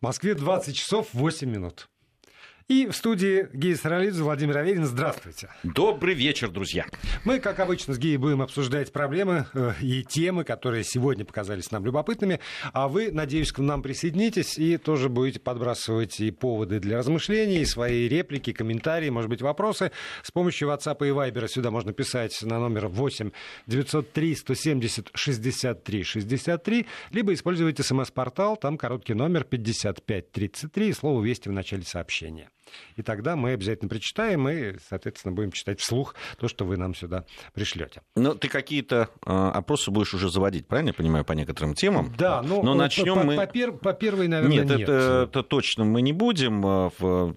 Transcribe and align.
Москве 0.00 0.34
20 0.34 0.76
часов 0.76 1.08
8 1.12 1.48
минут. 1.48 1.88
И 2.68 2.88
в 2.88 2.96
студии 2.96 3.46
Гея 3.52 3.76
Саралидзе, 3.76 4.24
Владимир 4.24 4.58
Аверин. 4.58 4.86
Здравствуйте. 4.86 5.50
Добрый 5.62 6.14
вечер, 6.14 6.50
друзья. 6.50 6.84
Мы, 7.24 7.38
как 7.38 7.60
обычно, 7.60 7.94
с 7.94 7.98
Геей 7.98 8.16
будем 8.16 8.42
обсуждать 8.42 8.92
проблемы 8.92 9.46
э, 9.54 9.74
и 9.80 10.02
темы, 10.02 10.42
которые 10.42 10.82
сегодня 10.82 11.24
показались 11.24 11.70
нам 11.70 11.86
любопытными. 11.86 12.40
А 12.72 12.88
вы, 12.88 13.12
надеюсь, 13.12 13.52
к 13.52 13.60
нам 13.60 13.82
присоединитесь 13.82 14.58
и 14.58 14.78
тоже 14.78 15.08
будете 15.08 15.38
подбрасывать 15.38 16.18
и 16.18 16.32
поводы 16.32 16.80
для 16.80 16.98
размышлений, 16.98 17.60
и 17.60 17.64
свои 17.64 18.08
реплики, 18.08 18.52
комментарии, 18.52 19.10
может 19.10 19.30
быть, 19.30 19.42
вопросы. 19.42 19.92
С 20.24 20.32
помощью 20.32 20.68
WhatsApp 20.68 21.06
и 21.06 21.10
Viber 21.10 21.46
сюда 21.46 21.70
можно 21.70 21.92
писать 21.92 22.36
на 22.42 22.58
номер 22.58 22.88
8 22.88 23.30
903 23.68 24.34
170 24.34 25.10
63 25.14 26.02
63, 26.02 26.86
либо 27.12 27.32
используйте 27.32 27.84
смс-портал, 27.84 28.56
там 28.56 28.76
короткий 28.76 29.14
номер 29.14 29.44
5533 29.44 30.88
и 30.88 30.92
слово 30.92 31.22
«Вести» 31.22 31.48
в 31.48 31.52
начале 31.52 31.84
сообщения. 31.84 32.50
И 32.96 33.02
тогда 33.02 33.36
мы 33.36 33.52
обязательно 33.52 33.88
прочитаем 33.88 34.48
и, 34.48 34.76
соответственно, 34.88 35.32
будем 35.34 35.52
читать 35.52 35.80
вслух 35.80 36.14
то, 36.38 36.48
что 36.48 36.64
вы 36.64 36.76
нам 36.76 36.94
сюда 36.94 37.24
пришлете. 37.54 38.02
Ну, 38.14 38.34
ты 38.34 38.48
какие-то 38.48 39.08
э, 39.24 39.30
опросы 39.30 39.90
будешь 39.90 40.14
уже 40.14 40.30
заводить, 40.30 40.66
правильно 40.66 40.88
я 40.88 40.94
понимаю, 40.94 41.24
по 41.24 41.32
некоторым 41.32 41.74
темам? 41.74 42.12
Да, 42.16 42.42
но, 42.42 42.62
но 42.62 42.74
начнем 42.74 43.14
по, 43.14 43.24
мы... 43.24 43.36
По, 43.36 43.46
пер... 43.46 43.72
по 43.72 43.92
первой, 43.92 44.28
наверное, 44.28 44.58
нет. 44.58 44.64
Нет, 44.66 44.80
это, 44.80 45.26
это 45.28 45.42
точно 45.42 45.84
мы 45.84 46.02
не 46.02 46.12
будем. 46.12 46.62
В 46.62 47.36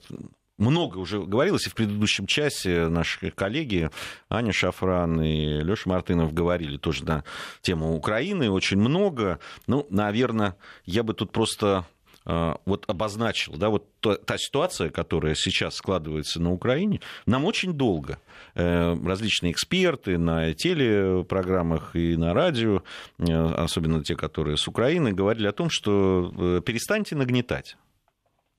много 0.59 0.97
уже 0.97 1.21
говорилось, 1.21 1.67
и 1.67 1.69
в 1.69 1.75
предыдущем 1.75 2.27
часе 2.27 2.89
наши 2.89 3.31
коллеги 3.31 3.89
Аня 4.29 4.51
Шафран 4.51 5.21
и 5.21 5.61
Леша 5.63 5.89
Мартынов 5.89 6.33
говорили 6.33 6.77
тоже 6.77 7.05
на 7.05 7.23
тему 7.61 7.95
Украины 7.95 8.51
очень 8.51 8.77
много. 8.77 9.39
Ну, 9.67 9.87
наверное, 9.89 10.57
я 10.85 11.03
бы 11.03 11.13
тут 11.13 11.31
просто 11.31 11.85
вот 12.25 12.83
обозначил, 12.87 13.55
да, 13.57 13.69
вот 13.69 13.87
та 14.01 14.37
ситуация, 14.37 14.89
которая 14.89 15.35
сейчас 15.35 15.75
складывается 15.75 16.39
на 16.41 16.51
Украине, 16.51 17.01
нам 17.25 17.45
очень 17.45 17.73
долго. 17.73 18.19
Э, 18.55 18.95
различные 19.05 19.51
эксперты 19.51 20.17
на 20.17 20.53
телепрограммах 20.53 21.95
и 21.95 22.15
на 22.17 22.33
радио, 22.33 22.83
э, 23.17 23.23
особенно 23.33 24.03
те, 24.03 24.15
которые 24.15 24.57
с 24.57 24.67
Украины, 24.67 25.11
говорили 25.11 25.47
о 25.47 25.53
том, 25.53 25.69
что 25.69 26.61
перестаньте 26.65 27.15
нагнетать. 27.15 27.77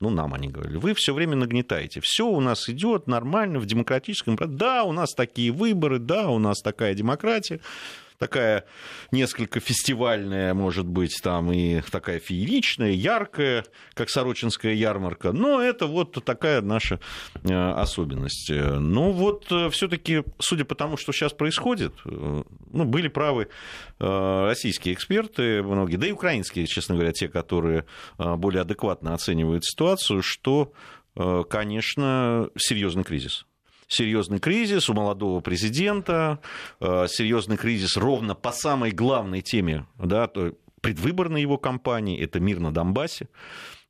Ну, 0.01 0.09
нам 0.09 0.33
они 0.33 0.47
говорили, 0.47 0.77
вы 0.77 0.95
все 0.95 1.13
время 1.13 1.35
нагнетаете. 1.35 2.01
Все 2.01 2.27
у 2.27 2.39
нас 2.39 2.67
идет 2.67 3.05
нормально 3.07 3.59
в 3.59 3.67
демократическом... 3.67 4.35
Да, 4.35 4.83
у 4.83 4.91
нас 4.91 5.13
такие 5.13 5.51
выборы, 5.51 5.99
да, 5.99 6.29
у 6.29 6.39
нас 6.39 6.59
такая 6.61 6.95
демократия 6.95 7.61
такая 8.21 8.65
несколько 9.11 9.59
фестивальная, 9.59 10.53
может 10.53 10.85
быть, 10.85 11.19
там 11.23 11.51
и 11.51 11.81
такая 11.81 12.19
фееричная, 12.19 12.91
яркая, 12.91 13.65
как 13.95 14.11
Сорочинская 14.11 14.73
ярмарка. 14.73 15.31
Но 15.31 15.59
это 15.59 15.87
вот 15.87 16.23
такая 16.23 16.61
наша 16.61 16.99
э, 17.43 17.51
особенность. 17.51 18.51
Ну 18.51 19.11
вот 19.11 19.51
э, 19.51 19.71
все-таки, 19.71 20.23
судя 20.37 20.65
по 20.65 20.75
тому, 20.75 20.97
что 20.97 21.11
сейчас 21.11 21.33
происходит, 21.33 21.95
э, 22.05 22.43
ну, 22.71 22.85
были 22.85 23.07
правы 23.07 23.47
российские 23.97 24.93
эксперты, 24.93 25.63
многие, 25.63 25.97
да 25.97 26.07
и 26.07 26.11
украинские, 26.11 26.67
честно 26.67 26.95
говоря, 26.95 27.11
те, 27.11 27.27
которые 27.27 27.85
более 28.17 28.61
адекватно 28.61 29.13
оценивают 29.13 29.63
ситуацию, 29.63 30.23
что, 30.23 30.73
конечно, 31.15 32.49
серьезный 32.57 33.03
кризис 33.03 33.45
серьезный 33.91 34.39
кризис 34.39 34.89
у 34.89 34.93
молодого 34.93 35.41
президента, 35.41 36.39
э, 36.79 37.07
серьезный 37.07 37.57
кризис 37.57 37.97
ровно 37.97 38.35
по 38.35 38.51
самой 38.51 38.91
главной 38.91 39.41
теме, 39.41 39.85
да, 39.97 40.29
предвыборной 40.81 41.41
его 41.41 41.57
кампании, 41.57 42.19
это 42.19 42.39
мир 42.39 42.59
на 42.59 42.73
Донбассе. 42.73 43.27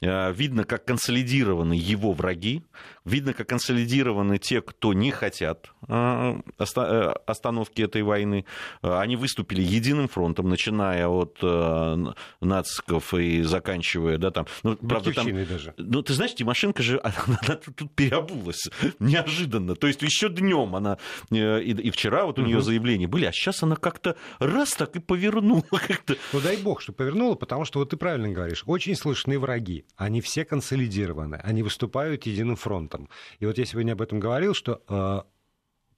Э, 0.01 0.33
видно, 0.33 0.63
как 0.63 0.85
консолидированы 0.85 1.73
его 1.73 2.13
враги, 2.13 2.63
видно, 3.05 3.33
как 3.33 3.49
консолидированы 3.49 4.37
те, 4.37 4.61
кто 4.61 4.93
не 4.93 5.11
хотят 5.11 5.71
э, 5.87 6.35
э, 6.59 7.13
остановки 7.25 7.81
этой 7.81 8.03
войны. 8.03 8.45
Они 8.81 9.15
выступили 9.15 9.61
единым 9.61 10.07
фронтом, 10.07 10.49
начиная 10.49 11.07
от 11.07 11.37
нациков 12.41 13.13
и 13.13 13.41
заканчивая, 13.43 14.17
да, 14.17 14.31
там... 14.31 14.45
Ну, 14.63 14.75
правда, 14.75 15.13
там, 15.13 15.27
даже. 15.45 15.73
Ну, 15.77 16.01
ты 16.01 16.13
знаешь, 16.13 16.33
Тимошенко 16.35 16.83
же, 16.83 16.99
она, 17.03 17.39
она 17.41 17.55
тут 17.55 17.91
переобулась 17.95 18.69
неожиданно. 18.99 19.75
То 19.75 19.87
есть 19.87 20.01
еще 20.01 20.29
днем 20.29 20.75
она, 20.75 20.97
и, 21.29 21.37
и 21.37 21.91
вчера 21.91 22.25
вот 22.25 22.39
у 22.39 22.43
нее 22.43 22.57
угу. 22.57 22.65
заявления 22.65 23.07
были, 23.07 23.25
а 23.25 23.31
сейчас 23.31 23.63
она 23.63 23.75
как-то 23.75 24.15
раз 24.39 24.73
так 24.73 24.95
и 24.95 24.99
повернула. 24.99 25.63
Как-то. 25.71 26.15
Ну, 26.33 26.39
дай 26.41 26.57
бог, 26.57 26.81
что 26.81 26.93
повернула, 26.93 27.35
потому 27.35 27.65
что 27.65 27.79
вот 27.79 27.89
ты 27.89 27.97
правильно 27.97 28.29
говоришь, 28.29 28.63
очень 28.65 28.95
слышны 28.95 29.39
враги 29.39 29.85
они 29.95 30.21
все 30.21 30.45
консолидированы, 30.45 31.35
они 31.35 31.63
выступают 31.63 32.25
единым 32.25 32.55
фронтом. 32.55 32.90
И 33.39 33.45
вот 33.45 33.57
я 33.57 33.65
сегодня 33.65 33.93
об 33.93 34.01
этом 34.01 34.19
говорил, 34.19 34.53
что 34.53 34.81
э, 34.87 35.21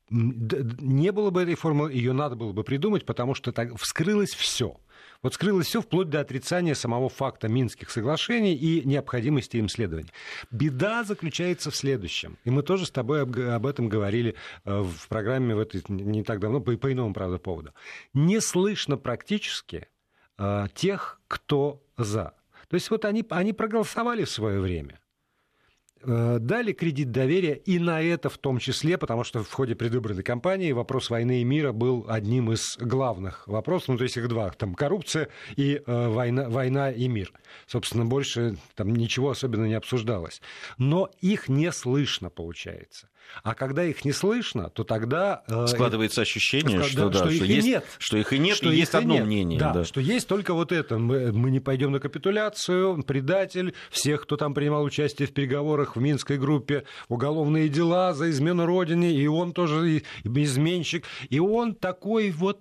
не 0.10 1.12
было 1.12 1.30
бы 1.30 1.42
этой 1.42 1.56
формулы, 1.56 1.92
ее 1.92 2.14
надо 2.14 2.36
было 2.36 2.52
бы 2.52 2.64
придумать, 2.64 3.06
потому 3.06 3.34
что 3.34 3.52
так 3.52 3.76
вскрылось 3.80 4.34
все. 4.34 4.78
Вот 5.22 5.34
скрылось 5.34 5.68
все 5.68 5.82
вплоть 5.82 6.10
до 6.10 6.20
отрицания 6.20 6.76
самого 6.76 7.08
факта 7.10 7.48
Минских 7.48 7.90
соглашений 7.90 8.56
и 8.56 8.86
необходимости 8.86 9.58
им 9.58 9.70
следования. 9.70 10.12
Беда 10.52 11.04
заключается 11.04 11.72
в 11.72 11.76
следующем. 11.76 12.38
И 12.44 12.50
мы 12.50 12.62
тоже 12.62 12.86
с 12.86 12.92
тобой 12.92 13.22
об, 13.22 13.40
об 13.40 13.66
этом 13.66 13.88
говорили 13.88 14.36
э, 14.66 14.82
в 14.82 15.08
программе 15.08 15.56
в 15.56 15.60
этой, 15.60 15.82
не 15.88 16.24
так 16.24 16.40
давно, 16.40 16.60
по, 16.60 16.76
по 16.76 16.92
иному, 16.92 17.14
правда, 17.14 17.38
поводу. 17.38 17.74
Не 18.14 18.42
слышно 18.42 18.98
практически 18.98 19.88
э, 20.38 20.68
тех, 20.76 21.22
кто 21.28 21.82
за. 21.98 22.34
То 22.68 22.76
есть 22.76 22.90
вот 22.90 23.06
они, 23.06 23.26
они 23.30 23.54
проголосовали 23.54 24.26
в 24.26 24.30
свое 24.30 24.60
время 24.60 25.00
дали 26.06 26.74
кредит 26.74 27.12
доверия 27.12 27.54
и 27.54 27.80
на 27.80 28.02
это 28.02 28.30
в 28.30 28.38
том 28.38 28.60
числе, 28.60 28.98
потому 28.98 29.24
что 29.24 29.44
в 29.44 29.52
ходе 29.52 29.76
предвыборной 29.76 30.24
кампании 30.24 30.72
вопрос 30.72 31.10
войны 31.10 31.42
и 31.42 31.44
мира 31.44 31.72
был 31.72 32.06
одним 32.08 32.52
из 32.52 32.78
главных 32.78 33.48
вопросов, 33.48 33.90
ну 33.90 33.98
то 33.98 34.04
есть 34.04 34.18
их 34.18 34.28
два, 34.28 34.50
там 34.52 34.76
коррупция 34.76 35.30
и 35.56 35.82
э, 35.86 36.08
война, 36.08 36.50
война 36.50 36.92
и 36.92 37.08
мир. 37.08 37.32
Собственно, 37.68 38.06
больше 38.06 38.58
там 38.76 38.94
ничего 38.94 39.32
особенно 39.32 39.66
не 39.66 39.76
обсуждалось. 39.76 40.42
Но 40.78 41.10
их 41.22 41.50
не 41.50 41.72
слышно, 41.72 42.30
получается. 42.30 43.10
А 43.44 43.56
когда 43.56 43.84
их 43.84 44.06
не 44.06 44.12
слышно, 44.12 44.70
то 44.70 44.84
тогда... 44.84 45.44
Э, 45.48 45.66
Складывается 45.68 46.22
ощущение, 46.22 46.82
что, 46.84 46.90
что, 46.90 47.10
да, 47.10 47.20
что, 47.20 47.30
их 47.30 47.46
есть, 47.46 47.68
нет. 47.68 47.86
Что 47.98 48.18
их 48.18 48.32
и 48.34 48.40
нет, 48.40 48.56
что 48.56 48.72
и 48.72 48.78
есть 48.78 48.94
одно 48.94 49.16
нет. 49.16 49.26
мнение. 49.26 49.60
Да, 49.60 49.74
да, 49.74 49.84
что 49.84 50.00
есть 50.00 50.28
только 50.28 50.54
вот 50.54 50.72
это. 50.72 50.98
Мы, 50.98 51.32
мы 51.32 51.50
не 51.50 51.60
пойдем 51.60 51.92
на 51.92 52.00
капитуляцию, 52.00 53.02
предатель, 53.04 53.74
всех, 53.90 54.24
кто 54.24 54.38
там 54.38 54.54
принимал 54.54 54.84
участие 54.84 55.28
в 55.28 55.34
переговорах 55.34 55.96
в 55.96 56.00
Минской 56.00 56.38
группе, 56.38 56.84
уголовные 57.08 57.70
дела 57.70 58.14
за 58.14 58.30
измену 58.30 58.66
Родине, 58.66 59.12
и 59.12 59.28
он 59.28 59.54
тоже 59.54 60.04
изменщик. 60.24 61.06
И 61.30 61.40
он 61.40 61.76
такой 61.76 62.32
вот 62.32 62.60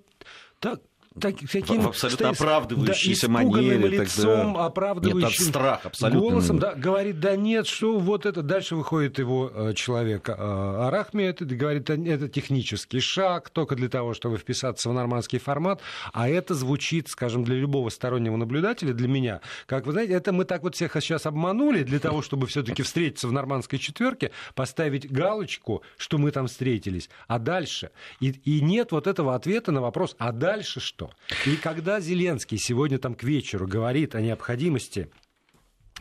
так, 0.58 0.80
так, 1.20 1.34
таким, 1.50 1.82
в 1.82 1.88
абсолютно 1.88 2.34
что, 2.34 2.44
оправдывающейся 2.44 3.26
да, 3.26 3.32
манере. 3.32 3.88
лицом, 3.88 4.52
тогда... 4.52 4.66
оправдывающим 4.66 5.44
нет, 5.44 5.48
страх 5.50 5.86
абсолютно. 5.86 6.20
голосом, 6.20 6.58
да, 6.58 6.74
говорит, 6.74 7.20
да 7.20 7.36
нет, 7.36 7.66
что 7.66 7.98
вот 7.98 8.26
это. 8.26 8.42
Дальше 8.42 8.76
выходит 8.76 9.18
его 9.18 9.50
э, 9.52 9.74
человек 9.74 10.28
э, 10.28 10.32
Арахмед 10.32 11.42
и 11.42 11.44
говорит, 11.44 11.90
это 11.90 12.28
технический 12.28 13.00
шаг 13.00 13.50
только 13.50 13.76
для 13.76 13.88
того, 13.88 14.14
чтобы 14.14 14.38
вписаться 14.38 14.88
в 14.88 14.92
нормандский 14.92 15.38
формат. 15.38 15.80
А 16.12 16.28
это 16.28 16.54
звучит, 16.54 17.08
скажем, 17.08 17.44
для 17.44 17.56
любого 17.56 17.90
стороннего 17.90 18.36
наблюдателя, 18.36 18.92
для 18.92 19.08
меня, 19.08 19.40
как 19.66 19.86
вы 19.86 19.92
знаете, 19.92 20.14
это 20.14 20.32
мы 20.32 20.44
так 20.44 20.62
вот 20.62 20.74
всех 20.74 20.92
сейчас 21.00 21.26
обманули 21.26 21.82
для 21.82 21.98
того, 21.98 22.22
чтобы 22.22 22.46
все-таки 22.46 22.82
встретиться 22.82 23.28
в 23.28 23.32
нормандской 23.32 23.78
четверке, 23.78 24.30
поставить 24.54 25.10
галочку, 25.10 25.82
что 25.96 26.18
мы 26.18 26.30
там 26.30 26.46
встретились. 26.46 27.08
А 27.26 27.38
дальше? 27.38 27.90
И, 28.20 28.30
и 28.30 28.60
нет 28.60 28.92
вот 28.92 29.06
этого 29.06 29.34
ответа 29.34 29.72
на 29.72 29.80
вопрос, 29.80 30.14
а 30.18 30.32
дальше 30.32 30.80
что? 30.80 31.01
Что. 31.08 31.50
И 31.50 31.56
когда 31.56 32.00
Зеленский 32.00 32.58
сегодня 32.58 32.98
там 32.98 33.14
к 33.14 33.22
вечеру 33.22 33.66
говорит 33.66 34.14
о 34.14 34.20
необходимости 34.20 35.10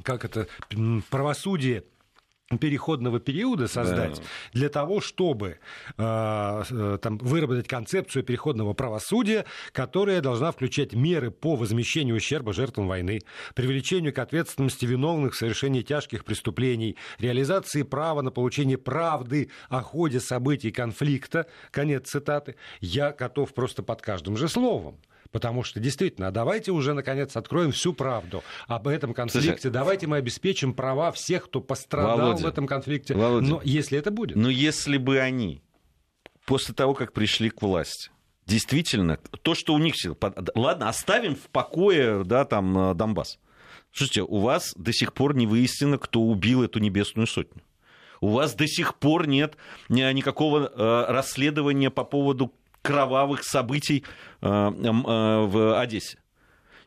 как 0.04 0.26
это, 0.26 0.48
правосудие 1.10 1.84
переходного 2.58 3.20
периода 3.20 3.68
создать 3.68 4.18
да. 4.18 4.24
для 4.54 4.70
того, 4.70 5.02
чтобы 5.02 5.60
э, 5.98 6.64
э, 6.70 6.98
там, 7.02 7.18
выработать 7.18 7.68
концепцию 7.68 8.24
переходного 8.24 8.74
правосудия, 8.74 9.46
которая 9.72 10.22
должна 10.22 10.52
включать 10.52 10.94
меры 10.94 11.32
по 11.32 11.56
возмещению 11.56 12.16
ущерба 12.16 12.54
жертвам 12.54 12.88
войны, 12.88 13.22
привлечению 13.56 14.14
к 14.14 14.20
ответственности 14.20 14.86
виновных 14.86 15.34
в 15.34 15.38
совершении 15.38 15.82
тяжких 15.82 16.26
преступлений, 16.26 16.98
реализации 17.20 17.84
права 17.84 18.22
на 18.22 18.32
получение 18.32 18.78
правды 18.78 19.50
о 19.70 19.82
ходе 19.82 20.20
событий 20.20 20.72
конфликта, 20.72 21.48
конец 21.72 22.10
цитаты, 22.10 22.56
я 22.80 23.12
готов 23.12 23.54
просто 23.54 23.84
под 23.84 24.02
каждым 24.02 24.38
же 24.38 24.48
словом. 24.48 24.98
Потому 25.32 25.64
что 25.64 25.80
действительно, 25.80 26.32
давайте 26.32 26.72
уже 26.72 26.94
наконец 26.94 27.38
откроем 27.38 27.72
всю 27.72 27.94
правду 27.94 28.44
об 28.68 28.88
этом 28.88 29.14
конфликте. 29.14 29.62
Слушай, 29.62 29.72
давайте 29.72 30.08
мы 30.08 30.18
обеспечим 30.18 30.74
права 30.74 31.12
всех, 31.12 31.46
кто 31.46 31.62
пострадал 31.62 32.18
Володя, 32.18 32.44
в 32.44 32.48
этом 32.48 32.68
конфликте. 32.68 33.16
Володя, 33.16 33.48
Но 33.48 33.62
если 33.64 33.98
это 33.98 34.12
будет. 34.12 34.36
Но 34.36 34.50
если 34.50 34.98
бы 34.98 35.20
они 35.20 35.62
после 36.46 36.74
того, 36.74 36.94
как 36.94 37.14
пришли 37.14 37.50
к 37.50 37.62
власти, 37.62 38.12
действительно, 38.46 39.18
то, 39.42 39.56
что 39.56 39.74
у 39.74 39.78
них... 39.78 39.96
Ладно, 40.56 40.90
оставим 40.90 41.36
в 41.36 41.50
покое 41.50 42.24
да, 42.26 42.44
там, 42.44 42.96
Донбасс. 42.98 43.40
Слушайте, 43.94 44.24
у 44.24 44.40
вас 44.40 44.74
до 44.76 44.92
сих 44.92 45.14
пор 45.14 45.36
не 45.36 45.48
выяснено, 45.48 45.98
кто 45.98 46.22
убил 46.22 46.64
эту 46.64 46.80
небесную 46.80 47.28
сотню. 47.28 47.62
У 48.20 48.30
вас 48.30 48.54
до 48.54 48.68
сих 48.68 48.96
пор 48.96 49.28
нет 49.28 49.58
никакого 49.90 50.68
э, 50.68 51.12
расследования 51.12 51.90
по 51.90 52.04
поводу 52.04 52.54
кровавых 52.82 53.44
событий 53.44 54.04
э, 54.42 54.48
э, 54.48 54.92
в 55.46 55.80
Одессе. 55.80 56.18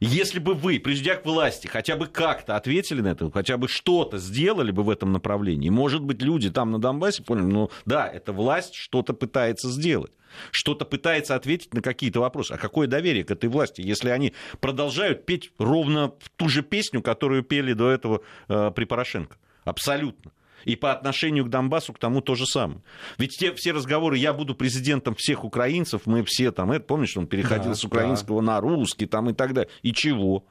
Если 0.01 0.39
бы 0.39 0.55
вы, 0.55 0.81
придя 0.81 1.15
к 1.15 1.25
власти, 1.25 1.67
хотя 1.67 1.97
бы 1.97 2.07
как-то 2.07 2.57
ответили 2.57 3.01
на 3.01 3.09
это, 3.09 3.31
хотя 3.31 3.57
бы 3.57 3.69
что-то 3.69 4.19
сделали 4.19 4.71
бы 4.71 4.83
в 4.83 4.91
этом 4.91 5.13
направлении, 5.13 5.71
может 5.71 6.03
быть, 6.03 6.21
люди 6.21 6.51
там 6.51 6.73
на 6.73 6.81
Донбассе 6.81 7.23
поняли, 7.23 7.47
ну 7.47 7.71
да, 7.87 8.07
эта 8.09 8.33
власть 8.33 8.75
что-то 8.75 9.15
пытается 9.15 9.71
сделать 9.71 10.13
что-то 10.51 10.85
пытается 10.85 11.35
ответить 11.35 11.75
на 11.75 11.81
какие-то 11.81 12.21
вопросы. 12.21 12.53
А 12.53 12.59
какое 12.59 12.87
доверие 12.87 13.25
к 13.25 13.31
этой 13.31 13.49
власти, 13.49 13.81
если 13.81 14.09
они 14.11 14.33
продолжают 14.61 15.27
петь 15.27 15.53
ровно 15.59 16.13
ту 16.37 16.49
же 16.49 16.63
песню, 16.63 17.03
которую 17.03 17.43
пели 17.43 17.73
до 17.73 17.91
этого 17.91 18.21
э, 18.49 18.71
при 18.75 18.85
Порошенко? 18.85 19.37
Абсолютно. 19.65 20.33
И 20.65 20.77
по 20.77 20.93
отношению 20.93 21.45
к 21.45 21.49
Донбассу 21.49 21.93
к 21.93 21.99
тому 21.99 22.21
то 22.21 22.35
же 22.35 22.47
самое. 22.47 22.81
Ведь 23.19 23.37
те 23.39 23.53
все 23.55 23.73
разговоры, 23.73 24.17
я 24.19 24.33
буду 24.33 24.55
президентом 24.55 25.15
всех 25.15 25.45
украинцев, 25.45 26.03
мы 26.07 26.25
все 26.25 26.53
там, 26.53 26.73
это 26.73 26.85
помнишь, 26.85 27.17
он 27.17 27.27
переходил 27.27 27.73
да, 27.73 27.75
с 27.75 27.85
украинского 27.85 28.41
да. 28.41 28.47
на 28.47 28.61
русский 28.61 29.07
там 29.07 29.31
и 29.31 29.33
так 29.33 29.53
далее. 29.53 29.71
И 29.83 29.93
чего? 29.93 30.47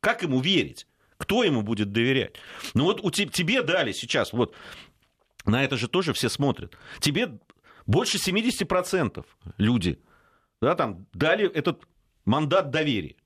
Как 0.00 0.22
ему 0.22 0.40
верить? 0.40 0.86
Кто 1.16 1.42
ему 1.42 1.62
будет 1.62 1.92
доверять? 1.92 2.36
Ну 2.74 2.84
вот 2.84 3.00
у 3.04 3.08
te, 3.10 3.28
тебе 3.28 3.62
дали 3.62 3.92
сейчас, 3.92 4.32
вот 4.32 4.54
на 5.44 5.64
это 5.64 5.76
же 5.76 5.88
тоже 5.88 6.12
все 6.12 6.28
смотрят. 6.28 6.76
Тебе 7.00 7.38
больше 7.86 8.18
70% 8.18 9.24
люди 9.56 9.98
да, 10.60 10.74
там, 10.74 11.06
дали 11.12 11.50
этот 11.50 11.82
мандат 12.24 12.70
доверия 12.70 13.16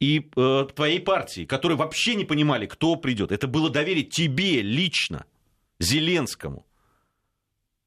и 0.00 0.30
э, 0.36 0.66
твоей 0.74 1.00
партии, 1.00 1.44
которые 1.44 1.78
вообще 1.78 2.14
не 2.14 2.24
понимали, 2.24 2.66
кто 2.66 2.96
придет. 2.96 3.30
Это 3.30 3.46
было 3.46 3.70
доверие 3.70 4.04
тебе 4.04 4.60
лично. 4.62 5.26
Зеленскому. 5.82 6.64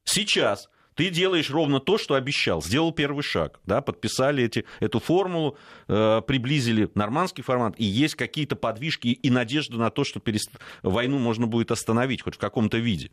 Сейчас 0.03 0.69
ты 0.95 1.09
делаешь 1.09 1.49
ровно 1.49 1.79
то, 1.79 1.97
что 1.97 2.15
обещал. 2.15 2.61
Сделал 2.61 2.91
первый 2.91 3.23
шаг. 3.23 3.59
Да, 3.65 3.81
подписали 3.81 4.43
эти, 4.43 4.65
эту 4.79 4.99
формулу, 4.99 5.57
э, 5.87 6.21
приблизили 6.25 6.89
нормандский 6.95 7.43
формат, 7.43 7.75
и 7.77 7.85
есть 7.85 8.15
какие-то 8.15 8.55
подвижки 8.55 9.07
и 9.07 9.29
надежда 9.29 9.77
на 9.77 9.89
то, 9.89 10.03
что 10.03 10.19
перест... 10.19 10.51
войну 10.83 11.19
можно 11.19 11.47
будет 11.47 11.71
остановить 11.71 12.21
хоть 12.21 12.35
в 12.35 12.39
каком-то 12.39 12.77
виде. 12.77 13.11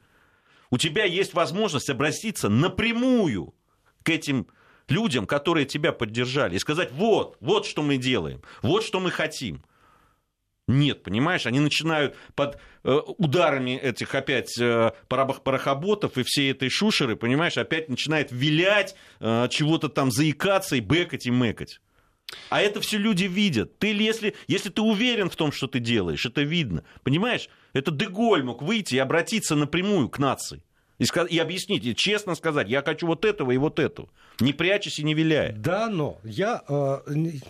У 0.70 0.78
тебя 0.78 1.04
есть 1.04 1.34
возможность 1.34 1.90
обратиться 1.90 2.48
напрямую 2.48 3.54
к 4.02 4.10
этим 4.10 4.46
людям, 4.88 5.26
которые 5.26 5.66
тебя 5.66 5.92
поддержали, 5.92 6.56
и 6.56 6.58
сказать, 6.58 6.90
вот, 6.92 7.36
вот 7.40 7.66
что 7.66 7.82
мы 7.82 7.96
делаем, 7.98 8.42
вот 8.62 8.84
что 8.84 9.00
мы 9.00 9.10
хотим. 9.10 9.62
Нет, 10.68 11.02
понимаешь, 11.02 11.46
они 11.46 11.58
начинают 11.58 12.16
под 12.36 12.58
э, 12.84 12.92
ударами 13.18 13.76
этих 13.76 14.14
опять 14.14 14.56
э, 14.60 14.92
порохоботов 15.08 16.16
и 16.18 16.22
всей 16.22 16.52
этой 16.52 16.70
шушеры, 16.70 17.16
понимаешь, 17.16 17.58
опять 17.58 17.88
начинает 17.88 18.30
вилять, 18.30 18.94
э, 19.18 19.48
чего-то 19.50 19.88
там 19.88 20.12
заикаться 20.12 20.76
и 20.76 20.80
бэкать 20.80 21.26
и 21.26 21.32
мэкать. 21.32 21.80
А 22.48 22.62
это 22.62 22.80
все 22.80 22.96
люди 22.96 23.24
видят. 23.24 23.78
Ты, 23.78 23.92
если, 23.92 24.34
если 24.46 24.70
ты 24.70 24.82
уверен 24.82 25.28
в 25.28 25.36
том, 25.36 25.52
что 25.52 25.66
ты 25.66 25.80
делаешь, 25.80 26.24
это 26.24 26.42
видно. 26.42 26.84
Понимаешь, 27.02 27.48
это 27.72 27.90
Деголь 27.90 28.44
мог 28.44 28.62
выйти 28.62 28.94
и 28.94 28.98
обратиться 28.98 29.56
напрямую 29.56 30.08
к 30.08 30.18
нации 30.18 30.62
и, 31.28 31.38
объяснить, 31.38 31.84
и 31.84 31.94
честно 31.94 32.34
сказать, 32.34 32.68
я 32.68 32.82
хочу 32.82 33.06
вот 33.06 33.24
этого 33.24 33.50
и 33.50 33.56
вот 33.56 33.78
этого, 33.78 34.08
не 34.40 34.52
прячась 34.52 34.98
и 34.98 35.04
не 35.04 35.14
виляя. 35.14 35.52
Да, 35.52 35.88
но 35.88 36.18
я, 36.24 36.62
э, 36.68 36.98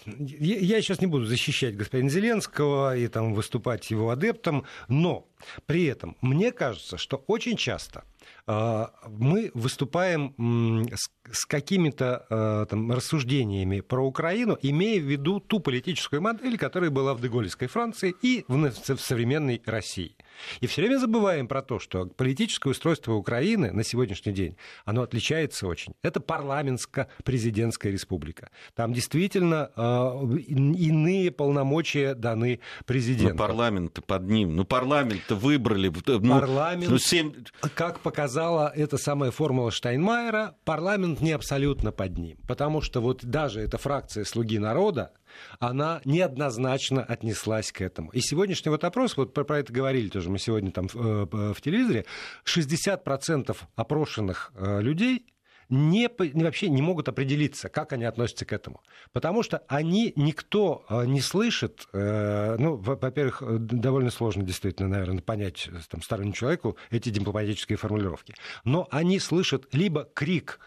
я 0.06 0.82
сейчас 0.82 1.00
не 1.00 1.06
буду 1.06 1.26
защищать 1.26 1.76
господина 1.76 2.10
Зеленского 2.10 2.96
и 2.96 3.08
там, 3.08 3.34
выступать 3.34 3.90
его 3.90 4.10
адептом, 4.10 4.64
но 4.88 5.26
при 5.66 5.84
этом 5.84 6.16
мне 6.20 6.52
кажется, 6.52 6.98
что 6.98 7.24
очень 7.26 7.56
часто 7.56 8.04
э, 8.46 8.86
мы 9.08 9.50
выступаем 9.54 10.88
с 11.30 11.44
какими-то 11.44 12.26
э, 12.28 12.66
там, 12.68 12.92
рассуждениями 12.92 13.80
про 13.80 14.06
Украину, 14.06 14.58
имея 14.62 15.00
в 15.00 15.04
виду 15.04 15.40
ту 15.40 15.60
политическую 15.60 16.22
модель, 16.22 16.58
которая 16.58 16.90
была 16.90 17.14
в 17.14 17.20
Деголевской 17.20 17.68
Франции 17.68 18.14
и 18.22 18.44
в 18.48 18.70
современной 18.98 19.62
России. 19.66 20.16
И 20.60 20.66
все 20.66 20.82
время 20.82 20.98
забываем 20.98 21.48
про 21.48 21.62
то, 21.62 21.78
что 21.78 22.06
политическое 22.06 22.70
устройство 22.70 23.12
Украины 23.12 23.72
на 23.72 23.84
сегодняшний 23.84 24.32
день, 24.32 24.56
оно 24.84 25.02
отличается 25.02 25.66
очень. 25.66 25.94
Это 26.02 26.20
парламентско-президентская 26.20 27.90
республика. 27.90 28.50
Там 28.74 28.92
действительно 28.92 29.70
э, 29.76 30.38
иные 30.46 31.30
полномочия 31.30 32.14
даны 32.14 32.60
президенту. 32.86 33.34
Ну, 33.34 33.38
парламент 33.38 34.00
под 34.06 34.22
ним. 34.28 34.56
Ну, 34.56 34.64
парламент-то 34.64 35.34
выбрали. 35.34 35.92
Ну, 36.06 36.40
парламент, 36.40 36.90
ну, 36.90 36.98
7... 36.98 37.32
как 37.74 38.00
показала 38.00 38.72
эта 38.74 38.98
самая 38.98 39.30
формула 39.30 39.70
Штайнмайера, 39.70 40.56
парламент 40.64 41.20
не 41.20 41.32
абсолютно 41.32 41.92
под 41.92 42.18
ним. 42.18 42.38
Потому 42.46 42.80
что 42.80 43.00
вот 43.00 43.24
даже 43.24 43.60
эта 43.60 43.78
фракция 43.78 44.24
«Слуги 44.24 44.58
народа», 44.58 45.12
она 45.58 46.00
неоднозначно 46.04 47.02
отнеслась 47.02 47.72
к 47.72 47.80
этому. 47.80 48.10
И 48.10 48.20
сегодняшний 48.20 48.70
вот 48.70 48.84
опрос, 48.84 49.16
вот 49.16 49.34
про, 49.34 49.44
про 49.44 49.58
это 49.58 49.72
говорили 49.72 50.08
тоже 50.08 50.30
мы 50.30 50.38
сегодня 50.38 50.70
там 50.70 50.86
э, 50.92 51.26
в 51.54 51.60
телевизоре, 51.60 52.04
60% 52.44 53.56
опрошенных 53.76 54.52
э, 54.54 54.80
людей 54.80 55.26
не, 55.68 56.10
вообще 56.34 56.68
не 56.68 56.82
могут 56.82 57.08
определиться, 57.08 57.70
как 57.70 57.94
они 57.94 58.04
относятся 58.04 58.44
к 58.44 58.52
этому. 58.52 58.82
Потому 59.12 59.42
что 59.42 59.62
они, 59.68 60.12
никто 60.16 60.84
э, 60.88 61.06
не 61.06 61.20
слышит, 61.20 61.88
ну, 61.92 62.76
во-первых, 62.76 63.42
довольно 63.58 64.10
сложно 64.10 64.42
действительно, 64.42 64.88
наверное, 64.88 65.22
понять 65.22 65.68
там, 65.88 66.02
стороннему 66.02 66.34
человеку 66.34 66.76
эти 66.90 67.08
дипломатические 67.08 67.78
формулировки, 67.78 68.34
но 68.64 68.86
они 68.90 69.18
слышат 69.18 69.72
либо 69.72 70.08
крик 70.14 70.60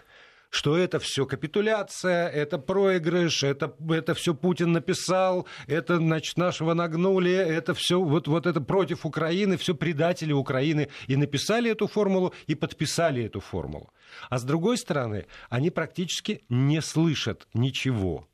что 0.56 0.78
это 0.78 1.00
все 1.00 1.26
капитуляция, 1.26 2.30
это 2.30 2.58
проигрыш, 2.58 3.44
это, 3.44 3.76
это 3.90 4.14
все 4.14 4.34
Путин 4.34 4.72
написал, 4.72 5.48
это, 5.68 5.98
значит, 5.98 6.38
нашего 6.38 6.74
нагнули, 6.74 7.34
это 7.34 7.74
все 7.74 8.00
вот, 8.00 8.30
вот 8.30 8.46
это 8.46 8.62
против 8.62 9.06
Украины, 9.06 9.58
все 9.58 9.76
предатели 9.76 10.32
Украины. 10.32 10.88
И 11.08 11.18
написали 11.18 11.72
эту 11.72 11.88
формулу, 11.88 12.34
и 12.48 12.56
подписали 12.56 13.26
эту 13.26 13.42
формулу. 13.42 13.92
А 14.30 14.38
с 14.38 14.44
другой 14.44 14.78
стороны, 14.78 15.26
они 15.50 15.72
практически 15.72 16.46
не 16.48 16.82
слышат 16.82 17.48
ничего. 17.54 18.26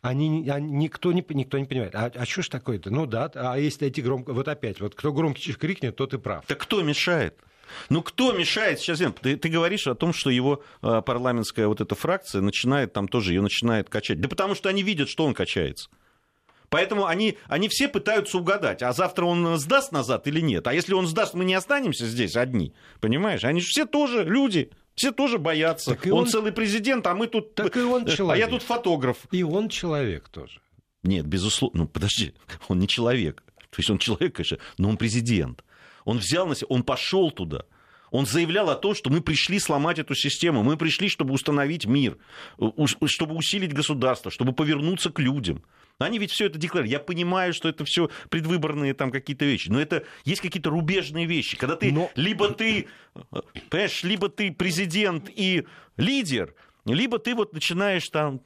Они, 0.00 0.48
они, 0.48 0.72
никто, 0.72 1.12
не, 1.12 1.22
никто 1.28 1.58
не 1.58 1.66
понимает. 1.66 1.94
А, 1.94 2.10
а 2.14 2.24
что 2.24 2.40
ж 2.40 2.48
такое-то? 2.48 2.90
Ну 2.90 3.04
да, 3.04 3.30
а 3.34 3.58
если 3.58 3.88
эти 3.88 4.00
громко... 4.00 4.32
Вот 4.32 4.48
опять, 4.48 4.80
вот 4.80 4.94
кто 4.94 5.12
громче 5.12 5.52
крикнет, 5.52 5.96
тот 5.96 6.14
и 6.14 6.18
прав. 6.18 6.46
Так 6.46 6.58
кто 6.58 6.82
мешает? 6.82 7.38
Ну, 7.88 8.02
кто 8.02 8.32
мешает 8.32 8.80
сейчас? 8.80 9.00
Ты, 9.20 9.36
ты 9.36 9.48
говоришь 9.48 9.86
о 9.86 9.94
том, 9.94 10.12
что 10.12 10.30
его 10.30 10.62
э, 10.82 11.02
парламентская 11.04 11.66
вот 11.66 11.80
эта 11.80 11.94
фракция 11.94 12.40
начинает 12.40 12.92
там 12.92 13.08
тоже, 13.08 13.32
ее 13.32 13.42
начинает 13.42 13.88
качать. 13.88 14.20
Да 14.20 14.28
потому 14.28 14.54
что 14.54 14.68
они 14.68 14.82
видят, 14.82 15.08
что 15.08 15.24
он 15.24 15.34
качается. 15.34 15.88
Поэтому 16.70 17.06
они, 17.06 17.38
они 17.46 17.68
все 17.68 17.88
пытаются 17.88 18.38
угадать, 18.38 18.82
а 18.82 18.92
завтра 18.92 19.24
он 19.24 19.56
сдаст 19.56 19.90
назад 19.90 20.26
или 20.26 20.40
нет. 20.40 20.66
А 20.66 20.74
если 20.74 20.92
он 20.92 21.06
сдаст, 21.06 21.34
мы 21.34 21.44
не 21.44 21.54
останемся 21.54 22.06
здесь 22.06 22.36
одни. 22.36 22.74
Понимаешь? 23.00 23.44
Они 23.44 23.60
же 23.60 23.68
все 23.68 23.86
тоже 23.86 24.24
люди. 24.24 24.70
Все 24.94 25.12
тоже 25.12 25.38
боятся. 25.38 25.96
он, 26.06 26.12
он 26.12 26.26
целый 26.26 26.52
президент, 26.52 27.06
а 27.06 27.14
мы 27.14 27.28
тут... 27.28 27.54
Так 27.54 27.76
и 27.76 27.80
он 27.80 28.04
человек. 28.06 28.44
А 28.44 28.46
я 28.46 28.50
тут 28.50 28.62
фотограф. 28.62 29.16
И 29.30 29.44
он 29.44 29.68
человек 29.68 30.28
тоже. 30.28 30.60
Нет, 31.04 31.24
безусловно. 31.24 31.82
Ну, 31.82 31.88
подожди. 31.88 32.34
Он 32.68 32.80
не 32.80 32.88
человек. 32.88 33.44
То 33.70 33.80
есть 33.80 33.90
он 33.90 33.98
человек, 33.98 34.34
конечно, 34.34 34.58
но 34.78 34.88
он 34.88 34.96
президент. 34.96 35.62
Он 36.08 36.16
взял 36.16 36.46
на 36.46 36.54
себя, 36.54 36.68
он 36.70 36.84
пошел 36.84 37.30
туда. 37.30 37.66
Он 38.10 38.24
заявлял 38.24 38.70
о 38.70 38.76
том, 38.76 38.94
что 38.94 39.10
мы 39.10 39.20
пришли 39.20 39.58
сломать 39.58 39.98
эту 39.98 40.14
систему, 40.14 40.62
мы 40.62 40.78
пришли, 40.78 41.10
чтобы 41.10 41.34
установить 41.34 41.84
мир, 41.84 42.16
чтобы 43.04 43.34
усилить 43.34 43.74
государство, 43.74 44.30
чтобы 44.30 44.54
повернуться 44.54 45.10
к 45.10 45.18
людям. 45.18 45.62
Они 45.98 46.18
ведь 46.18 46.30
все 46.30 46.46
это 46.46 46.58
декларируют. 46.58 46.92
Я 46.92 47.00
понимаю, 47.00 47.52
что 47.52 47.68
это 47.68 47.84
все 47.84 48.08
предвыборные 48.30 48.94
там 48.94 49.10
какие-то 49.10 49.44
вещи, 49.44 49.68
но 49.68 49.78
это 49.78 50.04
есть 50.24 50.40
какие-то 50.40 50.70
рубежные 50.70 51.26
вещи. 51.26 51.58
Когда 51.58 51.76
ты 51.76 51.92
но... 51.92 52.10
либо 52.14 52.48
ты, 52.54 52.88
понимаешь, 53.68 54.02
либо 54.02 54.30
ты 54.30 54.50
президент 54.50 55.28
и 55.28 55.66
лидер, 55.98 56.54
либо 56.94 57.18
ты 57.18 57.34
вот 57.34 57.52
начинаешь 57.52 58.08
там... 58.08 58.40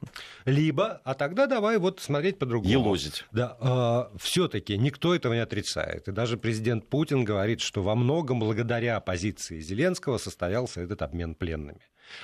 Либо, 0.45 1.01
а 1.05 1.15
тогда 1.15 1.47
давай 1.47 1.79
вот 1.79 2.01
смотреть 2.01 2.39
по-другому. 2.39 2.73
Елозить. 2.73 3.25
Да, 3.33 3.57
э, 3.61 3.65
а, 3.65 4.11
все-таки 4.19 4.77
никто 4.77 5.15
этого 5.15 5.35
не 5.35 5.41
отрицает. 5.41 6.09
И 6.09 6.13
даже 6.13 6.37
президент 6.37 6.89
Путин 6.89 7.25
говорит, 7.25 7.61
что 7.61 7.83
во 7.83 7.95
многом 7.95 8.41
благодаря 8.41 9.01
позиции 9.01 9.61
Зеленского 9.61 10.19
состоялся 10.19 10.81
этот 10.81 11.03
обмен 11.03 11.35
пленными. 11.35 11.81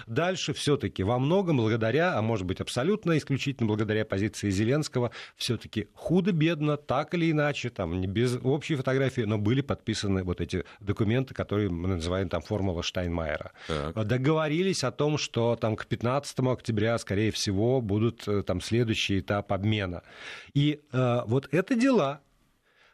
Дальше 0.06 0.52
все-таки 0.52 1.02
во 1.02 1.18
многом 1.18 1.58
благодаря, 1.58 2.16
а 2.16 2.22
может 2.22 2.46
быть 2.46 2.60
абсолютно 2.60 3.16
исключительно 3.18 3.68
благодаря 3.68 4.04
позиции 4.04 4.50
Зеленского, 4.50 5.10
все-таки 5.36 5.88
худо-бедно, 5.94 6.76
так 6.76 7.14
или 7.14 7.30
иначе, 7.30 7.70
там, 7.70 8.00
не 8.00 8.06
без 8.06 8.38
общей 8.42 8.76
фотографии, 8.76 9.22
но 9.22 9.38
были 9.38 9.60
подписаны 9.60 10.24
вот 10.24 10.40
эти 10.40 10.64
документы, 10.80 11.34
которые 11.34 11.70
мы 11.70 11.88
называем 11.88 12.28
там 12.28 12.42
формула 12.42 12.82
Штайнмайера. 12.82 13.52
Так. 13.66 14.06
Договорились 14.06 14.84
о 14.84 14.90
том, 14.90 15.18
что 15.18 15.56
там 15.56 15.76
к 15.76 15.86
15 15.86 16.38
октября, 16.40 16.98
скорее 16.98 17.30
всего, 17.30 17.80
будут 17.80 18.26
э, 18.28 18.42
там 18.42 18.60
следующий 18.60 19.20
этап 19.20 19.52
обмена. 19.52 20.02
И 20.54 20.80
э, 20.92 21.20
вот 21.26 21.48
это 21.52 21.74
дела, 21.74 22.20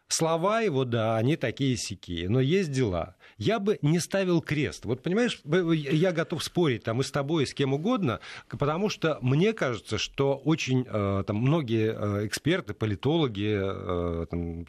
Слова 0.08 0.60
его, 0.60 0.84
да, 0.84 1.16
они 1.16 1.36
такие 1.36 1.76
сякие, 1.76 2.28
но 2.28 2.38
есть 2.40 2.70
дела. 2.70 3.16
Я 3.36 3.58
бы 3.58 3.78
не 3.82 3.98
ставил 3.98 4.40
крест. 4.40 4.84
Вот 4.84 5.02
понимаешь, 5.02 5.40
я 5.44 6.12
готов 6.12 6.42
спорить 6.42 6.84
там 6.84 7.00
и 7.00 7.04
с 7.04 7.10
тобой, 7.10 7.44
и 7.44 7.46
с 7.46 7.54
кем 7.54 7.74
угодно, 7.74 8.20
потому 8.48 8.88
что 8.88 9.18
мне 9.20 9.52
кажется, 9.52 9.98
что 9.98 10.36
очень 10.36 10.86
э, 10.88 11.24
там, 11.26 11.36
многие 11.36 11.94
э, 11.94 12.26
эксперты, 12.26 12.74
политологи, 12.74 13.58
э, 13.60 14.26
там, 14.30 14.66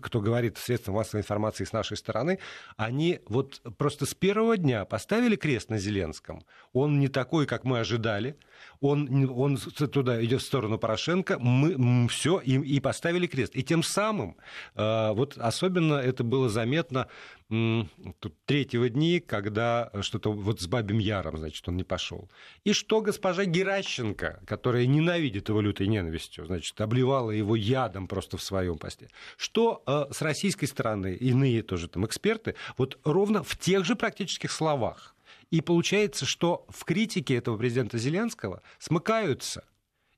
кто 0.00 0.20
говорит 0.20 0.58
средством 0.58 0.94
массовой 0.94 1.20
информации 1.20 1.64
с 1.64 1.72
нашей 1.72 1.96
стороны, 1.96 2.38
они 2.76 3.20
вот 3.28 3.60
просто 3.76 4.06
с 4.06 4.14
первого 4.14 4.56
дня 4.56 4.84
поставили 4.84 5.36
крест 5.36 5.70
на 5.70 5.78
Зеленском. 5.78 6.42
Он 6.72 6.98
не 6.98 7.08
такой, 7.08 7.46
как 7.46 7.64
мы 7.64 7.80
ожидали 7.80 8.36
он, 8.80 9.30
он 9.30 9.56
туда 9.56 10.22
идет 10.24 10.42
в 10.42 10.44
сторону 10.44 10.78
Порошенко, 10.78 11.38
мы 11.38 12.08
все 12.08 12.38
и, 12.40 12.56
и 12.56 12.80
поставили 12.80 13.26
крест. 13.26 13.54
И 13.54 13.62
тем 13.62 13.82
самым, 13.82 14.36
вот 14.74 15.36
особенно 15.38 15.94
это 15.94 16.24
было 16.24 16.48
заметно 16.48 17.08
тут, 17.48 18.34
третьего 18.44 18.88
дни, 18.88 19.20
когда 19.20 19.90
что-то 20.00 20.32
вот 20.32 20.60
с 20.60 20.66
Бабим 20.66 20.98
Яром, 20.98 21.38
значит, 21.38 21.66
он 21.68 21.76
не 21.76 21.84
пошел. 21.84 22.28
И 22.64 22.72
что 22.72 23.00
госпожа 23.00 23.44
Геращенко, 23.44 24.42
которая 24.46 24.86
ненавидит 24.86 25.48
его 25.48 25.60
лютой 25.60 25.86
ненавистью, 25.86 26.46
значит, 26.46 26.80
обливала 26.80 27.30
его 27.30 27.54
ядом 27.54 28.08
просто 28.08 28.36
в 28.36 28.42
своем 28.42 28.78
посте, 28.78 29.08
что 29.36 29.82
э, 29.86 30.12
с 30.12 30.22
российской 30.22 30.66
стороны, 30.66 31.14
иные 31.14 31.62
тоже 31.62 31.88
там 31.88 32.04
эксперты, 32.04 32.56
вот 32.76 32.98
ровно 33.04 33.42
в 33.44 33.56
тех 33.56 33.84
же 33.84 33.94
практических 33.94 34.50
словах 34.50 35.14
и 35.50 35.60
получается, 35.60 36.26
что 36.26 36.66
в 36.68 36.84
критике 36.84 37.36
этого 37.36 37.56
президента 37.56 37.98
Зеленского 37.98 38.62
смыкаются 38.78 39.64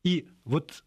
и 0.02 0.28
вот 0.44 0.84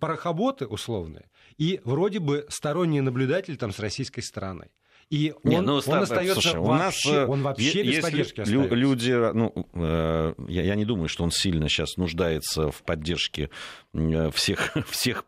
парохоботы 0.00 0.66
условные, 0.66 1.30
и 1.58 1.80
вроде 1.84 2.18
бы 2.18 2.46
сторонний 2.48 3.00
наблюдатель 3.00 3.56
там 3.56 3.72
с 3.72 3.78
российской 3.78 4.22
стороны. 4.22 4.70
И 5.08 5.32
он, 5.44 5.50
Не, 5.50 5.60
ну, 5.60 5.80
он 5.86 5.98
остается 6.02 6.34
слушай, 6.34 6.58
вообще, 6.58 6.58
у 6.58 6.74
нас, 6.74 7.06
э, 7.06 7.26
он 7.26 7.42
вообще 7.42 7.84
без 7.84 8.02
поддержки 8.02 8.40
остается. 8.40 8.74
Люди, 8.74 9.12
ну, 9.34 9.52
э, 9.74 10.34
я, 10.48 10.62
я 10.64 10.74
не 10.74 10.84
думаю, 10.84 11.08
что 11.08 11.22
он 11.22 11.30
сильно 11.30 11.68
сейчас 11.68 11.96
нуждается 11.96 12.72
в 12.72 12.82
поддержке 12.82 13.50
э, 13.94 14.30
всех, 14.32 14.76
всех 14.90 15.24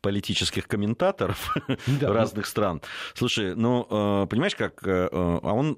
политических 0.00 0.68
комментаторов 0.68 1.56
да. 1.88 2.12
разных 2.12 2.46
стран. 2.46 2.80
Слушай, 3.14 3.56
ну, 3.56 3.86
э, 3.90 4.26
понимаешь, 4.28 4.54
как... 4.54 4.80
А 4.86 5.52
он 5.52 5.76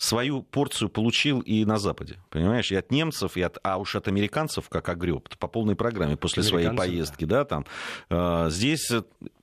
свою 0.00 0.42
порцию 0.42 0.88
получил 0.88 1.40
и 1.40 1.66
на 1.66 1.76
Западе, 1.76 2.18
понимаешь, 2.30 2.72
и 2.72 2.74
от 2.74 2.90
немцев, 2.90 3.36
и 3.36 3.42
от, 3.42 3.58
а 3.62 3.76
уж 3.76 3.96
от 3.96 4.08
американцев, 4.08 4.70
как 4.70 4.88
огреб, 4.88 5.28
по 5.36 5.46
полной 5.46 5.76
программе 5.76 6.16
после 6.16 6.42
своей 6.42 6.70
поездки, 6.70 7.26
да, 7.26 7.44
там. 7.44 7.66
Э, 8.08 8.46
здесь, 8.48 8.90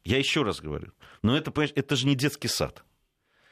я 0.04 0.18
еще 0.18 0.42
раз 0.42 0.60
говорю, 0.60 0.94
но 1.22 1.38
это, 1.38 1.52
понимаешь, 1.52 1.74
это 1.76 1.96
же 1.96 2.08
не 2.08 2.16
детский 2.16 2.48
сад, 2.48 2.84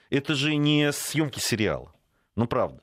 это 0.10 0.34
же 0.34 0.56
не 0.56 0.92
съемки 0.92 1.40
сериала, 1.40 1.94
ну 2.36 2.48
правда. 2.48 2.82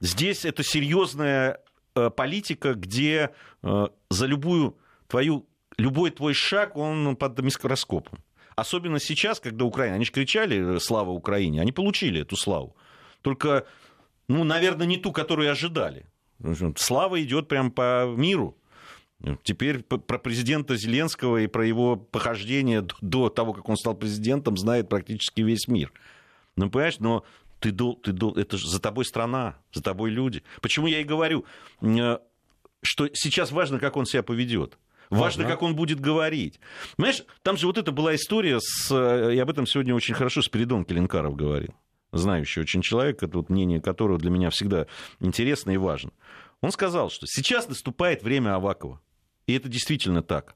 Здесь 0.00 0.44
это 0.44 0.62
серьезная 0.62 1.58
э, 1.94 2.10
политика, 2.10 2.74
где 2.74 3.30
э, 3.62 3.86
за 4.10 4.26
любую 4.26 4.76
твою, 5.08 5.46
любой 5.78 6.10
твой 6.10 6.34
шаг, 6.34 6.76
он 6.76 7.16
под 7.16 7.40
микроскопом. 7.40 8.18
Особенно 8.54 9.00
сейчас, 9.00 9.40
когда 9.40 9.64
Украина, 9.64 9.94
они 9.94 10.04
же 10.04 10.12
кричали 10.12 10.78
«Слава 10.78 11.10
Украине», 11.10 11.62
они 11.62 11.72
получили 11.72 12.20
эту 12.20 12.36
славу. 12.36 12.76
Только, 13.22 13.66
ну, 14.28 14.44
наверное, 14.44 14.86
не 14.86 14.98
ту, 14.98 15.12
которую 15.12 15.50
ожидали. 15.50 16.06
Слава 16.76 17.22
идет 17.22 17.48
прям 17.48 17.70
по 17.70 18.12
миру. 18.16 18.56
Теперь 19.44 19.82
про 19.84 20.18
президента 20.18 20.76
Зеленского 20.76 21.38
и 21.38 21.46
про 21.46 21.64
его 21.64 21.96
похождение 21.96 22.86
до 23.00 23.28
того, 23.28 23.52
как 23.52 23.68
он 23.68 23.76
стал 23.76 23.94
президентом, 23.94 24.56
знает 24.56 24.88
практически 24.88 25.42
весь 25.42 25.68
мир. 25.68 25.92
Ну, 26.56 26.68
понимаешь, 26.68 26.98
но 26.98 27.24
ты, 27.60 27.70
ты, 27.72 28.40
это 28.40 28.58
же 28.58 28.68
за 28.68 28.80
тобой 28.80 29.04
страна, 29.04 29.56
за 29.72 29.80
тобой 29.82 30.10
люди. 30.10 30.42
Почему 30.60 30.88
я 30.88 31.00
и 31.00 31.04
говорю, 31.04 31.44
э, 31.80 32.18
что 32.82 33.08
сейчас 33.12 33.52
важно, 33.52 33.78
как 33.78 33.96
он 33.96 34.06
себя 34.06 34.24
поведет. 34.24 34.76
Важно, 35.08 35.44
как 35.44 35.62
он 35.62 35.76
будет 35.76 36.00
говорить. 36.00 36.58
Понимаешь, 36.96 37.24
там 37.42 37.56
же 37.56 37.66
вот 37.66 37.78
это 37.78 37.92
была 37.92 38.16
история 38.16 38.58
с... 38.60 38.90
Э, 38.90 39.32
и 39.32 39.38
об 39.38 39.48
этом 39.50 39.66
сегодня 39.66 39.94
очень 39.94 40.14
хорошо 40.14 40.42
Спиридон 40.42 40.84
Келенкаров 40.84 41.36
говорил 41.36 41.74
знающий 42.12 42.60
очень 42.60 42.82
человек, 42.82 43.22
это 43.22 43.38
вот 43.38 43.48
мнение 43.48 43.80
которого 43.80 44.18
для 44.18 44.30
меня 44.30 44.50
всегда 44.50 44.86
интересно 45.20 45.70
и 45.70 45.76
важно. 45.76 46.12
Он 46.60 46.70
сказал, 46.70 47.10
что 47.10 47.26
сейчас 47.26 47.68
наступает 47.68 48.22
время 48.22 48.54
Авакова. 48.54 49.00
И 49.46 49.54
это 49.54 49.68
действительно 49.68 50.22
так. 50.22 50.54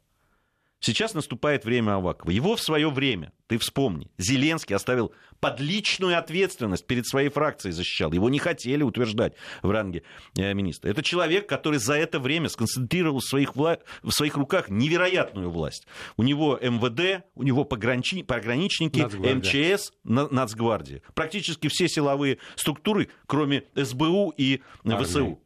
Сейчас 0.87 1.15
наступает 1.15 1.65
время 1.65 1.97
Авакова. 1.97 2.31
Его 2.31 2.55
в 2.55 2.61
свое 2.61 2.89
время, 2.91 3.33
ты 3.49 3.59
вспомни, 3.59 4.09
Зеленский 4.19 4.77
оставил 4.77 5.13
под 5.41 5.59
личную 5.59 6.17
ответственность 6.17 6.87
перед 6.87 7.09
своей 7.09 7.29
фракцией 7.29 7.73
защищал. 7.73 8.13
Его 8.13 8.31
не 8.31 8.39
хотели 8.39 8.85
утверждать 8.85 9.33
в 9.63 9.71
ранге 9.71 10.05
э, 10.39 10.55
министра. 10.55 10.89
Это 10.89 11.03
человек, 11.03 11.49
который 11.49 11.81
за 11.81 11.95
это 11.95 12.21
время 12.21 12.49
сконцентрировал 12.49 13.19
в 13.19 13.25
своих, 13.25 13.57
вла... 13.57 13.79
в 14.05 14.13
своих 14.13 14.37
руках 14.37 14.69
невероятную 14.69 15.51
власть. 15.51 15.89
У 16.17 16.23
него 16.23 16.57
МВД, 16.63 17.25
у 17.35 17.43
него 17.43 17.65
пограничники, 17.65 18.25
пограничники 18.25 19.01
МЧС, 19.01 19.93
Нацгвардия. 20.05 21.03
Практически 21.15 21.67
все 21.67 21.89
силовые 21.89 22.39
структуры, 22.55 23.09
кроме 23.27 23.65
СБУ 23.75 24.35
и 24.37 24.63
Армия. 24.85 25.05
ВСУ. 25.05 25.41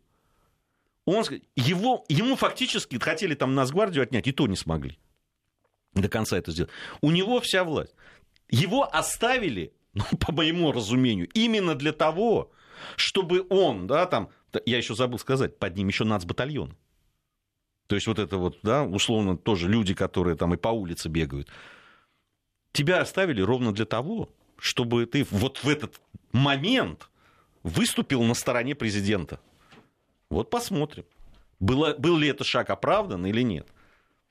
Он, 1.07 1.25
его, 1.57 2.05
ему 2.11 2.37
фактически 2.37 2.99
хотели 2.99 3.35
там 3.35 3.55
Нацгвардию 3.55 4.03
отнять, 4.03 4.27
и 4.27 4.33
то 4.33 4.47
не 4.47 4.57
смогли 4.57 4.99
до 5.95 6.09
конца 6.09 6.39
это 6.39 6.53
сделать. 6.53 6.71
У 7.01 7.11
него 7.11 7.41
вся 7.41 7.65
власть. 7.65 7.95
Его 8.49 8.85
оставили, 8.85 9.73
ну, 9.95 10.05
по 10.19 10.33
моему 10.33 10.73
разумению, 10.73 11.29
именно 11.35 11.75
для 11.75 11.93
того, 11.93 12.51
чтобы 12.97 13.47
он, 13.51 13.87
да, 13.87 14.07
там, 14.07 14.31
я 14.65 14.79
еще 14.79 14.95
забыл 14.95 15.19
сказать, 15.19 15.59
под 15.59 15.77
ним 15.77 15.89
еще 15.89 16.05
нацбатальон. 16.05 16.77
То 17.87 17.97
есть 17.97 18.07
вот 18.07 18.19
это 18.19 18.37
вот, 18.37 18.59
да, 18.63 18.85
условно, 18.85 19.37
тоже 19.37 19.69
люди, 19.69 19.95
которые 19.95 20.37
там 20.37 20.55
и 20.55 20.57
по 20.57 20.69
улице 20.69 21.09
бегают. 21.09 21.49
Тебя 22.73 23.01
оставили 23.01 23.43
ровно 23.43 23.73
для 23.73 23.85
того, 23.85 24.29
чтобы 24.59 25.07
ты 25.07 25.27
вот 25.31 25.59
в 25.65 25.69
этот 25.69 26.01
момент 26.31 27.11
выступил 27.65 28.23
на 28.23 28.35
стороне 28.35 28.77
президента. 28.77 29.41
Вот 30.29 30.51
посмотрим, 30.51 31.05
было, 31.59 31.95
был 31.95 32.17
ли 32.17 32.29
это 32.29 32.45
шаг 32.45 32.71
оправдан 32.71 33.27
или 33.27 33.43
нет. 33.43 33.67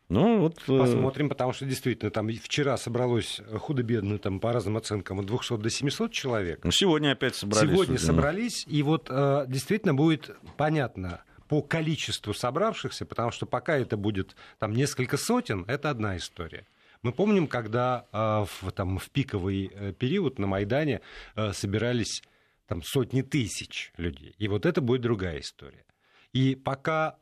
Ну, 0.10 0.40
вот... 0.40 0.58
Э, 0.68 0.80
Посмотрим, 0.80 1.30
потому 1.30 1.54
что 1.54 1.66
действительно 1.66 2.10
там 2.10 2.30
вчера 2.30 2.78
собралось 2.78 3.42
худо-бедно, 3.60 4.18
там, 4.18 4.40
по 4.40 4.52
разным 4.52 4.78
оценкам, 4.78 5.20
от 5.20 5.28
200 5.28 5.58
до 5.58 5.70
700 5.70 6.12
человек. 6.12 6.62
Ну, 6.64 6.72
сегодня 6.72 7.12
опять 7.12 7.36
собрались. 7.36 7.70
Сегодня 7.70 7.98
судьи. 7.98 8.08
собрались, 8.08 8.66
и 8.68 8.82
вот 8.82 9.08
э, 9.10 9.46
действительно 9.48 9.94
будет 9.94 10.36
понятно, 10.58 11.24
по 11.48 11.62
количеству 11.62 12.34
собравшихся, 12.34 13.06
потому 13.06 13.32
что 13.32 13.46
пока 13.46 13.78
это 13.78 13.98
будет 13.98 14.36
там 14.58 14.74
несколько 14.74 15.18
сотен, 15.18 15.64
это 15.68 15.92
одна 15.92 16.18
история. 16.18 16.66
Мы 17.04 17.12
помним, 17.12 17.48
когда 17.48 18.08
э, 18.12 18.46
в, 18.62 18.72
там, 18.72 18.98
в 18.98 19.10
пиковый 19.12 19.94
период 20.00 20.40
на 20.40 20.48
Майдане 20.48 21.02
собирались 21.54 22.24
там, 22.68 22.82
сотни 22.84 23.22
тысяч 23.22 23.92
людей. 23.98 24.34
И 24.38 24.48
вот 24.48 24.66
это 24.66 24.82
будет 24.82 25.02
другая 25.02 25.40
история. 25.40 25.86
И 26.34 26.56
пока 26.56 27.18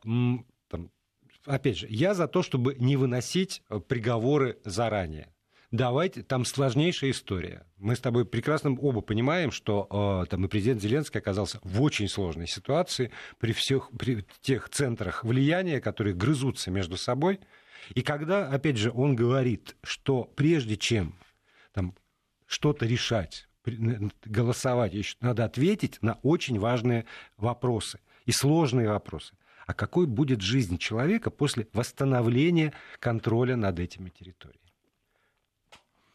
опять 1.48 1.78
же, 1.78 1.86
я 1.88 2.14
за 2.14 2.28
то, 2.28 2.42
чтобы 2.42 2.74
не 2.76 2.96
выносить 2.96 3.62
э, 3.68 3.80
приговоры 3.80 4.58
заранее. 4.64 5.32
Давайте, 5.70 6.22
там 6.22 6.46
сложнейшая 6.46 7.10
история. 7.10 7.66
Мы 7.76 7.94
с 7.94 8.00
тобой 8.00 8.24
прекрасно 8.24 8.74
оба 8.80 9.02
понимаем, 9.02 9.50
что 9.50 10.22
э, 10.24 10.30
там 10.30 10.44
и 10.46 10.48
президент 10.48 10.80
Зеленский 10.80 11.20
оказался 11.20 11.60
в 11.62 11.82
очень 11.82 12.08
сложной 12.08 12.46
ситуации 12.46 13.10
при 13.38 13.52
всех 13.52 13.90
при 13.98 14.24
тех 14.40 14.70
центрах 14.70 15.24
влияния, 15.24 15.80
которые 15.80 16.14
грызутся 16.14 16.70
между 16.70 16.96
собой. 16.96 17.40
И 17.94 18.00
когда, 18.00 18.48
опять 18.48 18.78
же, 18.78 18.90
он 18.90 19.14
говорит, 19.14 19.76
что 19.82 20.24
прежде 20.24 20.76
чем 20.78 21.14
там, 21.72 21.94
что-то 22.46 22.86
решать, 22.86 23.46
голосовать, 24.24 25.16
надо 25.20 25.44
ответить 25.44 25.98
на 26.00 26.14
очень 26.22 26.58
важные 26.58 27.04
вопросы 27.36 28.00
и 28.24 28.32
сложные 28.32 28.88
вопросы 28.88 29.34
а 29.68 29.74
какой 29.74 30.06
будет 30.06 30.40
жизнь 30.40 30.78
человека 30.78 31.30
после 31.30 31.68
восстановления 31.74 32.72
контроля 33.00 33.54
над 33.54 33.78
этими 33.78 34.08
территориями. 34.08 34.72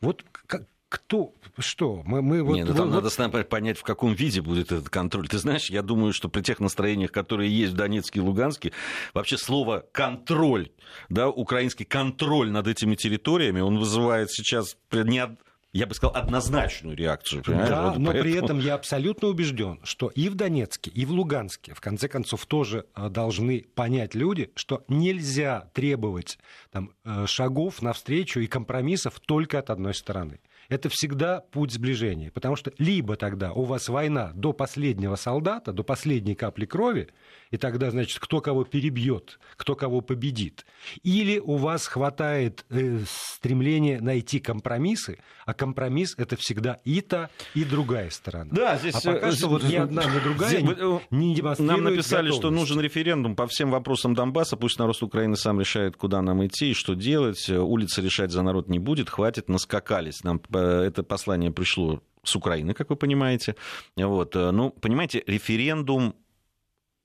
Вот 0.01 0.25
как, 0.47 0.63
кто, 0.89 1.33
что? 1.59 2.01
Мы, 2.03 2.23
мы 2.23 2.41
вот, 2.41 2.55
Нет, 2.55 2.67
ну, 2.67 2.73
там 2.73 2.87
вот... 2.87 2.95
надо 2.95 3.11
сначала 3.11 3.43
понять, 3.43 3.77
в 3.77 3.83
каком 3.83 4.15
виде 4.15 4.41
будет 4.41 4.71
этот 4.71 4.89
контроль. 4.89 5.27
Ты 5.27 5.37
знаешь, 5.37 5.69
я 5.69 5.83
думаю, 5.83 6.13
что 6.13 6.29
при 6.29 6.41
тех 6.41 6.59
настроениях, 6.59 7.11
которые 7.11 7.55
есть 7.55 7.73
в 7.73 7.75
Донецке 7.75 8.21
и 8.21 8.23
Луганске, 8.23 8.73
вообще 9.13 9.37
слово 9.37 9.85
«контроль», 9.91 10.71
да, 11.09 11.29
украинский 11.29 11.85
контроль 11.85 12.49
над 12.49 12.67
этими 12.67 12.95
территориями, 12.95 13.59
он 13.59 13.77
вызывает 13.77 14.31
сейчас 14.31 14.77
не, 14.91 15.37
я 15.73 15.87
бы 15.87 15.95
сказал, 15.95 16.15
однозначную 16.15 16.95
реакцию. 16.95 17.43
Да, 17.45 17.89
вот 17.89 17.97
но 17.97 18.11
поэтому... 18.11 18.23
при 18.23 18.33
этом 18.33 18.59
я 18.59 18.75
абсолютно 18.75 19.27
убежден, 19.27 19.79
что 19.83 20.09
и 20.09 20.29
в 20.29 20.35
Донецке, 20.35 20.91
и 20.91 21.03
в 21.03 21.11
Луганске, 21.11 21.73
в 21.73 21.81
конце 21.81 22.07
концов, 22.07 22.45
тоже 22.45 22.85
э, 22.95 23.09
должны 23.09 23.65
понять 23.73 24.13
люди, 24.13 24.51
что 24.55 24.83
нельзя 24.87 25.71
требовать 25.73 26.37
там, 26.71 26.91
э, 27.03 27.25
шагов 27.25 27.81
навстречу 27.81 28.39
и 28.39 28.47
компромиссов 28.47 29.19
только 29.19 29.57
от 29.59 29.71
одной 29.71 29.95
стороны 29.95 30.39
это 30.69 30.89
всегда 30.89 31.41
путь 31.41 31.71
сближения. 31.71 32.31
Потому 32.31 32.55
что 32.55 32.71
либо 32.77 33.15
тогда 33.15 33.51
у 33.51 33.63
вас 33.63 33.89
война 33.89 34.31
до 34.33 34.53
последнего 34.53 35.15
солдата, 35.15 35.73
до 35.73 35.83
последней 35.83 36.35
капли 36.35 36.65
крови, 36.65 37.09
и 37.51 37.57
тогда, 37.57 37.91
значит, 37.91 38.19
кто 38.19 38.41
кого 38.41 38.63
перебьет, 38.63 39.39
кто 39.57 39.75
кого 39.75 40.01
победит. 40.01 40.65
Или 41.03 41.37
у 41.37 41.57
вас 41.57 41.85
хватает 41.85 42.65
э, 42.69 43.01
стремления 43.07 44.01
найти 44.01 44.39
компромиссы, 44.39 45.19
а 45.45 45.53
компромисс 45.53 46.15
это 46.17 46.35
всегда 46.35 46.79
и 46.83 47.01
та, 47.01 47.29
и 47.53 47.63
другая 47.63 48.09
сторона. 48.09 48.49
Да, 48.51 48.77
здесь... 48.77 48.95
А 48.95 49.01
пока 49.01 49.27
здесь, 49.27 49.39
что 49.39 49.49
вот 49.49 49.63
ни 49.63 49.75
одна, 49.75 50.03
ни 50.05 50.19
другая 50.19 50.49
здесь, 50.49 50.63
не 51.11 51.35
демонстрирует 51.35 51.59
Нам 51.59 51.83
написали, 51.83 52.29
готовность. 52.29 52.37
что 52.39 52.49
нужен 52.49 52.79
референдум 52.79 53.35
по 53.35 53.45
всем 53.47 53.69
вопросам 53.69 54.15
Донбасса, 54.15 54.57
пусть 54.57 54.79
народ 54.79 54.93
Украины 55.03 55.35
сам 55.35 55.59
решает, 55.59 55.95
куда 55.95 56.21
нам 56.21 56.45
идти 56.45 56.71
и 56.71 56.73
что 56.73 56.93
делать. 56.95 57.49
Улицы 57.49 58.01
решать 58.01 58.31
за 58.31 58.41
народ 58.41 58.69
не 58.69 58.79
будет, 58.79 59.09
хватит, 59.09 59.49
наскакались. 59.49 60.23
Нам 60.23 60.41
э, 60.53 60.62
это 60.63 61.03
послание 61.03 61.51
пришло 61.51 62.01
с 62.23 62.35
Украины, 62.35 62.73
как 62.73 62.89
вы 62.89 62.95
понимаете. 62.95 63.55
Вот. 63.95 64.35
Э, 64.35 64.51
ну, 64.51 64.69
понимаете, 64.71 65.23
референдум 65.27 66.15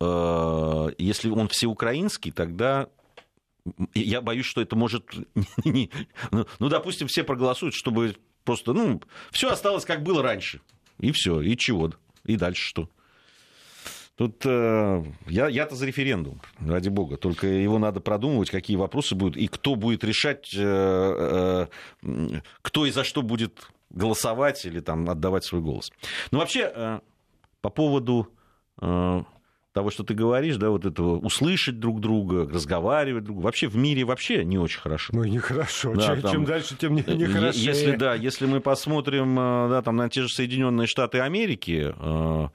Э, 0.01 0.91
если 0.99 1.31
он 1.31 1.49
всеукраинский, 1.49 2.33
тогда 2.33 2.89
я 3.95 4.21
боюсь, 4.21 4.47
что 4.47 4.61
это 4.61 4.77
может... 4.77 5.05
Ну, 6.31 6.47
ну, 6.59 6.69
допустим, 6.69 7.09
все 7.09 7.25
проголосуют, 7.25 7.75
чтобы 7.75 8.17
просто... 8.45 8.73
Ну, 8.73 9.03
все 9.31 9.51
осталось, 9.51 9.85
как 9.85 10.03
было 10.03 10.23
раньше. 10.23 10.61
И 10.99 11.13
все. 11.13 11.41
И 11.41 11.57
чего? 11.57 11.93
И 12.25 12.37
дальше 12.37 12.63
что? 12.63 12.89
Тут 14.19 14.43
э, 14.45 15.05
я, 15.29 15.47
я-то 15.47 15.77
за 15.77 15.87
референдум, 15.87 16.41
ради 16.59 16.89
бога. 16.89 17.17
Только 17.17 17.47
его 17.47 17.79
надо 17.79 18.01
продумывать, 18.01 18.51
какие 18.51 18.77
вопросы 18.77 19.15
будут, 19.15 19.37
и 19.37 19.47
кто 19.47 19.77
будет 19.77 20.03
решать, 20.03 20.53
э, 20.57 21.69
э, 22.03 22.41
кто 22.61 22.85
и 22.85 22.91
за 22.91 23.05
что 23.05 23.23
будет 23.23 23.71
голосовать 23.91 24.65
или 24.67 24.81
там, 24.81 25.09
отдавать 25.09 25.45
свой 25.45 25.61
голос. 25.61 25.93
Но 26.33 26.41
вообще, 26.41 26.69
э, 26.75 27.01
по 27.61 27.71
поводу 27.71 28.29
э, 28.83 29.23
того, 29.73 29.91
что 29.93 30.03
ты 30.03 30.15
говоришь, 30.15 30.57
да, 30.57 30.71
вот 30.71 30.85
этого 30.85 31.19
услышать 31.21 31.79
друг 31.79 32.01
друга, 32.01 32.49
разговаривать 32.49 33.23
друг 33.23 33.37
друга. 33.37 33.45
Вообще 33.45 33.69
в 33.69 33.77
мире 33.77 34.03
вообще 34.03 34.45
не 34.45 34.59
очень 34.59 34.81
хорошо. 34.81 35.13
Ну, 35.15 35.23
нехорошо. 35.23 35.95
Да, 35.95 36.07
чем, 36.07 36.23
там, 36.23 36.33
чем 36.33 36.45
дальше, 36.45 36.77
тем 36.77 36.97
не, 36.97 37.05
не 37.07 37.27
хорошо. 37.27 37.57
Если, 37.57 37.95
да, 37.95 38.17
если 38.17 38.47
мы 38.47 38.61
посмотрим 38.61 39.39
э, 39.39 39.69
да, 39.69 39.83
там, 39.83 39.95
на 39.95 40.09
те 40.09 40.23
же 40.23 40.29
Соединенные 40.29 40.89
Штаты 40.89 41.21
Америки, 41.21 41.95
э, 41.97 42.49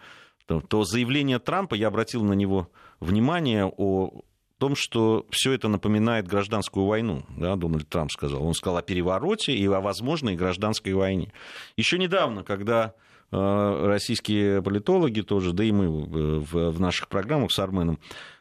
то, 0.45 0.61
то 0.61 0.83
заявление 0.83 1.39
Трампа, 1.39 1.75
я 1.75 1.87
обратил 1.87 2.23
на 2.23 2.33
него 2.33 2.69
внимание 2.99 3.65
о 3.65 4.23
том, 4.57 4.75
что 4.75 5.25
все 5.29 5.51
это 5.53 5.67
напоминает 5.67 6.27
гражданскую 6.27 6.85
войну, 6.85 7.23
да, 7.37 7.55
Дональд 7.55 7.89
Трамп 7.89 8.11
сказал. 8.11 8.45
Он 8.45 8.53
сказал 8.53 8.77
о 8.77 8.81
перевороте 8.81 9.53
и 9.53 9.65
о 9.67 9.81
возможной 9.81 10.35
гражданской 10.35 10.93
войне. 10.93 11.33
Еще 11.75 11.97
недавно, 11.97 12.43
когда 12.43 12.93
Э, 13.33 13.87
российские 13.87 14.61
политологи 14.61 15.21
тоже, 15.21 15.53
да 15.53 15.63
и 15.63 15.71
мы 15.71 15.89
в 15.89 16.79
наших 16.79 17.07
программах 17.07 17.51
с 17.51 17.57
Арменом 17.57 17.97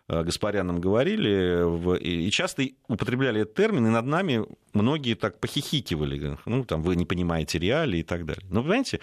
э, 0.09 0.23
Гаспаряном 0.23 0.83
говорили, 0.83 1.99
и 1.99 2.31
часто 2.31 2.65
употребляли 2.89 3.41
этот 3.41 3.55
термин, 3.55 3.87
и 3.87 3.91
над 3.91 4.05
нами 4.05 4.45
многие 4.75 5.15
так 5.15 5.41
похихикивали, 5.41 6.37
ну, 6.45 6.65
там, 6.67 6.83
вы 6.83 6.97
не 6.97 7.07
понимаете 7.07 7.59
реалии 7.59 8.01
и 8.01 8.03
так 8.03 8.27
далее. 8.27 8.45
Но, 8.51 8.61
понимаете, 8.61 9.01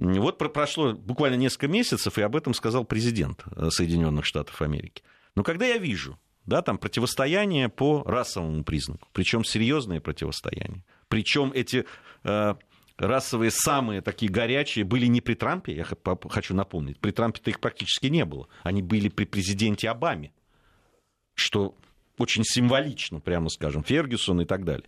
вот 0.00 0.38
прошло 0.38 0.94
буквально 0.94 1.36
несколько 1.36 1.68
месяцев, 1.68 2.18
и 2.18 2.22
об 2.22 2.34
этом 2.34 2.54
сказал 2.54 2.84
президент 2.84 3.44
э, 3.54 3.70
Соединенных 3.70 4.24
Штатов 4.24 4.60
Америки. 4.62 5.02
Но 5.36 5.42
когда 5.42 5.66
я 5.66 5.78
вижу, 5.78 6.18
да, 6.46 6.62
там 6.62 6.78
противостояние 6.78 7.68
по 7.68 8.02
расовому 8.04 8.64
признаку, 8.64 9.08
причем 9.12 9.44
серьезное 9.44 10.00
противостояние, 10.00 10.84
причем 11.08 11.52
эти 11.54 11.84
расовые 13.00 13.50
самые 13.50 14.00
такие 14.02 14.30
горячие 14.30 14.84
были 14.84 15.06
не 15.06 15.20
при 15.20 15.34
Трампе, 15.34 15.74
я 15.74 15.86
хочу 16.28 16.54
напомнить. 16.54 16.98
При 17.00 17.10
Трампе-то 17.10 17.50
их 17.50 17.60
практически 17.60 18.06
не 18.06 18.24
было. 18.24 18.48
Они 18.62 18.82
были 18.82 19.08
при 19.08 19.24
президенте 19.24 19.88
Обаме, 19.88 20.32
что 21.34 21.74
очень 22.18 22.44
символично, 22.44 23.20
прямо 23.20 23.48
скажем, 23.48 23.82
Фергюсон 23.82 24.42
и 24.42 24.44
так 24.44 24.64
далее. 24.64 24.86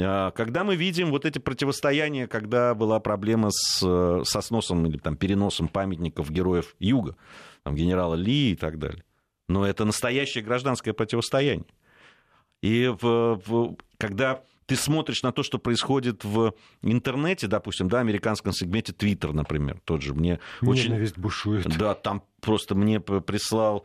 А, 0.00 0.30
когда 0.32 0.64
мы 0.64 0.76
видим 0.76 1.10
вот 1.10 1.24
эти 1.24 1.38
противостояния, 1.38 2.26
когда 2.26 2.74
была 2.74 3.00
проблема 3.00 3.50
с, 3.50 3.78
со 4.24 4.40
сносом 4.40 4.86
или 4.86 4.98
там, 4.98 5.16
переносом 5.16 5.68
памятников 5.68 6.30
героев 6.30 6.74
Юга, 6.78 7.16
там, 7.62 7.74
генерала 7.74 8.14
Ли 8.14 8.52
и 8.52 8.56
так 8.56 8.78
далее. 8.78 9.04
Но 9.48 9.66
это 9.66 9.84
настоящее 9.84 10.42
гражданское 10.42 10.92
противостояние. 10.92 11.66
И 12.62 12.88
в, 12.88 13.40
в, 13.46 13.76
когда 13.98 14.42
ты 14.66 14.76
смотришь 14.76 15.22
на 15.22 15.32
то, 15.32 15.42
что 15.42 15.58
происходит 15.58 16.24
в 16.24 16.54
интернете, 16.82 17.46
допустим, 17.46 17.88
да, 17.88 18.00
американском 18.00 18.52
сегменте 18.52 18.92
Twitter, 18.92 19.32
например, 19.32 19.80
тот 19.84 20.02
же, 20.02 20.14
мне 20.14 20.40
очень... 20.62 20.90
Ненависть 20.90 21.18
бушует. 21.18 21.66
Да, 21.76 21.94
там 21.94 22.22
просто 22.40 22.74
мне 22.74 23.00
прислал 23.00 23.84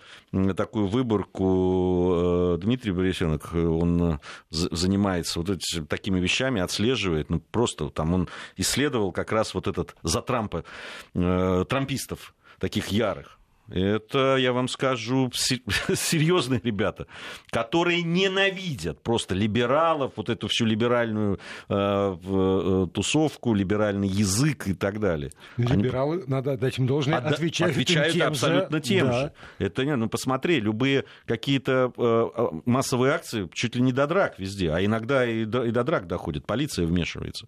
такую 0.56 0.88
выборку 0.88 2.56
э, 2.56 2.58
Дмитрий 2.62 2.92
Борисенок, 2.92 3.54
он 3.54 4.14
э, 4.14 4.20
занимается 4.50 5.40
вот 5.40 5.50
этими 5.50 5.86
такими 5.86 6.20
вещами, 6.20 6.62
отслеживает, 6.62 7.30
ну 7.30 7.40
просто 7.40 7.90
там 7.90 8.14
он 8.14 8.30
исследовал 8.58 9.12
как 9.12 9.32
раз 9.32 9.54
вот 9.54 9.68
этот 9.68 9.96
за 10.04 10.22
Трампа, 10.22 10.66
э, 11.14 11.66
трампистов 11.68 12.36
таких 12.60 12.90
ярых. 12.90 13.39
Это, 13.72 14.38
я 14.38 14.54
вам 14.54 14.68
скажу, 14.68 15.32
серьезные 15.34 16.62
ребята, 16.64 17.08
которые 17.52 18.02
ненавидят 18.02 19.02
просто 19.02 19.36
либералов, 19.36 20.14
вот 20.16 20.30
эту 20.30 20.48
всю 20.48 20.66
либеральную 20.66 21.40
э, 21.70 22.16
э, 22.24 22.88
тусовку, 22.94 23.54
либеральный 23.54 24.08
язык 24.08 24.68
и 24.68 24.74
так 24.74 25.00
далее. 25.00 25.32
Либералы, 25.58 26.18
Они... 26.18 26.24
надо 26.28 26.58
дать 26.58 26.78
им 26.80 26.88
должное, 26.88 27.18
Отда... 27.18 27.30
отвечают, 27.30 27.74
отвечают 27.74 28.14
тем 28.14 28.28
абсолютно 28.28 28.78
же. 28.78 28.84
тем 28.84 29.08
да. 29.08 29.20
же. 29.20 29.32
Это 29.60 29.86
не, 29.86 29.96
ну 29.96 30.10
посмотри, 30.10 30.60
любые 30.60 31.06
какие-то 31.26 31.94
э, 31.96 32.30
э, 32.36 32.62
массовые 32.66 33.14
акции 33.14 33.50
чуть 33.54 33.76
ли 33.76 33.82
не 33.82 33.92
до 33.92 34.08
драк 34.08 34.40
везде, 34.40 34.72
а 34.72 34.84
иногда 34.84 35.26
и 35.26 35.46
до, 35.46 35.64
и 35.64 35.72
до 35.72 35.84
драк 35.84 36.08
доходит, 36.08 36.46
полиция 36.46 36.86
вмешивается. 36.86 37.48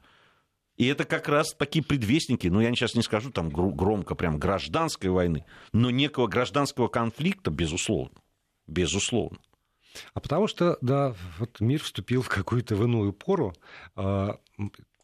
И 0.81 0.87
это 0.87 1.05
как 1.05 1.29
раз 1.29 1.53
такие 1.53 1.85
предвестники, 1.85 2.47
ну, 2.47 2.59
я 2.59 2.73
сейчас 2.73 2.95
не 2.95 3.03
скажу 3.03 3.29
там 3.29 3.49
громко, 3.49 4.15
прям 4.15 4.39
гражданской 4.39 5.11
войны, 5.11 5.45
но 5.73 5.91
некого 5.91 6.25
гражданского 6.25 6.87
конфликта, 6.87 7.51
безусловно. 7.51 8.17
Безусловно. 8.65 9.37
А 10.15 10.19
потому 10.19 10.47
что, 10.47 10.79
да, 10.81 11.13
вот 11.37 11.59
мир 11.59 11.83
вступил 11.83 12.23
в 12.23 12.29
какую-то 12.29 12.75
в 12.75 12.83
иную 12.83 13.13
пору. 13.13 13.53
А, 13.95 14.39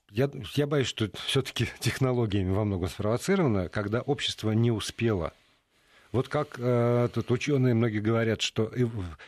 я, 0.09 0.31
я 0.55 0.65
боюсь, 0.65 0.87
что 0.87 1.11
все-таки 1.27 1.67
технологиями 1.79 2.55
во 2.55 2.65
многом 2.65 2.89
спровоцировано, 2.89 3.69
когда 3.69 4.01
общество 4.01 4.53
не 4.53 4.71
успело 4.71 5.31
вот 6.11 6.29
как 6.29 6.55
э, 6.57 7.09
тут 7.13 7.29
ученые 7.29 7.75
многие 7.75 7.99
говорят, 7.99 8.41
что 8.41 8.71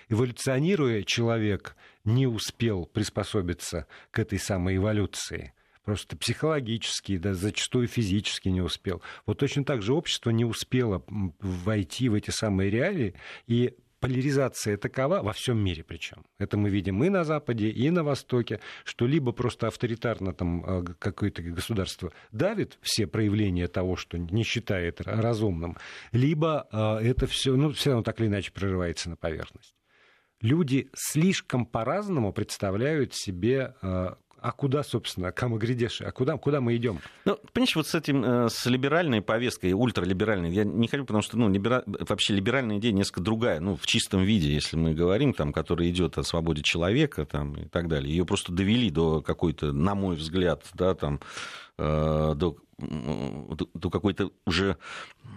эволюционируя 0.08 1.04
человек 1.04 1.76
не 2.06 2.26
успел 2.26 2.86
приспособиться 2.88 3.86
к 4.10 4.18
этой 4.18 4.40
самой 4.40 4.78
эволюции 4.78 5.54
просто 5.84 6.18
психологически, 6.18 7.18
да, 7.18 7.34
зачастую 7.34 7.88
физически 7.88 8.50
не 8.50 8.62
успел. 8.62 9.02
Вот 9.26 9.40
точно 9.40 9.64
так 9.64 9.82
же 9.82 9.94
общество 9.94 10.30
не 10.30 10.46
успело 10.46 11.04
войти 11.40 12.10
в 12.10 12.14
эти 12.14 12.32
самые 12.32 12.70
реалии, 12.70 13.16
и 13.48 13.76
поляризация 14.00 14.78
такова 14.78 15.22
во 15.22 15.34
всем 15.34 15.64
мире 15.64 15.84
причем. 15.84 16.26
Это 16.38 16.58
мы 16.58 16.70
видим 16.70 17.04
и 17.04 17.10
на 17.10 17.24
Западе, 17.24 17.70
и 17.70 17.90
на 17.90 18.04
Востоке, 18.04 18.60
что 18.84 19.06
либо 19.06 19.32
просто 19.32 19.68
авторитарно 19.68 20.34
там 20.34 20.64
а, 20.66 20.84
какое-то 20.84 21.42
государство 21.42 22.12
давит 22.32 22.78
все 22.82 23.08
проявления 23.08 23.68
того, 23.68 23.96
что 23.96 24.18
не 24.18 24.44
считает 24.44 25.02
разумным, 25.02 25.78
либо 26.12 26.68
а, 26.72 27.00
это 27.02 27.28
все, 27.28 27.56
ну, 27.56 27.72
все 27.72 27.92
равно 27.92 28.04
так 28.04 28.20
или 28.20 28.28
иначе 28.28 28.52
прорывается 28.52 29.10
на 29.10 29.16
поверхность. 29.16 29.76
Люди 30.42 30.90
слишком 30.94 31.66
по-разному 31.66 32.32
представляют 32.32 33.14
себе 33.14 33.76
а, 34.42 34.52
куда, 34.52 34.84
собственно, 34.84 35.32
кому 35.32 35.58
грядешь, 35.58 36.02
а 36.02 36.12
куда, 36.12 36.38
куда 36.38 36.62
мы 36.62 36.76
идем? 36.76 37.00
Ну, 37.26 37.38
понимаешь, 37.54 37.76
вот 37.76 37.88
с 37.88 37.96
этим, 37.96 38.24
э, 38.24 38.50
с 38.50 38.66
либеральной 38.66 39.22
повесткой, 39.22 39.74
ультралиберальной, 39.74 40.52
я 40.52 40.64
не 40.64 40.88
хочу, 40.88 41.06
потому 41.06 41.22
что, 41.22 41.38
ну, 41.38 41.50
либера... 41.50 41.84
вообще 41.86 42.34
либеральная 42.34 42.78
идея 42.78 42.92
несколько 42.92 43.22
другая, 43.22 43.60
ну, 43.60 43.76
в 43.76 43.86
чистом 43.86 44.24
виде, 44.24 44.54
если 44.54 44.78
мы 44.78 44.94
говорим, 44.94 45.34
там, 45.34 45.54
которая 45.54 45.90
идет 45.90 46.18
о 46.18 46.24
свободе 46.24 46.62
человека, 46.64 47.26
там, 47.26 47.56
и 47.56 47.68
так 47.68 47.88
далее. 47.88 48.12
Ее 48.12 48.26
просто 48.26 48.52
довели 48.52 48.90
до 48.90 49.22
какой-то, 49.22 49.72
на 49.72 49.96
мой 49.96 50.16
взгляд, 50.16 50.64
да, 50.74 50.96
там, 50.96 51.20
э, 51.78 52.34
до 52.36 52.58
до 52.82 53.90
какой-то 53.90 54.32
уже 54.46 54.78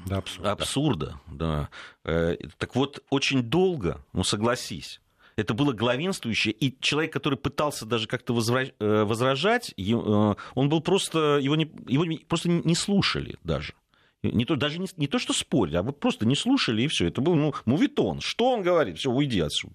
абсурда. 0.09 0.53
абсурда 0.53 1.21
да. 1.27 1.69
Э, 2.05 2.37
так 2.59 2.77
вот, 2.77 3.03
очень 3.11 3.43
долго, 3.43 4.05
ну 4.13 4.23
согласись, 4.23 5.01
Это 5.37 5.55
было 5.55 5.73
главенствующее. 5.73 6.53
И 6.53 6.77
человек, 6.81 7.13
который 7.13 7.39
пытался 7.39 7.87
даже 7.87 8.07
как-то 8.07 8.35
э, 8.35 9.05
возражать, 9.05 9.75
э, 9.77 10.35
он 10.55 10.69
был 10.69 10.81
просто... 10.81 11.39
Его, 11.39 11.57
не, 11.57 11.71
его 11.87 12.05
просто 12.29 12.49
не 12.49 12.75
слушали 12.75 13.39
даже. 13.45 13.75
Не 14.23 14.45
то, 14.45 14.55
даже 14.55 14.79
не, 14.79 14.87
не 14.97 15.09
то, 15.09 15.19
что 15.19 15.33
спорили, 15.33 15.77
а 15.77 15.83
вот 15.83 15.99
просто 15.99 16.27
не 16.27 16.37
слушали, 16.37 16.83
и 16.83 16.87
все. 16.87 17.09
Это 17.09 17.21
был 17.21 17.35
ну, 17.35 17.55
мувитон. 17.65 18.21
Что 18.21 18.53
он 18.53 18.63
говорит? 18.63 18.99
Все, 18.99 19.11
уйди 19.11 19.41
отсюда. 19.41 19.75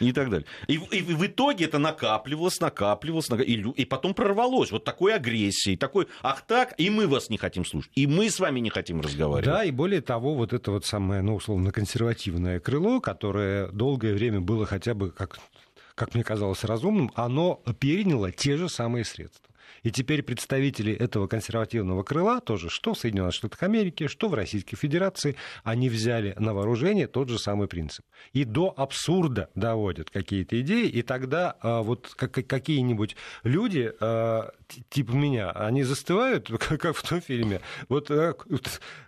И 0.00 0.12
так 0.12 0.30
далее. 0.30 0.46
И, 0.66 0.74
и 0.74 1.00
в 1.02 1.24
итоге 1.24 1.66
это 1.66 1.78
накапливалось, 1.78 2.58
накапливалось, 2.58 3.28
накапливалось 3.28 3.76
и, 3.76 3.82
и 3.82 3.84
потом 3.84 4.12
прорвалось. 4.12 4.72
Вот 4.72 4.82
такой 4.82 5.14
агрессии, 5.14 5.76
такой, 5.76 6.08
ах 6.22 6.42
так, 6.42 6.74
и 6.76 6.90
мы 6.90 7.06
вас 7.06 7.30
не 7.30 7.38
хотим 7.38 7.64
слушать, 7.64 7.92
и 7.94 8.08
мы 8.08 8.30
с 8.30 8.40
вами 8.40 8.58
не 8.58 8.70
хотим 8.70 9.00
разговаривать. 9.00 9.44
Да, 9.44 9.64
и 9.64 9.70
более 9.70 10.00
того, 10.00 10.34
вот 10.34 10.52
это 10.52 10.72
вот 10.72 10.84
самое, 10.84 11.22
ну, 11.22 11.36
условно, 11.36 11.70
консервативное 11.70 12.58
крыло, 12.58 13.00
которое 13.00 13.68
долгое 13.68 14.14
время 14.14 14.40
было 14.40 14.66
хотя 14.66 14.94
бы, 14.94 15.10
как, 15.10 15.38
как 15.94 16.14
мне 16.14 16.24
казалось, 16.24 16.64
разумным, 16.64 17.12
оно 17.14 17.62
переняло 17.78 18.32
те 18.32 18.56
же 18.56 18.68
самые 18.68 19.04
средства. 19.04 19.53
И 19.84 19.90
теперь 19.90 20.22
представители 20.22 20.92
этого 20.92 21.28
консервативного 21.28 22.02
крыла 22.02 22.40
тоже, 22.40 22.70
что 22.70 22.94
в 22.94 22.98
Соединенных 22.98 23.34
Штатах 23.34 23.62
Америки, 23.62 24.08
что 24.08 24.28
в 24.28 24.34
Российской 24.34 24.76
Федерации, 24.76 25.36
они 25.62 25.88
взяли 25.90 26.34
на 26.38 26.54
вооружение 26.54 27.06
тот 27.06 27.28
же 27.28 27.38
самый 27.38 27.68
принцип. 27.68 28.04
И 28.32 28.44
до 28.44 28.72
абсурда 28.76 29.50
доводят 29.54 30.10
какие-то 30.10 30.60
идеи, 30.62 30.88
и 30.88 31.02
тогда 31.02 31.56
а, 31.60 31.82
вот 31.82 32.12
как, 32.16 32.32
какие-нибудь 32.32 33.14
люди, 33.42 33.92
а, 34.00 34.50
типа 34.88 35.12
меня, 35.12 35.50
они 35.50 35.82
застывают, 35.82 36.50
как 36.78 36.96
в 36.96 37.08
том 37.08 37.20
фильме. 37.20 37.60
Вот 37.88 38.10
а, 38.10 38.34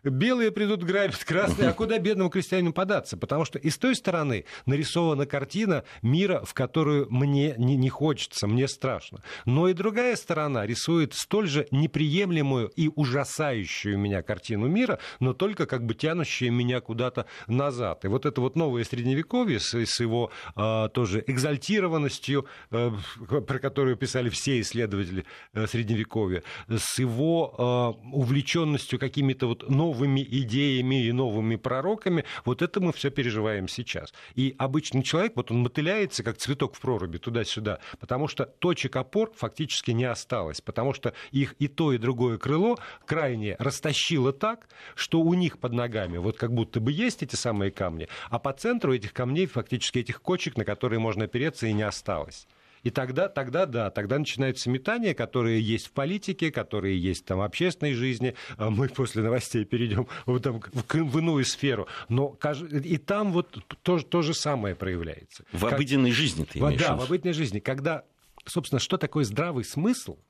белые 0.02 0.50
придут 0.50 0.82
грабить, 0.82 1.24
красные, 1.24 1.70
а 1.70 1.72
куда 1.74 1.98
бедному 1.98 2.30
крестьянину 2.30 2.72
податься? 2.72 3.16
Потому 3.16 3.44
что 3.44 3.58
и 3.58 3.70
с 3.70 3.78
той 3.78 3.94
стороны 3.94 4.44
нарисована 4.66 5.26
картина 5.26 5.84
мира, 6.02 6.42
в 6.44 6.54
которую 6.54 7.06
мне 7.10 7.54
не, 7.58 7.76
не 7.76 7.88
хочется, 7.88 8.46
мне 8.46 8.68
страшно. 8.68 9.22
Но 9.44 9.68
и 9.68 9.72
другая 9.72 10.16
сторона 10.16 10.66
рисует 10.66 11.14
столь 11.14 11.48
же 11.48 11.66
неприемлемую 11.70 12.68
и 12.68 12.90
ужасающую 12.94 13.98
меня 13.98 14.22
картину 14.22 14.66
мира, 14.66 14.98
но 15.20 15.32
только 15.32 15.66
как 15.66 15.84
бы 15.84 15.94
тянущую 15.94 16.52
меня 16.52 16.80
куда-то 16.80 17.26
назад. 17.46 18.04
И 18.04 18.08
вот 18.08 18.26
это 18.26 18.40
вот 18.40 18.56
новое 18.56 18.84
средневековье 18.84 19.60
с, 19.60 19.74
с 19.74 20.00
его 20.00 20.30
э, 20.56 20.88
тоже 20.92 21.22
экзальтированностью, 21.26 22.46
э, 22.70 22.90
про 23.28 23.58
которую 23.58 23.96
писали 23.96 24.28
все 24.28 24.60
исследователи 24.60 25.24
э, 25.54 25.55
средневековья, 25.66 26.42
с 26.68 26.98
его 26.98 27.96
э, 28.02 28.06
увлеченностью 28.12 28.98
какими-то 28.98 29.46
вот 29.46 29.68
новыми 29.68 30.20
идеями 30.20 31.06
и 31.06 31.12
новыми 31.12 31.56
пророками, 31.56 32.24
вот 32.44 32.62
это 32.62 32.80
мы 32.80 32.92
все 32.92 33.10
переживаем 33.10 33.68
сейчас. 33.68 34.12
И 34.34 34.54
обычный 34.58 35.02
человек, 35.02 35.32
вот 35.36 35.50
он 35.50 35.60
мотыляется, 35.60 36.22
как 36.22 36.36
цветок 36.36 36.74
в 36.74 36.80
проруби, 36.80 37.18
туда-сюда, 37.18 37.78
потому 37.98 38.28
что 38.28 38.44
точек 38.44 38.96
опор 38.96 39.32
фактически 39.34 39.92
не 39.92 40.04
осталось, 40.04 40.60
потому 40.60 40.92
что 40.92 41.14
их 41.30 41.54
и 41.58 41.68
то, 41.68 41.92
и 41.92 41.98
другое 41.98 42.38
крыло 42.38 42.78
крайне 43.06 43.56
растащило 43.58 44.32
так, 44.32 44.68
что 44.94 45.20
у 45.20 45.34
них 45.34 45.58
под 45.58 45.72
ногами 45.72 46.18
вот 46.18 46.36
как 46.36 46.52
будто 46.52 46.80
бы 46.80 46.92
есть 46.92 47.22
эти 47.22 47.36
самые 47.36 47.70
камни, 47.70 48.08
а 48.30 48.38
по 48.38 48.52
центру 48.52 48.94
этих 48.94 49.12
камней, 49.12 49.46
фактически 49.46 50.00
этих 50.00 50.20
кочек, 50.20 50.56
на 50.56 50.64
которые 50.64 51.00
можно 51.00 51.24
опереться, 51.24 51.66
и 51.66 51.72
не 51.72 51.82
осталось. 51.82 52.46
И 52.86 52.90
тогда, 52.90 53.28
тогда 53.28 53.66
да, 53.66 53.90
тогда 53.90 54.16
начинаются 54.16 54.70
метания, 54.70 55.12
которые 55.12 55.60
есть 55.60 55.88
в 55.88 55.90
политике, 55.90 56.52
которые 56.52 56.96
есть 56.96 57.24
там 57.24 57.38
в 57.38 57.42
общественной 57.42 57.94
жизни. 57.94 58.36
А 58.58 58.70
мы 58.70 58.88
после 58.88 59.24
новостей 59.24 59.64
перейдем 59.64 60.06
в, 60.24 60.38
там, 60.38 60.60
в, 60.60 60.94
в 60.94 61.18
иную 61.18 61.44
сферу. 61.44 61.88
Но 62.08 62.38
и 62.84 62.96
там 62.98 63.32
вот 63.32 63.58
то, 63.82 63.98
то 63.98 64.22
же 64.22 64.34
самое 64.34 64.76
проявляется. 64.76 65.44
В 65.50 65.64
как... 65.64 65.72
обыденной 65.72 66.12
жизни 66.12 66.44
ты 66.44 66.60
имеешь 66.60 66.80
Да, 66.80 66.94
в 66.94 67.02
обыденной 67.02 67.32
жизни. 67.32 67.58
Когда, 67.58 68.04
собственно, 68.44 68.78
что 68.78 68.98
такое 68.98 69.24
здравый 69.24 69.64
смысл– 69.64 70.18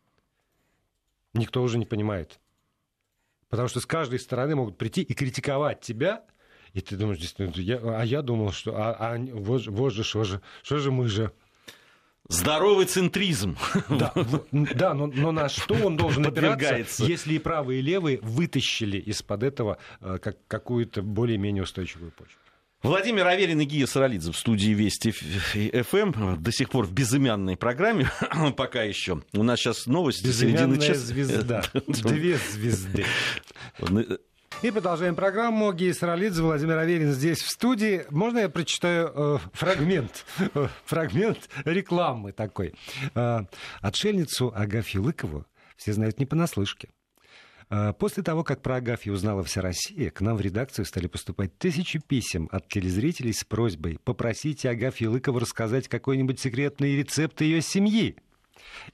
никто 1.35 1.62
уже 1.62 1.77
не 1.77 1.85
понимает. 1.85 2.40
Потому 3.51 3.69
что 3.69 3.81
с 3.81 3.87
каждой 3.87 4.19
стороны 4.19 4.57
могут 4.57 4.79
прийти 4.79 5.03
и 5.03 5.12
критиковать 5.12 5.83
тебя, 5.83 6.25
и 6.73 6.81
ты 6.81 6.97
думаешь, 6.97 7.19
я, 7.57 7.79
а 8.01 8.03
я 8.03 8.23
думал, 8.23 8.53
что 8.53 8.75
а, 8.77 8.97
а, 8.99 9.19
вот, 9.19 9.66
вот 9.66 9.92
же, 9.92 10.05
что 10.05 10.25
же, 10.25 10.40
что 10.62 10.79
же 10.79 10.90
мы 10.90 11.09
же. 11.09 11.33
Здоровый 12.29 12.87
центризм. 12.87 13.57
Да, 13.89 14.12
да 14.51 14.95
но, 14.95 15.07
но 15.07 15.33
на 15.33 15.49
что 15.49 15.75
он 15.75 15.97
должен 15.97 16.27
опираться, 16.27 17.05
если 17.05 17.35
и 17.35 17.39
правые, 17.39 17.81
и 17.81 17.83
левые 17.83 18.19
вытащили 18.21 18.99
из-под 18.99 19.43
этого 19.43 19.79
э, 20.01 20.19
как, 20.21 20.37
какую-то 20.49 21.03
более-менее 21.03 21.62
устойчивую 21.62 22.11
почву? 22.11 22.39
Владимир 22.83 23.27
Аверин 23.27 23.61
и 23.61 23.65
Гия 23.65 23.87
Саралидзе 23.87 24.33
в 24.33 24.37
студии 24.37 24.71
Вести 24.71 25.11
ФМ. 25.11 26.41
До 26.41 26.53
сих 26.53 26.71
пор 26.71 26.87
в 26.87 26.93
безымянной 26.93 27.57
программе, 27.57 28.09
пока 28.57 28.83
еще. 28.83 29.23
У 29.33 29.43
нас 29.43 29.61
сейчас 29.61 29.87
новости. 29.87 30.27
Безымянная 30.27 30.95
звезда. 30.95 31.65
Две 31.87 32.39
звезды. 32.53 33.05
И 34.62 34.71
продолжаем 34.71 35.14
программу. 35.14 35.71
Гея 35.73 35.92
Саралидзе, 35.92 36.42
Владимир 36.42 36.79
Аверин 36.79 37.12
здесь 37.12 37.42
в 37.42 37.51
студии. 37.51 38.07
Можно 38.09 38.38
я 38.38 38.49
прочитаю 38.49 39.12
э, 39.14 39.38
фрагмент? 39.53 40.25
Э, 40.55 40.69
фрагмент 40.87 41.51
рекламы 41.66 42.33
такой. 42.33 42.75
Э, 43.14 43.40
отшельницу 43.83 44.53
Агафью 44.57 45.03
Лыкову 45.03 45.45
все 45.77 45.92
знают 45.92 46.19
не 46.19 46.25
понаслышке. 46.25 46.88
А, 47.69 47.92
после 47.92 48.23
того, 48.23 48.45
как 48.45 48.62
про 48.62 48.77
Агафью 48.77 49.12
узнала 49.12 49.42
вся 49.42 49.61
Россия, 49.61 50.11
к 50.11 50.21
нам 50.21 50.37
в 50.37 50.40
редакцию 50.40 50.85
стали 50.85 51.07
поступать 51.07 51.59
тысячи 51.59 51.99
писем 51.99 52.49
от 52.53 52.69
телезрителей 52.69 53.33
с 53.33 53.45
просьбой 53.45 53.99
«Попросите 54.05 54.71
Агафью 54.71 55.11
Лыкову 55.11 55.40
рассказать 55.40 55.88
какой-нибудь 55.88 56.40
секретный 56.40 56.97
рецепт 56.97 57.40
ее 57.40 57.61
семьи». 57.61 58.16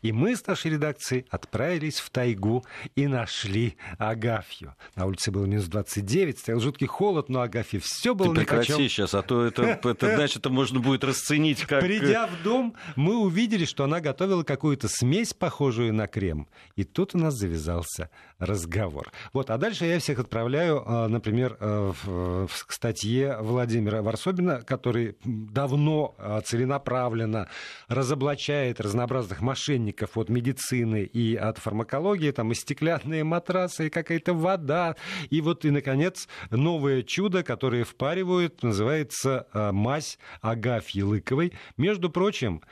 И 0.01 0.13
мы 0.13 0.37
с 0.37 0.47
нашей 0.47 0.73
редакцией 0.73 1.27
отправились 1.31 2.01
в 2.01 2.11
тайгу 2.11 2.65
и 2.97 3.07
нашли 3.07 3.77
Агафью. 3.99 4.75
На 4.97 5.07
улице 5.07 5.31
было 5.31 5.45
минус 5.45 5.67
29, 5.67 6.39
стоял 6.39 6.61
жуткий 6.61 6.87
холод, 6.87 7.29
но 7.29 7.43
Агафье 7.43 7.81
все 7.81 8.15
было 8.15 8.35
Ты 8.35 8.41
прекрати 8.41 8.73
нипочем. 8.73 8.89
сейчас, 8.89 9.15
а 9.15 9.23
то 9.23 9.45
это, 9.45 9.63
это 9.85 10.15
значит, 10.15 10.39
это 10.39 10.51
можно 10.51 10.81
будет 10.81 11.05
расценить 11.05 11.65
как... 11.65 11.83
Придя 11.83 12.27
в 12.27 12.43
дом, 12.43 12.75
мы 12.97 13.19
увидели, 13.19 13.65
что 13.65 13.85
она 13.85 14.01
готовила 14.01 14.43
какую-то 14.43 14.89
смесь, 14.89 15.35
похожую 15.35 15.93
на 15.95 16.07
крем. 16.07 16.49
И 16.77 16.85
тут 16.85 17.15
у 17.15 17.19
нас 17.19 17.35
завязался 17.35 18.11
разговор. 18.39 19.13
Вот, 19.33 19.51
а 19.51 19.59
дальше 19.59 19.87
я 19.87 19.99
всех 19.99 20.19
отправляю, 20.19 20.83
а, 20.85 21.09
например, 21.09 21.57
э, 21.61 21.93
в 22.05 22.51
статье 22.69 23.39
Владимира 23.41 24.03
Варсобина, 24.03 24.63
который 24.63 25.17
давно 25.25 26.15
целенаправленно 26.45 27.49
разоблачает 27.89 28.81
разнообразных 28.81 29.41
мошенников 29.63 30.19
от 30.19 30.29
медицины 30.29 31.05
и 31.05 31.37
от 31.37 31.59
фармакологии, 31.59 32.33
там 32.33 32.51
и 32.51 32.55
стеклянные 32.55 33.23
матрасы, 33.23 33.87
и 33.87 33.91
какая-то 33.91 34.35
вода, 34.35 34.97
и 35.31 35.41
вот, 35.41 35.65
и, 35.65 35.71
наконец, 35.71 36.29
новое 36.51 37.03
чудо, 37.03 37.45
которое 37.45 37.85
впаривают, 37.85 38.63
называется 38.63 39.47
а, 39.53 39.73
мазь 39.73 40.19
Агафьи 40.41 41.03
Лыковой. 41.03 41.53
Между 41.77 42.11
прочим, 42.11 42.63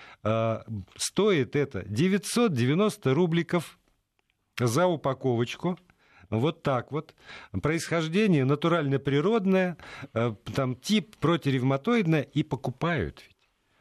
стоит 0.97 1.57
это 1.57 1.85
990 1.87 3.15
рубликов 3.15 3.79
за 4.59 4.87
упаковочку. 4.87 5.79
Вот 6.29 6.63
так 6.63 6.93
вот. 6.93 7.15
Происхождение 7.63 8.45
натурально-природное, 8.45 9.77
э, 10.15 10.35
там 10.55 10.77
тип 10.77 11.17
протиревматоидное, 11.17 12.23
и 12.23 12.43
покупают 12.43 13.23
ведь. 13.27 13.40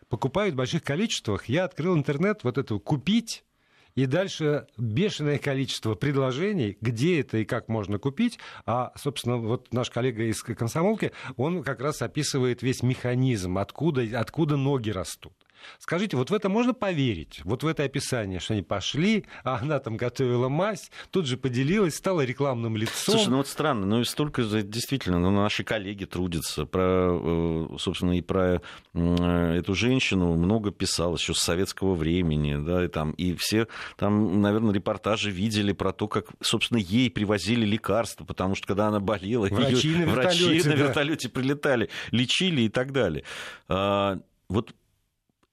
Покупают 0.09 0.55
в 0.55 0.57
больших 0.57 0.83
количествах. 0.83 1.45
Я 1.45 1.65
открыл 1.65 1.95
интернет, 1.95 2.43
вот 2.43 2.57
это 2.57 2.77
купить, 2.79 3.43
и 3.95 4.05
дальше 4.05 4.67
бешеное 4.77 5.37
количество 5.37 5.95
предложений, 5.95 6.77
где 6.81 7.21
это 7.21 7.37
и 7.37 7.45
как 7.45 7.67
можно 7.67 7.99
купить. 7.99 8.39
А, 8.65 8.91
собственно, 8.95 9.37
вот 9.37 9.73
наш 9.73 9.89
коллега 9.89 10.23
из 10.23 10.41
комсомолки, 10.41 11.11
он 11.37 11.63
как 11.63 11.81
раз 11.81 12.01
описывает 12.01 12.61
весь 12.63 12.81
механизм, 12.81 13.57
откуда, 13.57 14.03
откуда 14.19 14.57
ноги 14.57 14.89
растут. 14.89 15.33
Скажите, 15.79 16.17
вот 16.17 16.29
в 16.29 16.33
это 16.33 16.49
можно 16.49 16.73
поверить? 16.73 17.41
Вот 17.43 17.63
в 17.63 17.67
это 17.67 17.83
описание, 17.83 18.39
что 18.39 18.53
они 18.53 18.63
пошли, 18.63 19.25
а 19.43 19.59
она 19.61 19.79
там 19.79 19.97
готовила 19.97 20.49
мазь, 20.49 20.91
тут 21.11 21.25
же 21.25 21.37
поделилась, 21.37 21.95
стала 21.95 22.21
рекламным 22.21 22.77
лицом. 22.77 23.15
Слушай, 23.15 23.29
ну 23.29 23.37
вот 23.37 23.47
странно, 23.47 23.85
ну 23.85 24.03
столько 24.03 24.43
действительно, 24.43 25.19
ну, 25.19 25.31
наши 25.31 25.63
коллеги 25.63 26.05
трудятся 26.05 26.65
про, 26.65 27.19
э, 27.21 27.77
собственно, 27.77 28.17
и 28.17 28.21
про 28.21 28.61
эту 28.93 29.75
женщину 29.75 30.33
много 30.35 30.71
писалось 30.71 31.21
еще 31.21 31.33
с 31.33 31.39
советского 31.39 31.95
времени, 31.95 32.55
да, 32.55 32.85
и 32.85 32.87
там, 32.87 33.11
и 33.11 33.33
все 33.35 33.67
там, 33.97 34.41
наверное, 34.41 34.73
репортажи 34.73 35.31
видели 35.31 35.73
про 35.73 35.91
то, 35.91 36.07
как, 36.07 36.27
собственно, 36.41 36.79
ей 36.79 37.09
привозили 37.09 37.65
лекарства, 37.65 38.25
потому 38.25 38.55
что 38.55 38.67
когда 38.67 38.87
она 38.87 38.99
болела, 38.99 39.47
врачи, 39.47 39.89
ее, 39.89 40.05
на, 40.05 40.11
врачи 40.11 40.43
вертолете, 40.43 40.69
на 40.69 40.73
вертолете 40.73 41.27
да. 41.27 41.33
прилетали, 41.33 41.89
лечили 42.11 42.61
и 42.61 42.69
так 42.69 42.91
далее. 42.91 43.23
А, 43.67 44.19
вот 44.47 44.73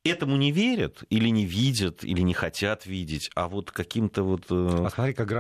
этому 0.08 0.36
не 0.36 0.52
верят 0.52 1.04
или 1.10 1.28
не 1.28 1.44
видят, 1.44 2.04
или 2.04 2.20
не 2.20 2.34
хотят 2.34 2.86
видеть, 2.86 3.30
а 3.34 3.48
вот 3.48 3.70
каким-то 3.70 4.22
вот 4.22 4.46
а 4.50 4.88
смотри, 4.92 5.14
как 5.14 5.30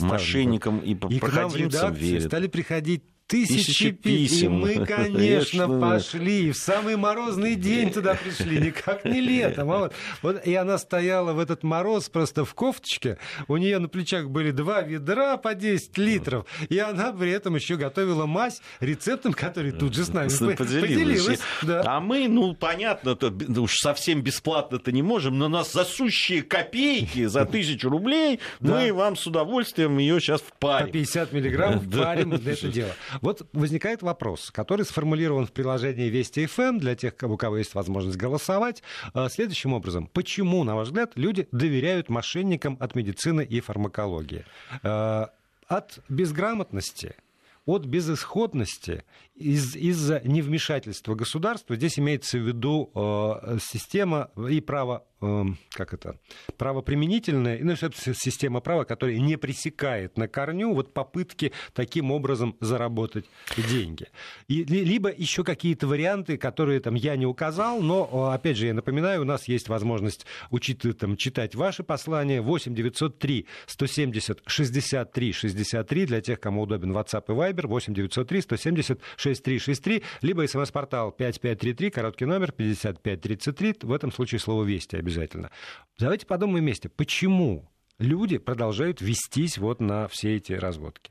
мошенникам 0.00 0.78
и, 0.78 0.92
и 0.92 1.18
проходимцам 1.18 1.94
верят. 1.94 2.24
стали 2.24 2.46
приходить 2.46 3.02
Тысячи 3.26 3.90
писем. 3.90 4.64
И 4.64 4.78
мы, 4.78 4.86
конечно, 4.86 5.80
пошли. 5.80 6.52
В 6.52 6.56
самый 6.56 6.96
морозный 6.96 7.56
день 7.56 7.92
туда 7.92 8.14
пришли. 8.14 8.58
Никак 8.58 9.04
не 9.04 9.20
летом. 9.20 9.72
А 9.72 9.78
вот, 9.78 9.94
вот, 10.22 10.46
и 10.46 10.54
она 10.54 10.78
стояла 10.78 11.32
в 11.32 11.40
этот 11.40 11.64
мороз 11.64 12.08
просто 12.08 12.44
в 12.44 12.54
кофточке. 12.54 13.18
У 13.48 13.56
нее 13.56 13.80
на 13.80 13.88
плечах 13.88 14.28
были 14.28 14.52
два 14.52 14.82
ведра 14.82 15.36
по 15.38 15.54
10 15.54 15.98
литров. 15.98 16.46
И 16.68 16.78
она 16.78 17.12
при 17.12 17.32
этом 17.32 17.56
еще 17.56 17.76
готовила 17.76 18.26
мазь 18.26 18.60
рецептом, 18.78 19.32
который 19.32 19.72
тут 19.72 19.94
же 19.94 20.04
с 20.04 20.08
нами 20.08 20.28
поделилась. 20.28 20.82
поделилась 20.82 21.40
да. 21.62 21.82
А 21.84 22.00
мы, 22.00 22.28
ну, 22.28 22.54
понятно, 22.54 23.16
то, 23.16 23.32
уж 23.60 23.74
совсем 23.76 24.22
бесплатно-то 24.22 24.92
не 24.92 25.02
можем, 25.02 25.36
но 25.36 25.48
нас 25.48 25.72
засущие 25.72 26.42
копейки 26.42 27.24
за 27.24 27.44
тысячу 27.44 27.88
рублей. 27.88 28.38
Мы 28.60 28.92
вам 28.92 29.16
с 29.16 29.26
удовольствием 29.26 29.98
ее 29.98 30.20
сейчас 30.20 30.42
впарим. 30.42 30.86
По 30.86 30.92
50 30.92 31.32
миллиграммов 31.32 31.84
впарим 31.86 32.30
для 32.30 32.52
этого 32.52 32.72
дела. 32.72 32.94
Вот 33.20 33.48
возникает 33.52 34.02
вопрос, 34.02 34.50
который 34.50 34.84
сформулирован 34.84 35.46
в 35.46 35.52
приложении 35.52 36.08
Вести 36.08 36.46
ФМ 36.46 36.78
для 36.78 36.94
тех, 36.94 37.14
у 37.22 37.36
кого 37.36 37.58
есть 37.58 37.74
возможность 37.74 38.16
голосовать, 38.16 38.82
э, 39.14 39.28
следующим 39.30 39.72
образом. 39.72 40.08
Почему, 40.12 40.64
на 40.64 40.76
ваш 40.76 40.88
взгляд, 40.88 41.12
люди 41.16 41.48
доверяют 41.52 42.08
мошенникам 42.08 42.76
от 42.80 42.94
медицины 42.94 43.44
и 43.44 43.60
фармакологии? 43.60 44.44
Э, 44.82 45.26
от 45.68 45.98
безграмотности, 46.08 47.16
от 47.64 47.84
безысходности 47.84 49.04
из, 49.36 49.76
из-за 49.76 50.20
невмешательства 50.24 51.14
государства. 51.14 51.76
Здесь 51.76 51.98
имеется 51.98 52.38
в 52.38 52.42
виду 52.42 52.90
э, 52.94 53.58
система 53.60 54.30
и 54.48 54.60
право 54.60 55.04
Эм, 55.22 55.56
как 55.70 55.94
это, 55.94 56.18
правоприменительная, 56.58 57.58
ну, 57.62 57.74
система 57.74 58.60
права, 58.60 58.84
которая 58.84 59.16
не 59.16 59.38
пресекает 59.38 60.18
на 60.18 60.28
корню 60.28 60.74
вот 60.74 60.92
попытки 60.92 61.52
таким 61.72 62.10
образом 62.10 62.54
заработать 62.60 63.24
деньги. 63.56 64.08
И, 64.46 64.62
либо 64.64 65.10
еще 65.10 65.42
какие-то 65.42 65.86
варианты, 65.86 66.36
которые 66.36 66.80
там 66.80 66.94
я 66.94 67.16
не 67.16 67.24
указал, 67.24 67.80
но, 67.80 68.30
опять 68.30 68.58
же, 68.58 68.66
я 68.66 68.74
напоминаю, 68.74 69.22
у 69.22 69.24
нас 69.24 69.48
есть 69.48 69.70
возможность 69.70 70.26
учить, 70.50 70.82
там, 70.98 71.16
читать 71.16 71.54
ваши 71.54 71.82
послания 71.82 72.42
8 72.42 72.74
903 72.74 73.46
170 73.66 74.42
63 74.46 75.32
63 75.32 76.06
для 76.06 76.20
тех, 76.20 76.40
кому 76.40 76.62
удобен 76.62 76.92
WhatsApp 76.92 77.24
и 77.28 77.32
Viber 77.32 77.66
8 77.68 77.94
903 77.94 78.42
170 78.42 79.00
63 79.16 79.25
63, 79.34 80.02
либо 80.22 80.46
смс-портал 80.46 81.10
5533, 81.10 81.90
короткий 81.90 82.26
номер 82.26 82.52
5533, 82.52 83.76
в 83.82 83.92
этом 83.92 84.12
случае 84.12 84.38
слово 84.38 84.64
«Вести» 84.64 84.96
обязательно. 84.96 85.50
Давайте 85.98 86.26
подумаем 86.26 86.64
вместе, 86.64 86.88
почему 86.88 87.68
люди 87.98 88.38
продолжают 88.38 89.00
вестись 89.00 89.58
вот 89.58 89.80
на 89.80 90.06
все 90.08 90.36
эти 90.36 90.52
разводки? 90.52 91.10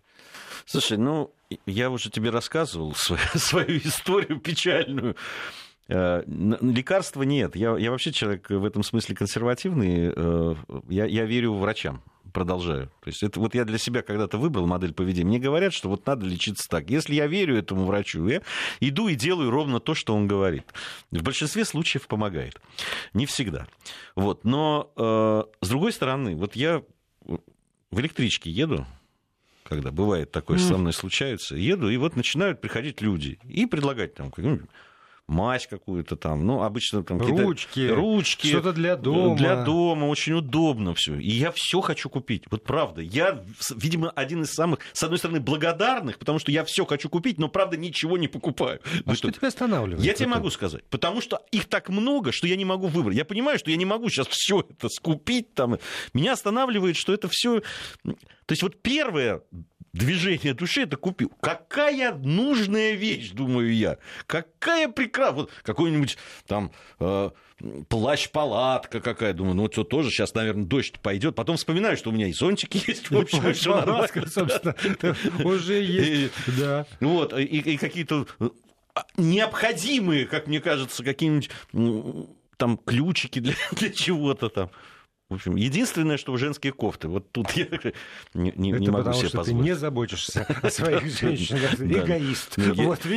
Слушай, 0.66 0.98
ну, 0.98 1.34
я 1.66 1.90
уже 1.90 2.10
тебе 2.10 2.30
рассказывал 2.30 2.94
свою, 2.96 3.22
свою 3.36 3.78
историю 3.80 4.40
печальную. 4.40 5.16
Э, 5.88 6.24
лекарства 6.26 7.24
нет. 7.24 7.56
Я, 7.56 7.78
я 7.78 7.92
вообще 7.92 8.12
человек 8.12 8.50
в 8.50 8.66
этом 8.66 8.82
смысле 8.84 9.16
консервативный. 9.16 10.14
Э, 10.16 10.56
я, 10.90 11.06
я 11.06 11.26
верю 11.26 11.54
врачам 11.54 12.02
продолжаю. 12.36 12.88
То 13.00 13.08
есть 13.08 13.24
это 13.24 13.40
вот 13.40 13.56
я 13.56 13.64
для 13.64 13.78
себя 13.78 14.02
когда-то 14.02 14.38
выбрал 14.38 14.68
модель 14.68 14.94
поведения. 14.94 15.26
Мне 15.26 15.40
говорят, 15.40 15.74
что 15.74 15.88
вот 15.88 16.06
надо 16.06 16.26
лечиться 16.26 16.68
так. 16.70 16.90
Если 16.90 17.16
я 17.16 17.28
верю 17.28 17.58
этому 17.58 17.86
врачу, 17.86 18.28
я 18.28 18.42
иду 18.82 19.08
и 19.08 19.16
делаю 19.16 19.50
ровно 19.50 19.80
то, 19.80 19.96
что 19.96 20.14
он 20.14 20.28
говорит. 20.28 20.66
В 21.12 21.24
большинстве 21.24 21.64
случаев 21.64 22.08
помогает. 22.08 22.60
Не 23.14 23.26
всегда. 23.26 23.68
Вот. 24.16 24.44
Но 24.44 24.92
э, 24.98 25.44
с 25.62 25.70
другой 25.70 25.94
стороны, 25.94 26.36
вот 26.36 26.58
я 26.58 26.84
в 27.24 28.00
электричке 28.00 28.52
еду, 28.52 28.86
когда 29.64 29.92
бывает 29.92 30.30
такое, 30.32 30.58
mm. 30.58 30.68
со 30.68 30.78
мной 30.78 30.92
случается, 30.92 31.56
еду, 31.56 31.90
и 31.90 31.96
вот 31.96 32.18
начинают 32.18 32.60
приходить 32.60 33.00
люди 33.02 33.40
и 33.46 33.66
предлагать 33.66 34.14
там 34.14 34.30
мазь 35.28 35.68
какую-то 35.68 36.16
там, 36.16 36.46
ну, 36.46 36.62
обычно 36.62 37.04
там 37.04 37.20
ручки, 37.20 37.88
ручки, 37.88 38.48
что-то 38.48 38.74
для 38.74 38.96
дома. 38.96 39.36
Для 39.36 39.64
дома, 39.64 40.06
очень 40.06 40.34
удобно 40.34 40.94
все. 40.94 41.18
И 41.18 41.30
я 41.30 41.52
все 41.52 41.82
хочу 41.82 42.10
купить. 42.10 42.44
Вот 42.52 42.64
правда. 42.64 43.02
Я, 43.02 43.44
видимо, 43.76 44.12
один 44.12 44.44
из 44.44 44.54
самых, 44.54 44.80
с 44.94 45.04
одной 45.04 45.18
стороны, 45.18 45.40
благодарных, 45.40 46.20
потому 46.20 46.40
что 46.40 46.52
я 46.52 46.64
все 46.64 46.86
хочу 46.86 47.10
купить, 47.10 47.40
но, 47.40 47.48
правда, 47.48 47.78
ничего 47.78 48.18
не 48.18 48.28
покупаю. 48.28 48.80
А 49.06 49.10
Вы 49.10 49.16
что 49.16 49.32
тебя 49.32 49.48
останавливает? 49.48 50.06
Я 50.06 50.14
тебе 50.14 50.28
могу 50.28 50.50
сказать. 50.50 50.84
Потому 50.90 51.22
что 51.22 51.42
их 51.52 51.66
так 51.66 51.90
много, 51.90 52.32
что 52.32 52.48
я 52.48 52.56
не 52.56 52.66
могу 52.66 52.88
выбрать. 52.88 53.18
Я 53.18 53.26
понимаю, 53.26 53.58
что 53.58 53.72
я 53.72 53.78
не 53.78 53.86
могу 53.86 54.10
сейчас 54.10 54.28
все 54.28 54.66
это 54.70 54.90
скупить. 54.90 55.54
Там. 55.54 55.80
Меня 56.14 56.34
останавливает, 56.34 56.98
что 56.98 57.14
это 57.14 57.28
все... 57.30 57.62
То 58.04 58.52
есть 58.52 58.62
вот 58.62 58.82
первое 58.82 59.42
движение 59.96 60.54
души 60.54 60.82
это 60.82 60.98
купил. 60.98 61.32
Какая 61.42 62.14
нужная 62.14 62.94
вещь, 62.94 63.32
думаю 63.32 63.74
я. 63.74 63.98
Какая 64.28 64.90
прекрасная. 64.90 65.44
Вот 65.44 65.52
какой-нибудь 65.64 66.18
там 66.48 66.72
э, 67.00 67.32
плащ-палатка 67.90 69.00
какая. 69.00 69.34
Думаю, 69.34 69.56
ну 69.56 69.64
вот 69.64 69.74
все 69.74 69.84
тоже 69.84 70.10
сейчас, 70.10 70.34
наверное, 70.34 70.66
дождь 70.66 71.00
пойдет. 71.00 71.36
Потом 71.36 71.58
вспоминаю, 71.58 71.98
что 71.98 72.10
у 72.10 72.14
меня 72.14 72.28
и 72.28 72.34
зонтики 72.34 72.84
есть. 72.88 73.10
В 73.10 73.18
общем, 73.18 73.54
все 73.54 73.76
нормально. 73.76 74.28
собственно, 74.28 74.76
уже 75.44 75.82
есть. 75.82 76.34
Да. 76.60 76.86
Вот, 77.00 77.34
и 77.38 77.78
какие-то 77.78 78.28
э, 78.40 78.50
необходимые, 79.18 80.26
как 80.26 80.48
мне 80.48 80.60
кажется, 80.60 81.04
какие-нибудь 81.04 81.50
там 82.58 82.78
ключики 82.78 83.40
для, 83.40 83.54
для 83.72 83.90
чего-то 83.90 84.50
там. 84.50 84.72
В 85.28 85.34
общем, 85.34 85.56
единственное, 85.56 86.18
что 86.18 86.34
в 86.34 86.38
женские 86.38 86.72
кофты. 86.72 87.08
Вот 87.08 87.32
тут 87.32 87.50
я 87.52 87.66
не, 88.36 88.54
не, 88.56 88.72
Это 88.72 88.92
могу 88.92 88.98
потому, 88.98 89.16
себе 89.16 89.30
что 89.30 89.38
позволить. 89.40 89.60
ты 89.60 89.70
не 89.70 89.76
заботишься 89.76 90.48
о 90.62 90.70
своих 90.70 91.06
женщинах. 91.06 91.74
Эгоист. 91.82 92.58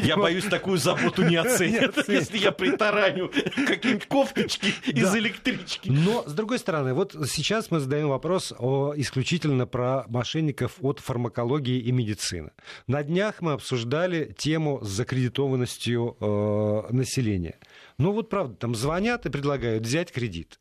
Я 0.03 0.17
боюсь, 0.17 0.45
такую 0.45 0.79
заботу 0.79 1.23
не 1.23 1.37
оценят, 1.37 1.97
если 2.09 2.39
я 2.39 2.51
притараню 2.51 3.31
какие-нибудь 3.67 4.07
кофточки 4.07 4.73
из 4.87 5.15
электрички. 5.15 5.91
Но, 5.91 6.25
с 6.27 6.33
другой 6.33 6.59
стороны, 6.59 6.95
вот 6.95 7.15
сейчас 7.29 7.71
мы 7.71 7.79
задаем 7.79 8.09
вопрос 8.09 8.53
исключительно 8.53 9.67
про 9.67 10.07
мошенников 10.09 10.77
от 10.81 11.01
фармакологии 11.01 11.79
и 11.79 11.93
медицины. 11.93 12.53
На 12.87 13.03
днях 13.03 13.43
мы 13.43 13.53
обсуждали 13.53 14.35
тему 14.39 14.81
с 14.83 14.89
закредитованностью 14.89 16.17
э, 16.19 16.93
населения. 16.93 17.59
Ну 17.99 18.13
вот 18.13 18.31
правда, 18.31 18.55
там 18.55 18.75
звонят 18.75 19.27
и 19.27 19.31
предлагают 19.31 19.85
взять 19.85 20.11
кредит. 20.11 20.59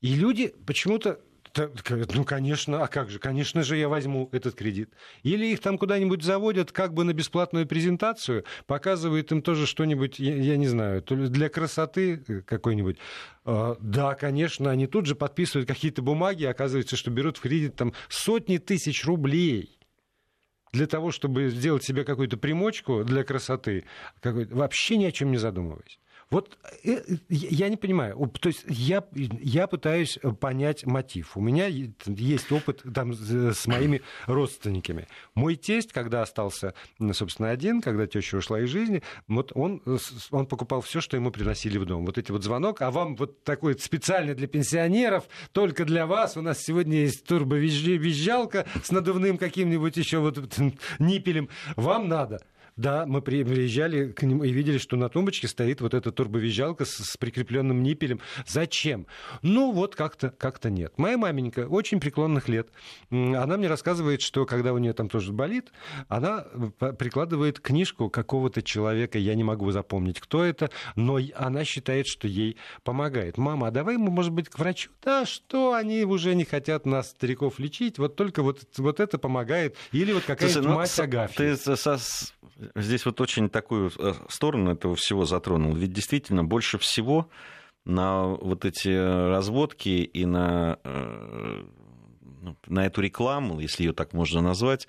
И 0.00 0.14
люди 0.14 0.54
почему-то 0.66 1.20
ну, 2.14 2.24
конечно, 2.24 2.84
а 2.84 2.86
как 2.86 3.10
же? 3.10 3.18
Конечно 3.18 3.62
же, 3.62 3.76
я 3.76 3.88
возьму 3.88 4.28
этот 4.32 4.54
кредит. 4.54 4.90
Или 5.22 5.46
их 5.46 5.60
там 5.60 5.78
куда-нибудь 5.78 6.22
заводят 6.22 6.70
как 6.70 6.94
бы 6.94 7.04
на 7.04 7.12
бесплатную 7.12 7.66
презентацию, 7.66 8.44
показывают 8.66 9.32
им 9.32 9.42
тоже 9.42 9.66
что-нибудь, 9.66 10.18
я, 10.18 10.36
я 10.36 10.56
не 10.56 10.68
знаю, 10.68 11.02
то 11.02 11.14
ли 11.14 11.28
для 11.28 11.48
красоты 11.48 12.18
какой-нибудь. 12.46 12.98
А, 13.44 13.76
да, 13.80 14.14
конечно, 14.14 14.70
они 14.70 14.86
тут 14.86 15.06
же 15.06 15.14
подписывают 15.14 15.68
какие-то 15.68 16.02
бумаги, 16.02 16.44
оказывается, 16.44 16.96
что 16.96 17.10
берут 17.10 17.38
в 17.38 17.40
кредит 17.40 17.74
там 17.76 17.94
сотни 18.08 18.58
тысяч 18.58 19.04
рублей 19.04 19.80
для 20.72 20.86
того, 20.86 21.10
чтобы 21.10 21.50
сделать 21.50 21.82
себе 21.82 22.04
какую-то 22.04 22.36
примочку 22.36 23.02
для 23.02 23.24
красоты, 23.24 23.86
вообще 24.22 24.96
ни 24.96 25.04
о 25.04 25.10
чем 25.10 25.32
не 25.32 25.38
задумываясь. 25.38 25.98
Вот 26.30 26.56
э, 26.84 27.02
я 27.28 27.68
не 27.68 27.76
понимаю. 27.76 28.16
То 28.40 28.48
есть 28.48 28.64
я, 28.68 29.04
я 29.14 29.66
пытаюсь 29.66 30.18
понять 30.38 30.86
мотив. 30.86 31.36
У 31.36 31.40
меня 31.40 31.66
есть 31.66 32.52
опыт 32.52 32.84
там, 32.94 33.12
с 33.14 33.66
моими 33.66 34.02
родственниками. 34.26 35.08
Мой 35.34 35.56
тесть, 35.56 35.92
когда 35.92 36.22
остался, 36.22 36.74
собственно, 37.12 37.50
один, 37.50 37.80
когда 37.80 38.06
теща 38.06 38.36
ушла 38.36 38.60
из 38.60 38.68
жизни, 38.68 39.02
вот 39.26 39.50
он, 39.54 39.82
он 40.30 40.46
покупал 40.46 40.82
все, 40.82 41.00
что 41.00 41.16
ему 41.16 41.32
приносили 41.32 41.78
в 41.78 41.84
дом. 41.84 42.06
Вот 42.06 42.16
эти 42.16 42.30
вот 42.30 42.44
звонок, 42.44 42.80
а 42.82 42.92
вам 42.92 43.16
вот 43.16 43.42
такой 43.42 43.76
специально 43.78 44.34
для 44.34 44.46
пенсионеров, 44.46 45.24
только 45.52 45.84
для 45.84 46.06
вас. 46.06 46.36
У 46.36 46.42
нас 46.42 46.60
сегодня 46.60 46.98
есть 46.98 47.24
турбовизжалка 47.24 48.66
с 48.84 48.92
надувным 48.92 49.36
каким-нибудь 49.36 49.96
еще 49.96 50.18
вот 50.18 50.38
ниппелем. 51.00 51.48
Вам 51.74 52.08
надо. 52.08 52.40
Да, 52.80 53.04
мы 53.04 53.20
приезжали 53.20 54.10
к 54.10 54.22
нему 54.22 54.42
и 54.42 54.52
видели, 54.52 54.78
что 54.78 54.96
на 54.96 55.10
тумбочке 55.10 55.48
стоит 55.48 55.82
вот 55.82 55.92
эта 55.92 56.10
турбовизжалка 56.12 56.86
с, 56.86 56.92
с 56.92 57.16
прикрепленным 57.18 57.82
ниппелем. 57.82 58.20
Зачем? 58.46 59.06
Ну, 59.42 59.72
вот 59.72 59.94
как-то 59.94 60.30
как 60.30 60.64
нет. 60.64 60.94
Моя 60.96 61.18
маменька 61.18 61.66
очень 61.68 62.00
преклонных 62.00 62.48
лет. 62.48 62.70
Она 63.10 63.58
мне 63.58 63.68
рассказывает, 63.68 64.22
что 64.22 64.46
когда 64.46 64.72
у 64.72 64.78
нее 64.78 64.94
там 64.94 65.10
тоже 65.10 65.30
болит, 65.30 65.70
она 66.08 66.46
э, 66.80 66.92
прикладывает 66.94 67.60
книжку 67.60 68.08
какого-то 68.08 68.62
человека, 68.62 69.18
я 69.18 69.34
не 69.34 69.44
могу 69.44 69.70
запомнить, 69.72 70.18
кто 70.18 70.42
это, 70.42 70.70
но 70.96 71.18
она 71.34 71.64
считает, 71.64 72.06
что 72.06 72.28
ей 72.28 72.56
помогает. 72.82 73.36
Мама, 73.36 73.66
а 73.66 73.70
давай 73.70 73.98
мы, 73.98 74.10
может 74.10 74.32
быть, 74.32 74.48
к 74.48 74.58
врачу? 74.58 74.90
Да, 75.02 75.26
что 75.26 75.74
они 75.74 76.04
уже 76.04 76.34
не 76.34 76.44
хотят 76.44 76.86
нас, 76.86 77.10
стариков, 77.10 77.58
лечить, 77.58 77.98
вот 77.98 78.16
только 78.16 78.42
вот, 78.42 78.62
вот 78.78 79.00
это 79.00 79.18
помогает. 79.18 79.76
Или 79.92 80.14
вот 80.14 80.24
какая-то 80.24 80.62
ну, 80.62 80.76
мать 80.76 80.98
Агафья. 80.98 81.36
Ты 81.36 81.56
со, 81.76 81.98
здесь 82.74 83.04
вот 83.06 83.20
очень 83.20 83.48
такую 83.48 83.90
э, 83.98 84.14
сторону 84.28 84.72
этого 84.72 84.96
всего 84.96 85.24
затронул. 85.24 85.74
Ведь 85.74 85.92
действительно 85.92 86.44
больше 86.44 86.78
всего 86.78 87.28
на 87.84 88.26
вот 88.26 88.64
эти 88.64 88.88
разводки 88.88 89.88
и 89.88 90.24
на 90.24 90.78
э, 90.84 91.64
ну, 92.42 92.56
на 92.66 92.86
эту 92.86 93.00
рекламу, 93.00 93.60
если 93.60 93.84
ее 93.84 93.92
так 93.92 94.12
можно 94.12 94.40
назвать, 94.40 94.86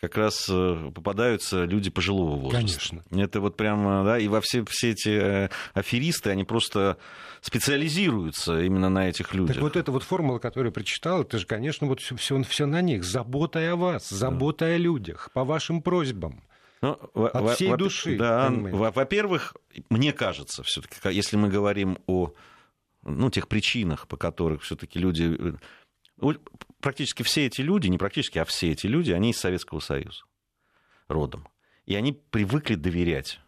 как 0.00 0.16
раз 0.16 0.46
э, 0.50 0.90
попадаются 0.94 1.64
люди 1.64 1.90
пожилого 1.90 2.36
возраста. 2.36 2.90
Конечно. 2.90 3.02
Это 3.10 3.40
вот 3.40 3.56
прямо, 3.56 4.04
да, 4.04 4.18
и 4.18 4.28
во 4.28 4.40
все, 4.40 4.64
все 4.68 4.90
эти 4.90 5.50
аферисты, 5.72 6.30
они 6.30 6.44
просто 6.44 6.98
специализируются 7.40 8.60
именно 8.60 8.88
на 8.88 9.08
этих 9.08 9.34
людях. 9.34 9.56
Так 9.56 9.62
вот 9.62 9.76
эта 9.76 9.92
вот 9.92 10.02
формула, 10.02 10.38
которую 10.38 10.70
я 10.70 10.72
прочитал, 10.72 11.22
это 11.22 11.38
же, 11.38 11.46
конечно, 11.46 11.86
вот 11.86 12.00
все, 12.00 12.16
все, 12.16 12.42
все 12.42 12.66
на 12.66 12.80
них. 12.82 13.04
Забота 13.04 13.60
о 13.72 13.76
вас, 13.76 14.08
забота 14.08 14.66
да. 14.66 14.72
о 14.72 14.76
людях, 14.76 15.30
по 15.32 15.44
вашим 15.44 15.80
просьбам. 15.80 16.42
Ну, 16.84 16.98
От 17.14 17.56
всей 17.56 17.70
во, 17.70 17.76
души. 17.78 18.16
Да, 18.18 18.50
во-первых, 18.50 19.56
мне 19.88 20.12
кажется, 20.12 20.62
все-таки, 20.62 20.96
если 21.10 21.36
мы 21.36 21.48
говорим 21.48 21.98
о 22.06 22.34
ну, 23.02 23.30
тех 23.30 23.48
причинах, 23.48 24.06
по 24.06 24.18
которым 24.18 24.58
все-таки 24.58 24.98
люди 24.98 25.58
э, 26.20 26.34
практически 26.80 27.22
все 27.22 27.46
эти 27.46 27.62
люди, 27.62 27.88
не 27.88 27.96
практически, 27.96 28.38
а 28.38 28.44
все 28.44 28.70
эти 28.72 28.86
люди, 28.86 29.12
они 29.12 29.30
из 29.30 29.38
Советского 29.38 29.80
Союза 29.80 30.24
родом. 31.08 31.48
И 31.86 31.94
они 31.94 32.12
привыкли 32.12 32.74
доверять. 32.74 33.40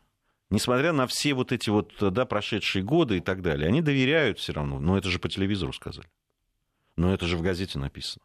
Несмотря 0.48 0.92
на 0.92 1.06
все 1.06 1.34
вот 1.34 1.52
эти 1.52 1.68
вот, 1.68 1.92
да, 2.00 2.24
прошедшие 2.24 2.82
годы 2.82 3.18
и 3.18 3.20
так 3.20 3.42
далее, 3.42 3.68
они 3.68 3.82
доверяют 3.82 4.38
все 4.38 4.54
равно. 4.54 4.78
Но 4.78 4.96
это 4.96 5.10
же 5.10 5.18
по 5.18 5.28
телевизору 5.28 5.74
сказали. 5.74 6.08
Но 6.96 7.12
это 7.12 7.26
же 7.26 7.36
в 7.36 7.42
газете 7.42 7.78
написано. 7.78 8.24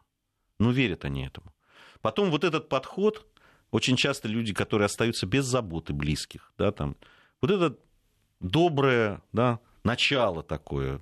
Ну, 0.58 0.70
верят 0.70 1.04
они 1.04 1.26
этому. 1.26 1.52
Потом 2.00 2.30
вот 2.30 2.44
этот 2.44 2.68
подход, 2.68 3.26
очень 3.72 3.96
часто 3.96 4.28
люди, 4.28 4.52
которые 4.54 4.86
остаются 4.86 5.26
без 5.26 5.44
заботы 5.46 5.92
близких, 5.92 6.52
да, 6.58 6.70
там, 6.70 6.96
вот 7.40 7.50
это 7.50 7.76
доброе, 8.38 9.22
да, 9.32 9.58
начало 9.84 10.42
такое, 10.42 11.00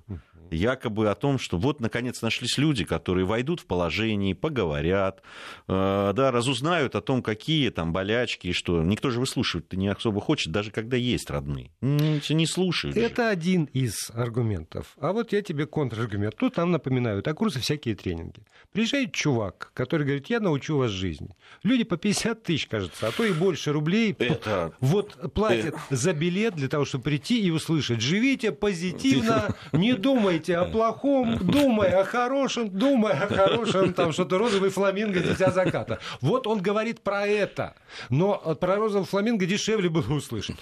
якобы 0.51 1.09
о 1.09 1.15
том, 1.15 1.39
что 1.39 1.57
вот, 1.57 1.79
наконец, 1.79 2.21
нашлись 2.21 2.57
люди, 2.57 2.83
которые 2.83 3.25
войдут 3.25 3.61
в 3.61 3.65
положение, 3.65 4.35
поговорят, 4.35 5.21
э, 5.67 6.11
да, 6.15 6.31
разузнают 6.31 6.95
о 6.95 7.01
том, 7.01 7.23
какие 7.23 7.69
там 7.69 7.93
болячки 7.93 8.51
что. 8.51 8.83
Никто 8.83 9.09
же 9.09 9.19
выслушивать 9.19 9.71
не 9.73 9.87
особо 9.87 10.21
хочет, 10.21 10.51
даже 10.51 10.71
когда 10.71 10.97
есть 10.97 11.29
родные. 11.29 11.71
Не, 11.81 12.21
не 12.33 12.45
слушают. 12.45 12.97
Это 12.97 13.23
же. 13.23 13.29
один 13.29 13.65
из 13.65 14.11
аргументов. 14.13 14.95
А 14.99 15.13
вот 15.13 15.31
я 15.31 15.41
тебе 15.41 15.65
контраргумент. 15.65 16.35
Тут 16.35 16.55
там 16.55 16.71
напоминают, 16.71 17.27
а 17.27 17.33
курсы 17.33 17.59
всякие 17.59 17.95
тренинги. 17.95 18.43
Приезжает 18.71 19.13
чувак, 19.13 19.71
который 19.73 20.05
говорит, 20.05 20.27
я 20.27 20.39
научу 20.39 20.77
вас 20.77 20.91
жизни. 20.91 21.35
Люди 21.63 21.83
по 21.83 21.97
50 21.97 22.43
тысяч, 22.43 22.67
кажется, 22.67 23.07
а 23.07 23.11
то 23.11 23.23
и 23.23 23.31
больше 23.31 23.71
рублей 23.71 24.15
Это... 24.17 24.73
вот 24.79 25.17
платят 25.33 25.75
э... 25.89 25.95
за 25.95 26.13
билет 26.13 26.55
для 26.55 26.67
того, 26.67 26.85
чтобы 26.85 27.05
прийти 27.05 27.41
и 27.41 27.49
услышать. 27.49 28.01
Живите 28.01 28.51
позитивно, 28.71 29.55
не 29.73 29.93
думайте 29.93 30.57
о 30.57 30.65
плохом, 30.65 31.37
думай 31.37 31.89
о 31.89 32.03
хорошем, 32.03 32.69
думай 32.69 33.13
о 33.13 33.27
хорошем, 33.27 33.93
там 33.93 34.13
что-то 34.13 34.37
розовый 34.37 34.69
фламинго, 34.69 35.19
дитя 35.19 35.51
заката. 35.51 35.99
Вот 36.21 36.47
он 36.47 36.61
говорит 36.61 37.01
про 37.01 37.27
это. 37.27 37.75
Но 38.09 38.37
про 38.59 38.75
розовый 38.77 39.05
фламинго 39.05 39.45
дешевле 39.45 39.89
было 39.89 40.13
услышать. 40.13 40.55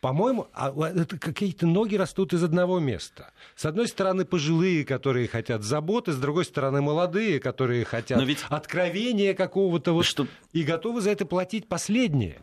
По-моему, 0.00 0.46
а, 0.54 0.72
это 0.94 1.18
какие-то 1.18 1.66
ноги 1.66 1.96
растут 1.96 2.32
из 2.32 2.44
одного 2.44 2.78
места. 2.78 3.32
С 3.56 3.64
одной 3.64 3.88
стороны, 3.88 4.24
пожилые, 4.24 4.84
которые 4.84 5.26
хотят 5.26 5.64
заботы, 5.64 6.12
с 6.12 6.16
другой 6.16 6.44
стороны, 6.44 6.80
молодые, 6.80 7.40
которые 7.40 7.84
хотят 7.84 8.22
ведь... 8.22 8.44
откровения 8.48 9.34
какого-то 9.34 9.92
вот, 9.92 10.04
что... 10.04 10.28
и 10.52 10.62
готовы 10.62 11.00
за 11.00 11.10
это 11.10 11.26
платить 11.26 11.66
последнее. 11.66 12.38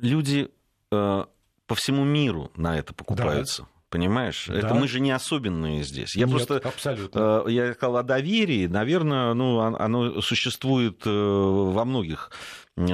Люди 0.00 0.48
э, 0.92 1.24
по 1.66 1.74
всему 1.74 2.04
миру 2.04 2.50
на 2.56 2.78
это 2.78 2.94
покупаются. 2.94 3.62
Да. 3.62 3.68
Понимаешь? 3.94 4.46
Да. 4.48 4.54
Это 4.54 4.74
мы 4.74 4.88
же 4.88 4.98
не 4.98 5.12
особенные 5.12 5.84
здесь. 5.84 6.16
Я 6.16 6.26
Нет, 6.26 6.30
просто 6.32 6.56
абсолютно. 6.56 7.44
Э, 7.46 7.50
я 7.50 7.74
сказал 7.74 7.98
о 7.98 8.02
доверии. 8.02 8.66
Наверное, 8.66 9.34
ну, 9.34 9.60
оно 9.60 10.20
существует 10.20 11.02
э, 11.06 11.10
во 11.10 11.84
многих 11.84 12.32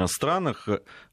странах. 0.05 0.69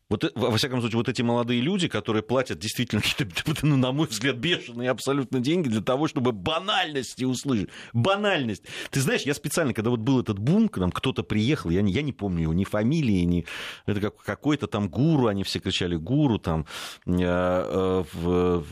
Вот, 0.09 0.23
э, 0.23 0.31
во 0.35 0.55
всяком 0.55 0.79
случае, 0.79 0.97
вот 0.97 1.09
эти 1.09 1.21
молодые 1.21 1.61
люди, 1.61 1.87
которые 1.87 2.23
платят 2.23 2.59
действительно 2.59 3.01
какие-то, 3.17 3.65
ну, 3.65 3.75
на 3.75 3.91
мой 3.91 4.07
взгляд, 4.07 4.37
бешеные 4.37 4.89
абсолютно 4.89 5.39
деньги 5.39 5.67
для 5.67 5.81
того, 5.81 6.07
чтобы 6.07 6.31
банальности 6.31 7.25
услышать. 7.25 7.69
Банальность. 7.93 8.63
Ты 8.89 9.01
знаешь, 9.01 9.23
я 9.23 9.33
специально, 9.33 9.73
когда 9.73 9.89
вот 9.89 9.99
был 9.99 10.21
этот 10.21 10.39
бум, 10.39 10.69
к 10.69 10.77
нам 10.77 10.91
кто-то 10.91 11.23
приехал, 11.23 11.69
я 11.69 11.81
не, 11.81 11.91
я 11.91 12.01
не 12.01 12.13
помню 12.13 12.43
его 12.43 12.53
ни 12.53 12.63
фамилии, 12.63 13.21
ни... 13.23 13.45
Это 13.85 13.99
как, 13.99 14.17
какой-то 14.17 14.67
там 14.67 14.89
гуру, 14.89 15.27
они 15.27 15.43
все 15.43 15.59
кричали 15.59 15.95
гуру, 15.95 16.39
там, 16.39 16.65
э, 17.05 18.03
э, 18.13 18.63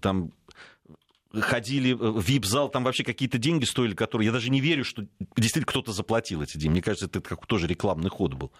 там 0.00 0.32
ходили 1.32 1.92
в 1.92 2.20
вип-зал, 2.20 2.68
там 2.68 2.84
вообще 2.84 3.04
какие-то 3.04 3.38
деньги 3.38 3.64
стоили, 3.64 3.94
которые 3.94 4.26
я 4.26 4.32
даже 4.32 4.50
не 4.50 4.60
верю, 4.60 4.84
что 4.84 5.06
действительно 5.36 5.66
кто-то 5.66 5.92
заплатил 5.92 6.42
эти 6.42 6.56
деньги. 6.56 6.72
Мне 6.72 6.82
кажется, 6.82 7.06
это 7.06 7.20
как 7.20 7.46
тоже 7.46 7.66
рекламный 7.66 8.10
ход 8.10 8.34
был. 8.34 8.52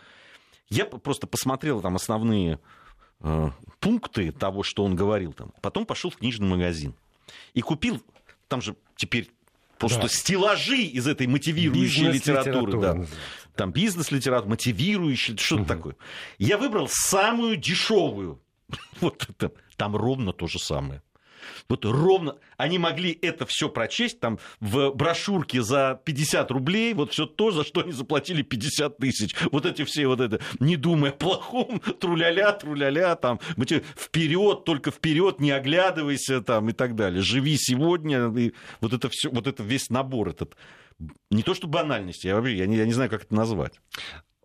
Я 0.68 0.84
просто 0.84 1.26
посмотрел 1.26 1.80
там 1.80 1.96
основные 1.96 2.60
э, 3.20 3.50
пункты 3.80 4.30
того, 4.30 4.62
что 4.62 4.84
он 4.84 4.94
говорил 4.94 5.32
там. 5.32 5.52
Потом 5.60 5.84
пошел 5.84 6.10
в 6.10 6.16
книжный 6.16 6.46
магазин 6.46 6.94
и 7.54 7.60
купил, 7.60 8.00
там 8.46 8.62
же 8.62 8.76
теперь 8.96 9.30
просто 9.78 10.02
да. 10.02 10.08
стеллажи 10.08 10.82
из 10.82 11.08
этой 11.08 11.26
мотивирующей 11.26 12.06
литературы. 12.08 12.80
Да. 12.80 13.06
Там 13.56 13.72
бизнес-литература, 13.72 14.50
мотивирующая, 14.50 15.36
что-то 15.36 15.62
угу. 15.62 15.68
такое. 15.68 15.96
Я 16.38 16.56
выбрал 16.56 16.88
самую 16.88 17.56
дешевую. 17.56 18.40
Вот 19.00 19.26
это. 19.28 19.52
Там 19.76 19.96
ровно 19.96 20.32
то 20.32 20.46
же 20.46 20.60
самое. 20.60 21.02
Вот 21.68 21.84
ровно 21.84 22.36
они 22.56 22.78
могли 22.78 23.16
это 23.22 23.46
все 23.46 23.68
прочесть 23.68 24.20
там 24.20 24.38
в 24.60 24.90
брошюрке 24.92 25.62
за 25.62 26.00
50 26.04 26.50
рублей, 26.50 26.94
вот 26.94 27.12
все 27.12 27.26
то, 27.26 27.50
за 27.50 27.64
что 27.64 27.80
они 27.80 27.92
заплатили 27.92 28.42
50 28.42 28.98
тысяч. 28.98 29.34
Вот 29.50 29.66
эти 29.66 29.84
все 29.84 30.06
вот 30.06 30.20
это, 30.20 30.40
не 30.58 30.76
думая 30.76 31.10
о 31.10 31.14
плохом, 31.14 31.80
труляля, 32.00 32.52
труляля, 32.52 33.14
там, 33.16 33.40
вперед, 33.96 34.64
только 34.64 34.90
вперед, 34.90 35.40
не 35.40 35.50
оглядывайся 35.50 36.40
там 36.40 36.68
и 36.68 36.72
так 36.72 36.94
далее. 36.94 37.22
Живи 37.22 37.56
сегодня, 37.58 38.32
и 38.36 38.52
вот 38.80 38.92
это 38.92 39.08
все, 39.08 39.30
вот 39.30 39.46
это 39.46 39.62
весь 39.62 39.90
набор 39.90 40.30
этот 40.30 40.56
не 41.30 41.42
то 41.42 41.54
что 41.54 41.66
банальности, 41.66 42.26
я 42.26 42.34
вообще 42.34 42.56
я 42.56 42.66
не, 42.66 42.76
я 42.76 42.84
не 42.84 42.92
знаю, 42.92 43.10
как 43.10 43.24
это 43.24 43.34
назвать. 43.34 43.80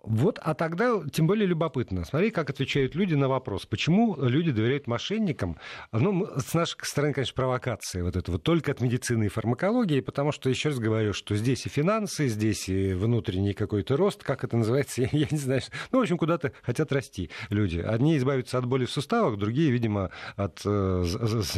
Вот, 0.06 0.40
а 0.42 0.54
тогда 0.54 1.02
тем 1.12 1.26
более 1.26 1.48
любопытно. 1.48 2.06
Смотри, 2.06 2.30
как 2.30 2.50
отвечают 2.50 2.94
люди 2.94 3.16
на 3.16 3.28
вопрос, 3.28 3.66
почему 3.66 4.16
люди 4.20 4.52
доверяют 4.52 4.86
мошенникам. 4.86 5.58
Ну, 5.92 6.28
с 6.38 6.54
нашей 6.54 6.78
стороны, 6.84 7.14
конечно, 7.14 7.34
провокация 7.34 8.04
вот 8.04 8.16
это 8.16 8.32
вот 8.32 8.44
только 8.44 8.72
от 8.72 8.82
медицины 8.82 9.26
и 9.26 9.30
фармакологии, 9.30 10.02
потому 10.02 10.32
что, 10.32 10.50
еще 10.50 10.70
раз 10.70 10.78
говорю, 10.78 11.14
что 11.14 11.36
здесь 11.36 11.66
и 11.66 11.70
финансы, 11.70 12.28
здесь 12.28 12.70
и 12.70 12.94
внутренний 12.94 13.54
какой-то 13.54 13.98
рост, 13.98 14.24
как 14.24 14.44
это 14.44 14.58
называется, 14.58 15.02
я, 15.04 15.10
я 15.12 15.28
не 15.30 15.38
знаю. 15.38 15.62
Ну, 15.92 16.00
в 16.00 16.02
общем, 16.02 16.18
куда-то 16.18 16.52
хотят 16.62 16.92
расти 16.92 17.32
люди. 17.50 17.80
Одни 17.80 18.18
избавиться 18.18 18.60
от 18.60 18.66
боли 18.66 18.86
в 18.86 18.92
суставах, 18.92 19.40
другие, 19.40 19.72
видимо, 19.72 20.12
от 20.36 20.62
э, 20.66 21.04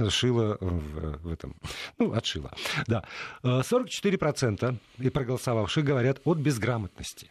шила 0.09 0.57
в, 0.61 1.17
в 1.23 1.31
этом. 1.33 1.55
Ну, 1.97 2.13
от 2.13 2.25
шила, 2.25 2.51
да. 2.87 3.03
44% 3.43 4.79
э, 4.99 5.03
и 5.03 5.09
проголосовавших 5.09 5.83
говорят 5.83 6.21
от 6.23 6.37
безграмотности. 6.37 7.29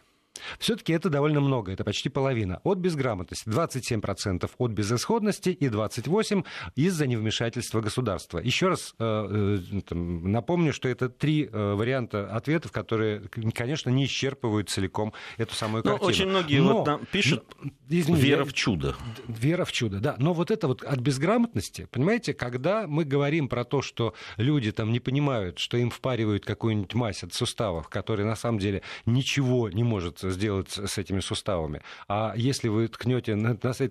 Все-таки 0.59 0.93
это 0.93 1.09
довольно 1.09 1.41
много, 1.41 1.71
это 1.71 1.83
почти 1.83 2.09
половина. 2.09 2.59
От 2.63 2.77
безграмотности 2.77 3.47
27% 3.49 4.49
от 4.57 4.71
безысходности 4.71 5.49
и 5.49 5.67
28% 5.67 6.45
из-за 6.75 7.07
невмешательства 7.07 7.81
государства. 7.81 8.39
Еще 8.39 8.67
раз 8.69 8.95
э, 8.99 9.59
э, 9.69 9.95
напомню, 9.95 10.73
что 10.73 10.89
это 10.89 11.09
три 11.09 11.49
э, 11.51 11.73
варианта 11.73 12.27
ответов, 12.27 12.71
которые, 12.71 13.21
конечно, 13.53 13.89
не 13.89 14.05
исчерпывают 14.05 14.69
целиком 14.69 15.13
эту 15.37 15.55
самую 15.55 15.83
ну, 15.83 15.91
картину. 15.91 16.03
Но 16.03 16.09
очень 16.09 16.27
многие 16.27 16.59
Но, 16.59 16.77
вот 16.77 16.87
нам 16.87 17.05
пишут 17.05 17.43
извини, 17.89 18.19
вера 18.19 18.45
в 18.45 18.53
чудо. 18.53 18.95
Вера 19.27 19.65
в 19.65 19.71
чудо, 19.71 19.99
да. 19.99 20.15
Но 20.19 20.33
вот 20.33 20.51
это 20.51 20.67
вот 20.67 20.83
от 20.83 20.99
безграмотности, 20.99 21.87
понимаете, 21.91 22.33
когда 22.33 22.87
мы 22.87 23.03
говорим 23.05 23.47
про 23.47 23.63
то, 23.63 23.81
что 23.81 24.13
люди 24.37 24.71
там 24.71 24.91
не 24.91 24.99
понимают, 24.99 25.59
что 25.59 25.77
им 25.77 25.89
впаривают 25.89 26.45
какую-нибудь 26.45 26.93
мазь 26.93 27.23
от 27.23 27.33
суставов, 27.33 27.89
которая 27.89 28.27
на 28.27 28.35
самом 28.35 28.59
деле 28.59 28.81
ничего 29.05 29.69
не 29.69 29.83
может 29.83 30.19
сделать 30.31 30.69
с 30.71 30.97
этими 30.97 31.19
суставами. 31.19 31.81
А 32.07 32.33
если 32.35 32.67
вы 32.67 32.87
ткнете 32.87 33.35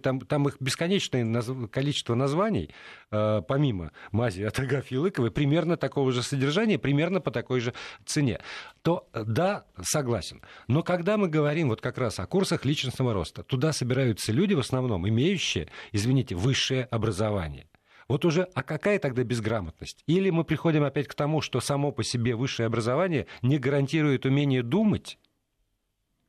там, 0.03 0.21
там 0.21 0.49
их 0.49 0.57
бесконечное 0.61 1.43
количество 1.69 2.15
названий, 2.15 2.71
э, 3.11 3.43
помимо 3.47 3.93
мази 4.13 4.43
от 4.43 4.59
Агафьи 4.59 4.99
Лыковой, 4.99 5.31
примерно 5.31 5.77
такого 5.77 6.13
же 6.13 6.23
содержания, 6.23 6.79
примерно 6.79 7.21
по 7.21 7.31
такой 7.31 7.61
же 7.61 7.75
цене, 8.05 8.41
то 8.83 9.09
да, 9.13 9.65
согласен. 9.83 10.43
Но 10.69 10.83
когда 10.83 11.17
мы 11.17 11.29
говорим 11.29 11.69
вот 11.69 11.81
как 11.81 11.99
раз 11.99 12.19
о 12.19 12.27
курсах 12.27 12.65
личностного 12.65 13.13
роста, 13.13 13.43
туда 13.43 13.73
собираются 13.73 14.33
люди 14.33 14.55
в 14.55 14.61
основном, 14.61 15.09
имеющие, 15.09 15.69
извините, 15.93 16.35
высшее 16.35 16.85
образование. 16.85 17.67
Вот 18.09 18.25
уже, 18.25 18.49
а 18.55 18.63
какая 18.63 18.99
тогда 18.99 19.25
безграмотность? 19.25 20.03
Или 20.07 20.31
мы 20.31 20.45
приходим 20.45 20.85
опять 20.85 21.09
к 21.09 21.15
тому, 21.15 21.41
что 21.41 21.61
само 21.61 21.91
по 21.91 22.05
себе 22.05 22.37
высшее 22.37 22.67
образование 22.69 23.27
не 23.43 23.59
гарантирует 23.59 24.27
умение 24.27 24.63
думать, 24.63 25.19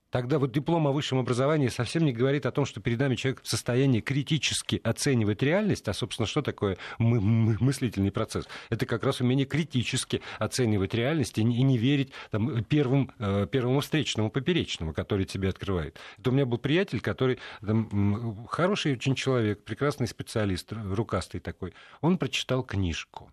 Тогда 0.09 0.39
вот 0.39 0.51
диплом 0.51 0.87
о 0.87 0.91
высшем 0.91 1.19
образовании 1.19 1.67
совсем 1.67 2.05
не 2.05 2.13
говорит 2.13 2.45
о 2.45 2.51
том, 2.51 2.65
что 2.65 2.79
перед 2.79 2.99
нами 2.99 3.15
человек 3.15 3.41
в 3.43 3.47
состоянии 3.47 3.99
критически 3.99 4.79
оценивать 4.83 5.43
реальность, 5.43 5.87
а, 5.87 5.93
собственно, 5.93 6.25
что 6.25 6.41
такое 6.41 6.77
мы, 6.97 7.19
мы, 7.19 7.57
мыслительный 7.59 8.11
процесс? 8.11 8.47
Это 8.69 8.85
как 8.85 9.03
раз 9.03 9.19
умение 9.19 9.45
критически 9.45 10.21
оценивать 10.39 10.93
реальность 10.93 11.37
и 11.37 11.43
не, 11.43 11.57
и 11.57 11.63
не 11.63 11.77
верить 11.77 12.13
там, 12.31 12.63
первым, 12.63 13.11
э, 13.19 13.47
первому 13.51 13.81
встречному 13.81 14.31
поперечному, 14.31 14.93
который 14.93 15.25
тебе 15.25 15.49
открывает. 15.49 15.99
Это 16.17 16.29
у 16.29 16.33
меня 16.33 16.45
был 16.45 16.57
приятель, 16.57 17.01
который 17.01 17.39
там, 17.61 18.47
хороший 18.47 18.93
очень 18.93 19.15
человек, 19.15 19.63
прекрасный 19.63 20.07
специалист, 20.07 20.71
рукастый 20.71 21.41
такой. 21.41 21.73
Он 22.01 22.17
прочитал 22.17 22.63
книжку 22.63 23.31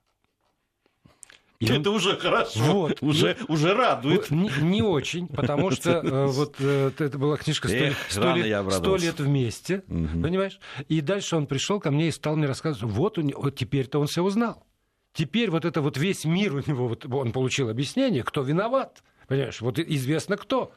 и 1.65 1.81
это 1.81 1.91
он... 1.91 1.97
уже 1.97 2.17
хорошо, 2.17 2.61
вот. 2.61 3.03
уже, 3.03 3.33
и... 3.33 3.53
уже 3.53 3.75
радует. 3.75 4.31
Не, 4.31 4.51
не 4.63 4.83
очень, 4.83 5.27
потому 5.29 5.71
что 5.71 5.91
э, 5.91 6.27
вот 6.29 6.57
э, 6.59 6.91
это 6.99 7.19
была 7.19 7.37
книжка 7.37 7.69
«Сто, 7.69 7.77
Эх, 7.77 7.97
100, 8.09 8.37
лет, 8.37 8.73
100 8.73 8.97
лет 8.97 9.21
вместе», 9.21 9.79
понимаешь? 9.87 10.59
И 10.89 11.01
дальше 11.01 11.37
он 11.37 11.47
пришел 11.47 11.81
ко 11.81 11.91
мне 11.91 12.09
и 12.09 12.11
стал 12.11 12.37
мне 12.37 12.47
рассказывать, 12.47 12.93
вот, 12.93 13.19
теперь-то 13.57 13.99
он 13.99 14.07
все 14.07 14.23
узнал. 14.23 14.67
Теперь 15.13 15.51
вот 15.51 15.65
это 15.65 15.81
вот 15.81 15.97
весь 15.97 16.25
мир 16.25 16.57
у 16.57 16.59
него, 16.59 16.89
вот, 16.89 17.07
он 17.07 17.33
получил 17.33 17.69
объяснение, 17.69 18.25
кто 18.25 18.43
виноват. 18.43 19.03
Понимаешь, 19.29 19.61
вот 19.61 19.79
известно 19.79 20.37
кто. 20.37 20.73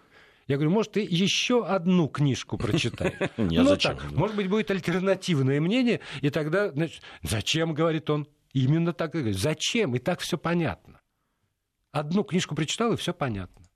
Я 0.48 0.56
говорю, 0.56 0.72
может, 0.72 0.94
ты 0.94 1.02
еще 1.02 1.66
одну 1.66 2.08
книжку 2.08 2.58
прочитай. 2.58 3.16
Ну 3.38 3.76
так, 3.76 4.12
может 4.12 4.36
быть, 4.36 4.48
будет 4.48 4.72
альтернативное 4.72 5.60
мнение, 5.60 6.00
и 6.22 6.30
тогда, 6.30 6.72
значит, 6.72 7.02
зачем, 7.22 7.74
говорит 7.74 8.10
он, 8.10 8.28
Именно 8.54 8.94
так 8.94 9.16
и 9.16 9.20
говорит. 9.20 9.40
Зачем? 9.40 9.96
И 9.96 10.00
так 10.00 10.20
все 10.20 10.38
понятно. 10.38 11.02
Одну 11.92 12.24
книжку 12.24 12.56
прочитал, 12.56 12.94
и 12.94 12.98
все 12.98 13.14
понятно. 13.14 13.68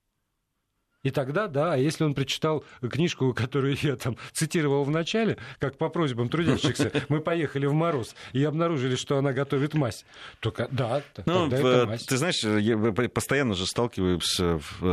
И 1.04 1.10
тогда, 1.10 1.48
да, 1.48 1.74
а 1.74 1.78
если 1.78 2.04
он 2.04 2.14
прочитал 2.14 2.64
книжку, 2.82 3.34
которую 3.34 3.76
я 3.82 3.96
там 3.96 4.18
цитировал 4.34 4.84
в 4.84 4.92
начале, 4.92 5.38
как 5.58 5.78
по 5.78 5.90
просьбам 5.90 6.30
трудящихся, 6.30 6.92
мы 7.10 7.22
поехали 7.22 7.66
в 7.66 7.74
мороз 7.74 8.16
и 8.34 8.44
обнаружили, 8.44 8.96
что 8.96 9.18
она 9.18 9.34
готовит 9.34 9.74
мазь, 9.74 10.06
то 10.42 10.54
да, 10.70 11.02
ну, 11.26 11.50
тогда 11.50 11.58
это 11.58 11.88
мазь. 11.88 12.06
Ты 12.06 12.18
знаешь, 12.18 12.44
я 12.44 12.78
постоянно 13.10 13.56
же 13.56 13.66
сталкиваюсь 13.66 14.40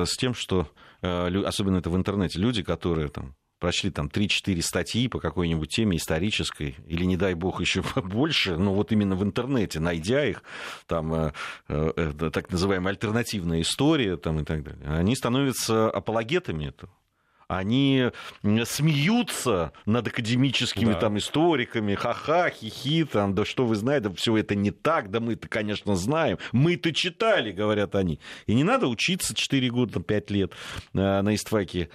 с 0.09 0.17
тем, 0.17 0.33
что, 0.33 0.71
э, 1.03 1.43
особенно 1.45 1.77
это 1.77 1.91
в 1.91 1.97
интернете, 1.97 2.39
люди, 2.39 2.63
которые 2.63 3.09
там 3.09 3.37
прочли 3.59 3.91
там 3.91 4.07
3-4 4.07 4.63
статьи 4.63 5.09
по 5.09 5.21
какой-нибудь 5.21 5.71
теме 5.71 5.97
исторической, 5.97 6.77
или, 6.87 7.05
не 7.05 7.17
дай 7.17 7.35
бог, 7.35 7.61
еще 7.61 7.83
больше, 7.97 8.57
но 8.57 8.75
вот 8.75 8.93
именно 8.93 9.17
в 9.17 9.23
интернете, 9.23 9.81
найдя 9.81 10.25
их, 10.25 10.43
там, 10.87 11.13
э, 11.15 11.33
э, 11.69 12.31
так 12.33 12.51
называемая 12.51 12.93
альтернативная 12.95 13.61
история 13.61 14.17
там, 14.17 14.41
и 14.41 14.45
так 14.45 14.63
далее, 14.63 14.85
они 14.87 15.15
становятся 15.17 15.91
апологетами 15.91 16.67
этого 16.67 16.93
они 17.49 18.11
смеются 18.67 19.73
над 19.87 20.07
академическими 20.07 20.93
да. 20.93 21.01
там 21.01 21.19
историками, 21.19 21.95
ха-ха, 21.95 22.51
хихи, 22.51 23.05
там, 23.05 23.35
да 23.35 23.47
что 23.47 23.65
вы 23.65 23.75
знаете, 23.75 24.11
да 24.11 24.15
все 24.15 24.37
это 24.37 24.55
не 24.55 24.71
так, 24.71 25.11
да 25.11 25.19
мы-то, 25.19 25.49
конечно, 25.49 25.97
знаем, 25.97 26.37
мы-то 26.53 26.93
читали, 26.93 27.51
говорят 27.51 27.95
они. 27.95 28.21
И 28.47 28.55
не 28.55 28.65
надо 28.65 28.87
учиться 28.87 29.35
4 29.35 29.71
года, 29.71 30.01
5 30.01 30.31
лет 30.31 30.53
э, 30.93 31.23
на 31.23 31.35
истфаке 31.35 31.89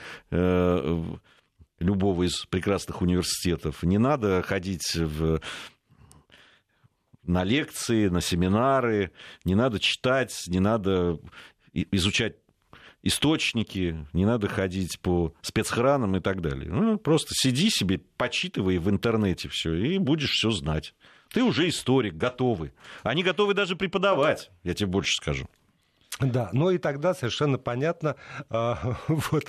любого 1.84 2.24
из 2.24 2.46
прекрасных 2.46 3.02
университетов. 3.02 3.84
Не 3.84 3.98
надо 3.98 4.42
ходить 4.42 4.96
в 4.96 5.42
на 7.24 7.44
лекции, 7.44 8.08
на 8.08 8.22
семинары, 8.22 9.12
не 9.46 9.56
надо 9.56 9.80
читать, 9.80 10.44
не 10.48 10.60
надо 10.60 11.20
изучать 11.74 12.36
источники, 13.02 14.08
не 14.14 14.26
надо 14.26 14.48
ходить 14.48 15.00
по 15.00 15.34
спецхранам 15.42 16.16
и 16.16 16.20
так 16.20 16.42
далее. 16.42 16.70
Ну, 16.72 16.98
просто 16.98 17.34
сиди 17.34 17.70
себе, 17.70 18.00
почитывай 18.18 18.78
в 18.78 18.90
интернете 18.90 19.50
все, 19.50 19.74
и 19.74 19.98
будешь 19.98 20.32
все 20.32 20.52
знать. 20.52 20.94
Ты 21.32 21.44
уже 21.44 21.68
историк, 21.68 22.16
готовый. 22.16 22.74
Они 23.04 23.24
готовы 23.24 23.54
даже 23.54 23.76
преподавать, 23.76 24.52
я 24.64 24.74
тебе 24.74 24.88
больше 24.88 25.14
скажу. 25.16 25.48
Да, 26.32 26.49
ну 26.53 26.69
и 26.69 26.78
тогда 26.78 27.13
совершенно 27.13 27.57
понятно, 27.57 28.15
а, 28.49 28.97
вот, 29.07 29.45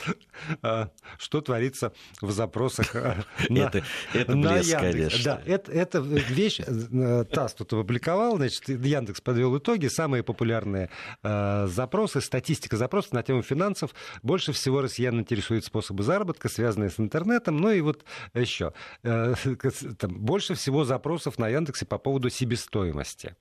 а, 0.63 0.91
что 1.19 1.41
творится 1.41 1.93
в 2.21 2.31
запросах 2.31 2.95
а, 2.95 3.25
на, 3.49 3.59
это, 3.59 3.85
это 4.13 4.35
на 4.35 4.55
блеск, 4.55 4.71
Яндекс. 4.71 4.93
Конечно. 4.93 5.25
Да, 5.25 5.43
это, 5.47 5.73
это 5.73 5.99
вещь, 5.99 6.61
э, 6.61 7.25
ТАСС 7.31 7.55
тут 7.55 7.73
опубликовал, 7.73 8.37
значит, 8.37 8.69
Яндекс 8.69 9.21
подвел 9.21 9.57
итоги, 9.59 9.87
самые 9.87 10.23
популярные 10.23 10.91
а, 11.23 11.67
запросы, 11.67 12.21
статистика 12.21 12.77
запросов 12.77 13.13
на 13.13 13.23
тему 13.23 13.43
финансов. 13.43 13.95
Больше 14.23 14.53
всего 14.53 14.81
россиян 14.81 15.19
интересуют 15.19 15.65
способы 15.65 16.03
заработка, 16.03 16.49
связанные 16.49 16.91
с 16.91 16.99
интернетом, 16.99 17.57
ну 17.59 17.71
и 17.71 17.81
вот 17.81 18.05
еще. 18.35 18.73
А, 19.03 19.35
там, 19.99 20.15
больше 20.15 20.55
всего 20.55 20.85
запросов 20.85 21.39
на 21.39 21.49
Яндексе 21.49 21.87
по 21.87 21.99
поводу 21.99 22.31
себестоимости. 22.31 23.37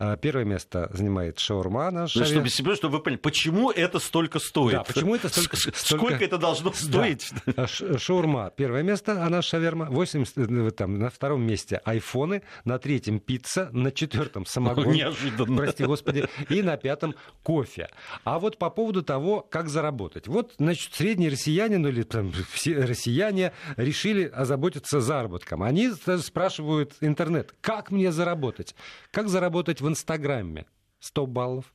А, 0.00 0.16
первое 0.16 0.44
место 0.44 0.88
занимает 0.92 1.40
шаурма 1.40 1.90
на 1.90 2.06
шаве. 2.06 2.26
Чтобы, 2.26 2.48
себе, 2.50 2.76
чтобы 2.76 2.98
вы 2.98 3.02
поняли, 3.02 3.18
почему 3.18 3.72
это 3.72 3.98
столько 3.98 4.38
стоит? 4.38 4.74
Да, 4.74 4.84
почему 4.84 5.16
это 5.16 5.28
столько... 5.28 5.56
Сколько 5.56 6.24
это 6.24 6.38
должно 6.38 6.72
стоить? 6.72 7.32
Да. 7.46 7.66
Шаурма 7.66 8.52
первое 8.54 8.84
место, 8.84 9.24
она 9.24 9.42
шаверма. 9.42 9.86
80, 9.86 10.38
э, 10.38 10.70
там, 10.70 11.00
на 11.00 11.10
втором 11.10 11.42
месте 11.42 11.80
айфоны, 11.84 12.42
на 12.64 12.78
третьем 12.78 13.18
пицца, 13.18 13.70
на 13.72 13.90
четвертом 13.90 14.46
самогон. 14.46 14.92
Неожиданно. 14.92 15.56
Прости 15.56 15.84
господи. 15.84 16.28
И 16.48 16.62
на 16.62 16.76
пятом 16.76 17.16
кофе. 17.42 17.88
А 18.22 18.38
вот 18.38 18.56
по 18.58 18.70
поводу 18.70 19.02
того, 19.02 19.40
как 19.40 19.68
заработать. 19.68 20.28
Вот, 20.28 20.54
значит, 20.58 20.94
средний 20.94 21.28
россиянин 21.28 21.84
или 21.88 22.04
там, 22.04 22.32
все 22.52 22.76
россияне 22.76 23.52
решили 23.76 24.26
озаботиться 24.26 25.00
заработком. 25.00 25.64
Они 25.64 25.90
спрашивают 25.90 26.94
интернет, 27.00 27.52
как 27.60 27.90
мне 27.90 28.12
заработать? 28.12 28.76
Как 29.10 29.28
заработать 29.28 29.80
в 29.80 29.87
Инстаграме 29.88 30.66
100 31.00 31.26
баллов. 31.26 31.74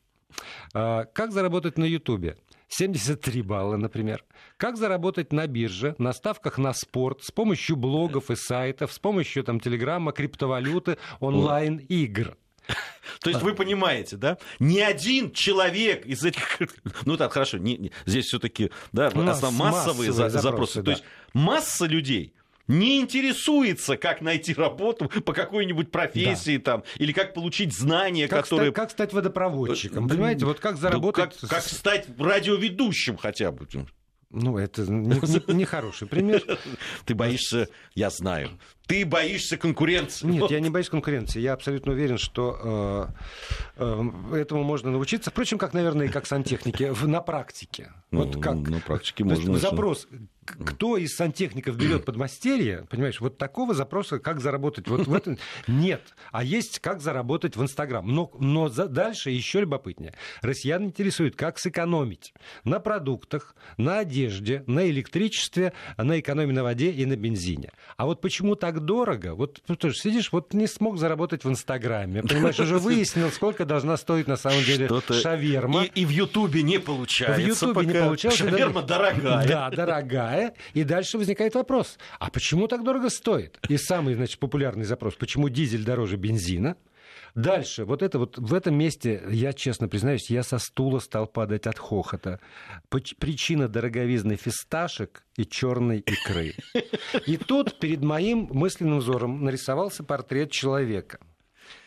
А, 0.74 1.06
как 1.06 1.32
заработать 1.32 1.78
на 1.78 1.86
Ютубе? 1.86 2.38
73 2.70 3.42
балла, 3.44 3.78
например. 3.78 4.24
Как 4.58 4.78
заработать 4.78 5.32
на 5.32 5.46
бирже, 5.46 5.96
на 6.00 6.12
ставках 6.12 6.58
на 6.58 6.74
спорт, 6.74 7.24
с 7.24 7.32
помощью 7.32 7.76
блогов 7.76 8.32
и 8.32 8.36
сайтов, 8.36 8.92
с 8.92 9.00
помощью 9.00 9.44
там, 9.44 9.60
телеграмма, 9.60 10.12
криптовалюты, 10.12 10.98
онлайн-игр. 11.20 12.36
То 13.22 13.30
есть 13.30 13.42
вы 13.42 13.54
понимаете, 13.54 14.18
да? 14.18 14.38
Ни 14.60 14.80
один 14.80 15.32
человек 15.32 16.06
из 16.06 16.24
этих... 16.24 16.60
Ну 17.06 17.18
так, 17.18 17.34
хорошо, 17.34 17.58
не, 17.58 17.78
не, 17.78 17.92
здесь 18.06 18.26
все-таки 18.26 18.72
да, 18.92 19.12
Масс, 19.14 19.42
массовые, 19.42 20.12
массовые 20.12 20.12
запросы. 20.12 20.42
запросы. 20.42 20.76
Да. 20.78 20.84
То 20.84 20.92
есть 20.92 21.04
масса 21.34 21.86
людей 21.86 22.34
не 22.68 23.02
интересуется, 23.02 23.98
как 23.98 24.22
найти 24.22 24.54
работу 24.54 25.10
по 25.10 25.34
какой-нибудь 25.34 25.92
профессии 25.92 26.58
да. 26.58 26.64
там, 26.64 26.84
или 26.98 27.12
как 27.12 27.34
получить 27.34 27.74
знания, 27.74 28.28
как 28.28 28.44
которые... 28.44 28.72
Стать, 28.72 28.76
как 28.76 28.92
стать 28.92 29.14
водопроводчиком, 29.14 30.08
понимаете? 30.08 30.46
Вот 30.46 30.60
как 30.60 30.78
заработать... 30.78 31.38
Ну, 31.42 31.48
как, 31.48 31.50
как 31.50 31.64
стать 31.64 32.08
радиоведущим 32.18 33.18
хотя 33.18 33.52
бы. 33.52 33.68
Ну, 34.30 34.58
это 34.58 34.82
нехороший 34.82 35.44
не, 35.48 35.54
не 35.54 35.66
хороший 35.66 36.08
пример. 36.08 36.44
Ты 37.06 37.14
боишься, 37.14 37.68
я 37.94 38.10
знаю, 38.10 38.50
ты 38.88 39.06
боишься 39.06 39.58
конкуренции. 39.58 40.28
Нет, 40.28 40.42
вот. 40.42 40.52
я 40.52 40.60
не 40.60 40.70
боюсь 40.70 40.90
конкуренции. 40.90 41.40
Я 41.40 41.54
абсолютно 41.54 41.94
уверен, 41.94 42.18
что 42.18 43.10
э, 43.78 44.04
э, 44.32 44.36
этому 44.36 44.64
можно 44.64 44.92
научиться. 44.92 45.32
Впрочем, 45.32 45.58
как, 45.58 45.74
наверное, 45.74 46.08
и 46.08 46.10
как 46.10 46.26
сантехники, 46.26 46.90
в, 46.92 47.08
на 47.08 47.22
практике. 47.22 47.92
Ну, 48.12 48.26
вот 48.26 48.42
как, 48.42 48.56
на 48.56 48.80
практике 48.80 49.24
можно. 49.24 49.58
Запрос, 49.58 50.08
кто 50.46 50.98
из 50.98 51.16
сантехников 51.16 51.78
берет 51.78 52.06
подмастерье, 52.06 52.86
понимаешь, 52.90 53.20
вот 53.22 53.38
такого 53.38 53.74
запроса, 53.74 54.20
как 54.20 54.40
заработать, 54.40 54.88
вот 54.88 55.08
в 55.08 55.14
этом 55.14 55.38
нет. 55.68 56.02
А 56.32 56.44
есть, 56.44 56.80
как 56.80 57.02
заработать 57.02 57.56
в 57.56 57.62
Инстаграм. 57.64 58.06
Но, 58.06 58.32
но 58.40 58.70
за, 58.70 58.88
дальше 58.88 59.32
еще 59.32 59.62
любопытнее. 59.62 60.14
Россиян 60.42 60.84
интересует, 60.84 61.36
как 61.36 61.58
сэкономить 61.58 62.34
на 62.64 62.80
продуктах, 62.80 63.56
на 63.78 64.00
одежде, 64.00 64.64
на 64.68 64.88
электричестве, 64.90 65.74
на 65.98 66.20
экономии 66.20 66.54
на 66.54 66.64
воде 66.64 66.92
и 66.92 67.06
на 67.06 67.16
бензине. 67.16 67.72
А 67.98 68.06
вот 68.06 68.22
почему 68.22 68.56
так 68.56 68.73
дорого? 68.80 69.36
Вот 69.36 69.62
ну, 69.68 69.76
ты 69.76 69.94
сидишь, 69.94 70.32
вот 70.32 70.54
не 70.54 70.68
смог 70.68 70.98
заработать 70.98 71.44
в 71.44 71.50
Инстаграме. 71.50 72.24
Понимаешь, 72.24 72.60
уже 72.60 72.78
выяснил, 72.80 73.30
сколько 73.32 73.66
должна 73.66 73.98
стоить 73.98 74.28
на 74.28 74.38
самом 74.38 74.64
деле 74.64 74.90
шаверма. 75.22 75.86
И, 75.86 76.02
и 76.02 76.06
в 76.06 76.10
Ютубе 76.10 76.64
не 76.64 76.80
получается. 76.80 77.42
В 77.42 77.46
Ютубе 77.46 77.86
не 77.86 77.94
получается. 77.94 78.44
Шаверма 78.44 78.82
да, 78.82 78.98
дорогая. 78.98 79.48
Да, 79.48 79.70
дорогая. 79.70 80.54
И 80.74 80.84
дальше 80.84 81.18
возникает 81.18 81.56
вопрос, 81.56 81.98
а 82.20 82.30
почему 82.30 82.68
так 82.68 82.84
дорого 82.84 83.10
стоит? 83.10 83.60
И 83.70 83.78
самый, 83.78 84.16
значит, 84.16 84.40
популярный 84.40 84.86
запрос, 84.86 85.16
почему 85.16 85.50
дизель 85.50 85.84
дороже 85.84 86.18
бензина? 86.18 86.76
Дальше, 87.36 87.86
вот 87.86 88.04
это 88.04 88.20
вот 88.20 88.38
в 88.38 88.54
этом 88.54 88.76
месте, 88.76 89.24
я 89.30 89.54
честно 89.54 89.88
признаюсь, 89.88 90.30
я 90.30 90.44
со 90.44 90.60
стула 90.60 91.00
стал 91.00 91.26
падать 91.26 91.66
от 91.66 91.80
хохота. 91.80 92.40
Причина 92.90 93.68
дороговизны 93.68 94.36
фисташек 94.36 95.26
и 95.36 95.46
черной 95.46 96.00
икры. 96.00 96.54
И 97.26 97.38
тут 97.38 97.80
перед 97.80 98.04
моим 98.04 98.50
мысленным 98.52 99.00
взором 99.00 99.44
нарисовался 99.44 100.04
портрет 100.04 100.52
человека, 100.52 101.20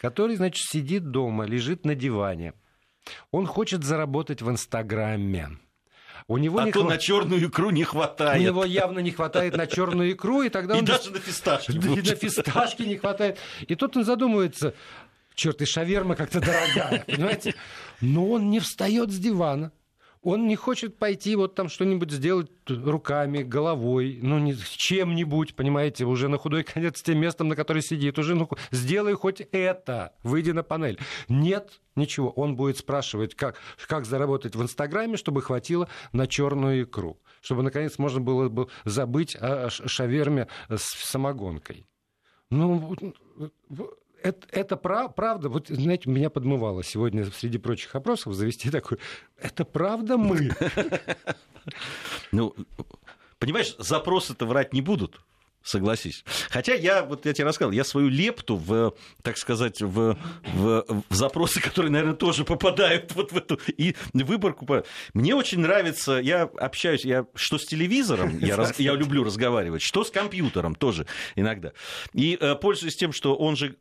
который, 0.00 0.34
значит, 0.34 0.64
сидит 0.66 1.10
дома, 1.12 1.44
лежит 1.44 1.84
на 1.84 1.94
диване. 1.94 2.54
Он 3.30 3.46
хочет 3.46 3.84
заработать 3.84 4.42
в 4.42 4.50
Инстаграме. 4.50 5.58
У 6.28 6.38
него 6.38 6.58
а 6.58 6.64
не 6.64 6.72
то 6.72 6.82
хва- 6.82 6.88
на 6.88 6.98
черную 6.98 7.46
икру 7.46 7.70
не 7.70 7.84
хватает. 7.84 8.40
У 8.40 8.44
него 8.44 8.64
явно 8.64 8.98
не 8.98 9.12
хватает 9.12 9.56
на 9.56 9.68
черную 9.68 10.12
икру, 10.12 10.42
и 10.42 10.48
тогда 10.48 10.74
И 10.74 10.78
он... 10.78 10.84
даже 10.84 11.12
на 11.12 11.20
фисташки. 11.20 11.70
И 11.70 11.78
на 11.78 12.16
фисташки 12.16 12.82
не 12.82 12.96
хватает. 12.96 13.38
И 13.68 13.76
тут 13.76 13.96
он 13.96 14.04
задумывается, 14.04 14.74
черт, 15.36 15.62
и 15.62 15.66
шаверма 15.66 16.16
как-то 16.16 16.40
дорогая, 16.40 17.04
понимаете? 17.06 17.54
Но 18.00 18.28
он 18.28 18.50
не 18.50 18.58
встает 18.58 19.12
с 19.12 19.18
дивана. 19.18 19.70
Он 20.22 20.48
не 20.48 20.56
хочет 20.56 20.98
пойти 20.98 21.36
вот 21.36 21.54
там 21.54 21.68
что-нибудь 21.68 22.10
сделать 22.10 22.50
руками, 22.66 23.44
головой, 23.44 24.18
ну, 24.20 24.40
не, 24.40 24.56
чем-нибудь, 24.56 25.54
понимаете, 25.54 26.04
уже 26.04 26.26
на 26.26 26.36
худой 26.36 26.64
конец 26.64 27.00
тем 27.00 27.18
местом, 27.18 27.46
на 27.46 27.54
котором 27.54 27.80
сидит, 27.80 28.18
уже 28.18 28.34
ну, 28.34 28.48
сделай 28.72 29.14
хоть 29.14 29.40
это, 29.52 30.14
выйди 30.24 30.50
на 30.50 30.64
панель. 30.64 30.98
Нет, 31.28 31.80
ничего. 31.94 32.30
Он 32.30 32.56
будет 32.56 32.76
спрашивать, 32.78 33.36
как, 33.36 33.60
как 33.86 34.04
заработать 34.04 34.56
в 34.56 34.62
Инстаграме, 34.62 35.16
чтобы 35.16 35.42
хватило 35.42 35.88
на 36.12 36.26
черную 36.26 36.82
икру, 36.82 37.20
чтобы, 37.40 37.62
наконец, 37.62 37.96
можно 37.98 38.20
было 38.20 38.48
бы 38.48 38.66
забыть 38.84 39.36
о 39.36 39.70
шаверме 39.70 40.48
с 40.68 41.08
самогонкой. 41.08 41.86
Ну, 42.50 42.96
это, 44.26 44.46
это 44.50 44.76
пра- 44.76 45.08
правда, 45.08 45.48
вот, 45.48 45.68
знаете, 45.68 46.10
меня 46.10 46.30
подмывало 46.30 46.82
сегодня 46.84 47.24
среди 47.30 47.58
прочих 47.58 47.94
опросов 47.94 48.34
завести 48.34 48.70
такой, 48.70 48.98
это 49.40 49.64
правда 49.64 50.16
мы? 50.18 50.50
Ну, 52.32 52.54
понимаешь, 53.38 53.74
запросы-то 53.78 54.46
врать 54.46 54.72
не 54.72 54.80
будут. 54.82 55.20
Согласись. 55.62 56.24
Хотя 56.48 56.74
я, 56.74 57.02
вот 57.02 57.26
я 57.26 57.32
тебе 57.32 57.48
рассказал, 57.48 57.72
я 57.72 57.82
свою 57.82 58.08
лепту 58.08 58.54
в, 58.56 58.94
так 59.22 59.36
сказать, 59.36 59.82
в, 59.82 60.16
в, 60.54 60.84
в 61.10 61.14
запросы, 61.14 61.60
которые, 61.60 61.90
наверное, 61.90 62.14
тоже 62.14 62.44
попадают 62.44 63.12
вот 63.16 63.32
в 63.32 63.36
эту 63.36 63.58
и 63.76 63.96
выборку. 64.14 64.64
Мне 65.12 65.34
очень 65.34 65.58
нравится, 65.58 66.18
я 66.18 66.42
общаюсь, 66.42 67.04
я 67.04 67.26
что 67.34 67.58
с 67.58 67.66
телевизором, 67.66 68.38
я, 68.38 68.54
раз- 68.54 68.78
я 68.78 68.94
люблю 68.94 69.24
разговаривать, 69.24 69.82
что 69.82 70.04
с 70.04 70.12
компьютером 70.12 70.76
тоже 70.76 71.08
иногда. 71.34 71.72
И 72.12 72.38
э, 72.40 72.54
пользуясь 72.54 72.94
тем, 72.94 73.12
что 73.12 73.34
он 73.34 73.56
же 73.56 73.76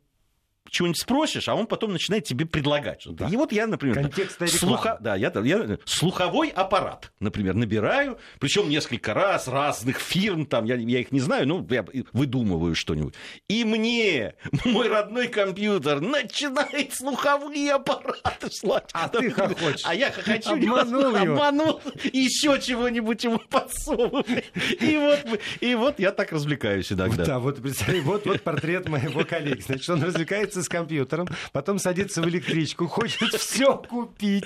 чего-нибудь 0.70 1.00
спросишь, 1.00 1.48
а 1.48 1.54
он 1.54 1.66
потом 1.66 1.92
начинает 1.92 2.24
тебе 2.24 2.46
предлагать 2.46 3.00
что-то. 3.00 3.24
Да. 3.24 3.28
И 3.28 3.36
вот 3.36 3.52
я, 3.52 3.66
например, 3.66 4.10
слуха... 4.46 4.98
да, 5.00 5.16
я, 5.16 5.32
я 5.44 5.78
слуховой 5.84 6.48
аппарат, 6.48 7.12
например, 7.20 7.54
набираю, 7.54 8.18
причем 8.38 8.68
несколько 8.68 9.14
раз 9.14 9.48
разных 9.48 9.98
фирм, 9.98 10.46
там, 10.46 10.64
я, 10.64 10.76
я 10.76 11.00
их 11.00 11.12
не 11.12 11.20
знаю, 11.20 11.46
ну, 11.48 11.66
я 11.70 11.84
выдумываю 12.12 12.74
что-нибудь. 12.74 13.14
И 13.48 13.64
мне 13.64 14.34
мой 14.64 14.88
родной 14.88 15.28
компьютер 15.28 16.00
начинает 16.00 16.94
слуховые 16.94 17.74
аппараты 17.74 18.50
слать. 18.50 18.90
А 18.92 19.08
ты 19.08 19.30
хохочешь. 19.30 19.82
А 19.84 19.94
я 19.94 20.10
хохочу. 20.10 20.52
Обманул 20.52 21.16
его. 21.16 21.34
Обманул. 21.34 21.80
Еще 22.12 22.60
чего-нибудь 22.60 23.24
ему 23.24 23.38
подсовываю. 23.38 24.42
И 24.80 24.96
вот, 24.96 25.40
и 25.60 25.74
вот 25.74 25.98
я 25.98 26.12
так 26.12 26.32
развлекаюсь 26.32 26.92
иногда. 26.92 27.24
Да, 27.24 27.38
вот 27.38 27.60
представь, 27.62 28.00
вот, 28.02 28.26
вот 28.26 28.42
портрет 28.42 28.88
моего 28.88 29.24
коллеги. 29.24 29.60
Значит, 29.60 29.88
он 29.90 30.02
развлекается 30.02 30.55
с 30.62 30.68
компьютером, 30.68 31.28
потом 31.52 31.78
садится 31.78 32.22
в 32.22 32.28
электричку, 32.28 32.86
хочет 32.86 33.32
все 33.40 33.76
купить. 33.76 34.44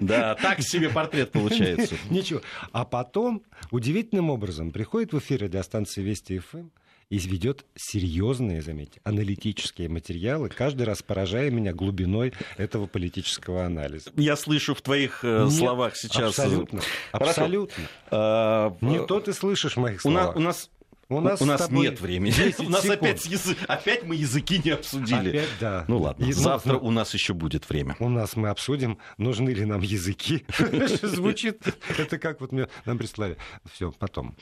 Да, 0.00 0.34
так 0.34 0.60
себе 0.62 0.90
портрет 0.90 1.32
получается. 1.32 1.96
Ничего. 2.10 2.40
А 2.72 2.84
потом 2.84 3.42
удивительным 3.70 4.30
образом 4.30 4.70
приходит 4.72 5.12
в 5.12 5.18
эфир 5.18 5.42
радиостанции 5.42 6.02
Вести 6.02 6.38
ФМ 6.38 6.68
и 7.10 7.18
ведет 7.18 7.64
серьезные, 7.76 8.62
заметьте, 8.62 9.00
аналитические 9.04 9.88
материалы, 9.88 10.48
каждый 10.48 10.82
раз 10.84 11.02
поражая 11.02 11.50
меня 11.50 11.72
глубиной 11.72 12.32
этого 12.56 12.86
политического 12.86 13.64
анализа. 13.64 14.10
Я 14.16 14.36
слышу 14.36 14.74
в 14.74 14.80
твоих 14.82 15.20
э, 15.22 15.44
Нет, 15.44 15.52
словах 15.52 15.96
сейчас... 15.96 16.38
Абсолютно. 16.38 16.80
Хорошо. 17.12 17.30
Абсолютно. 17.30 17.84
А, 18.10 18.76
Не 18.80 19.04
то 19.06 19.20
ты 19.20 19.32
слышишь 19.32 19.74
в 19.76 19.80
моих 19.80 20.04
У 20.04 20.10
нас, 20.10 20.22
словах. 20.24 20.36
у 20.36 20.40
нас, 20.40 20.70
У 21.08 21.20
нас 21.20 21.40
у 21.42 21.44
нас 21.44 21.70
нет 21.70 22.00
времени. 22.00 22.30
10 22.32 22.60
У 22.66 22.68
нас 22.70 22.82
секунд. 22.82 23.02
опять, 23.02 23.26
язы- 23.26 23.56
опять 23.68 24.04
мы 24.04 24.14
языки 24.16 24.60
не 24.64 24.70
обсудили. 24.70 25.30
Опять, 25.30 25.48
да. 25.60 25.84
Ну 25.88 25.98
ладно, 25.98 26.24
И- 26.24 26.28
ну, 26.28 26.32
завтра 26.32 26.72
ну, 26.74 26.78
у 26.80 26.90
нас 26.90 27.12
еще 27.14 27.34
будет 27.34 27.68
время. 27.68 27.96
У 27.98 28.08
нас 28.08 28.36
мы 28.36 28.48
обсудим, 28.48 28.98
нужны 29.18 29.50
ли 29.50 29.64
нам 29.64 29.80
языки. 29.82 30.44
Звучит, 31.02 31.62
это 31.98 32.18
как 32.18 32.40
вот 32.40 32.52
мне 32.52 32.68
нам 32.86 32.98
прислали. 32.98 33.36
Все, 33.72 33.92
потом. 33.92 34.34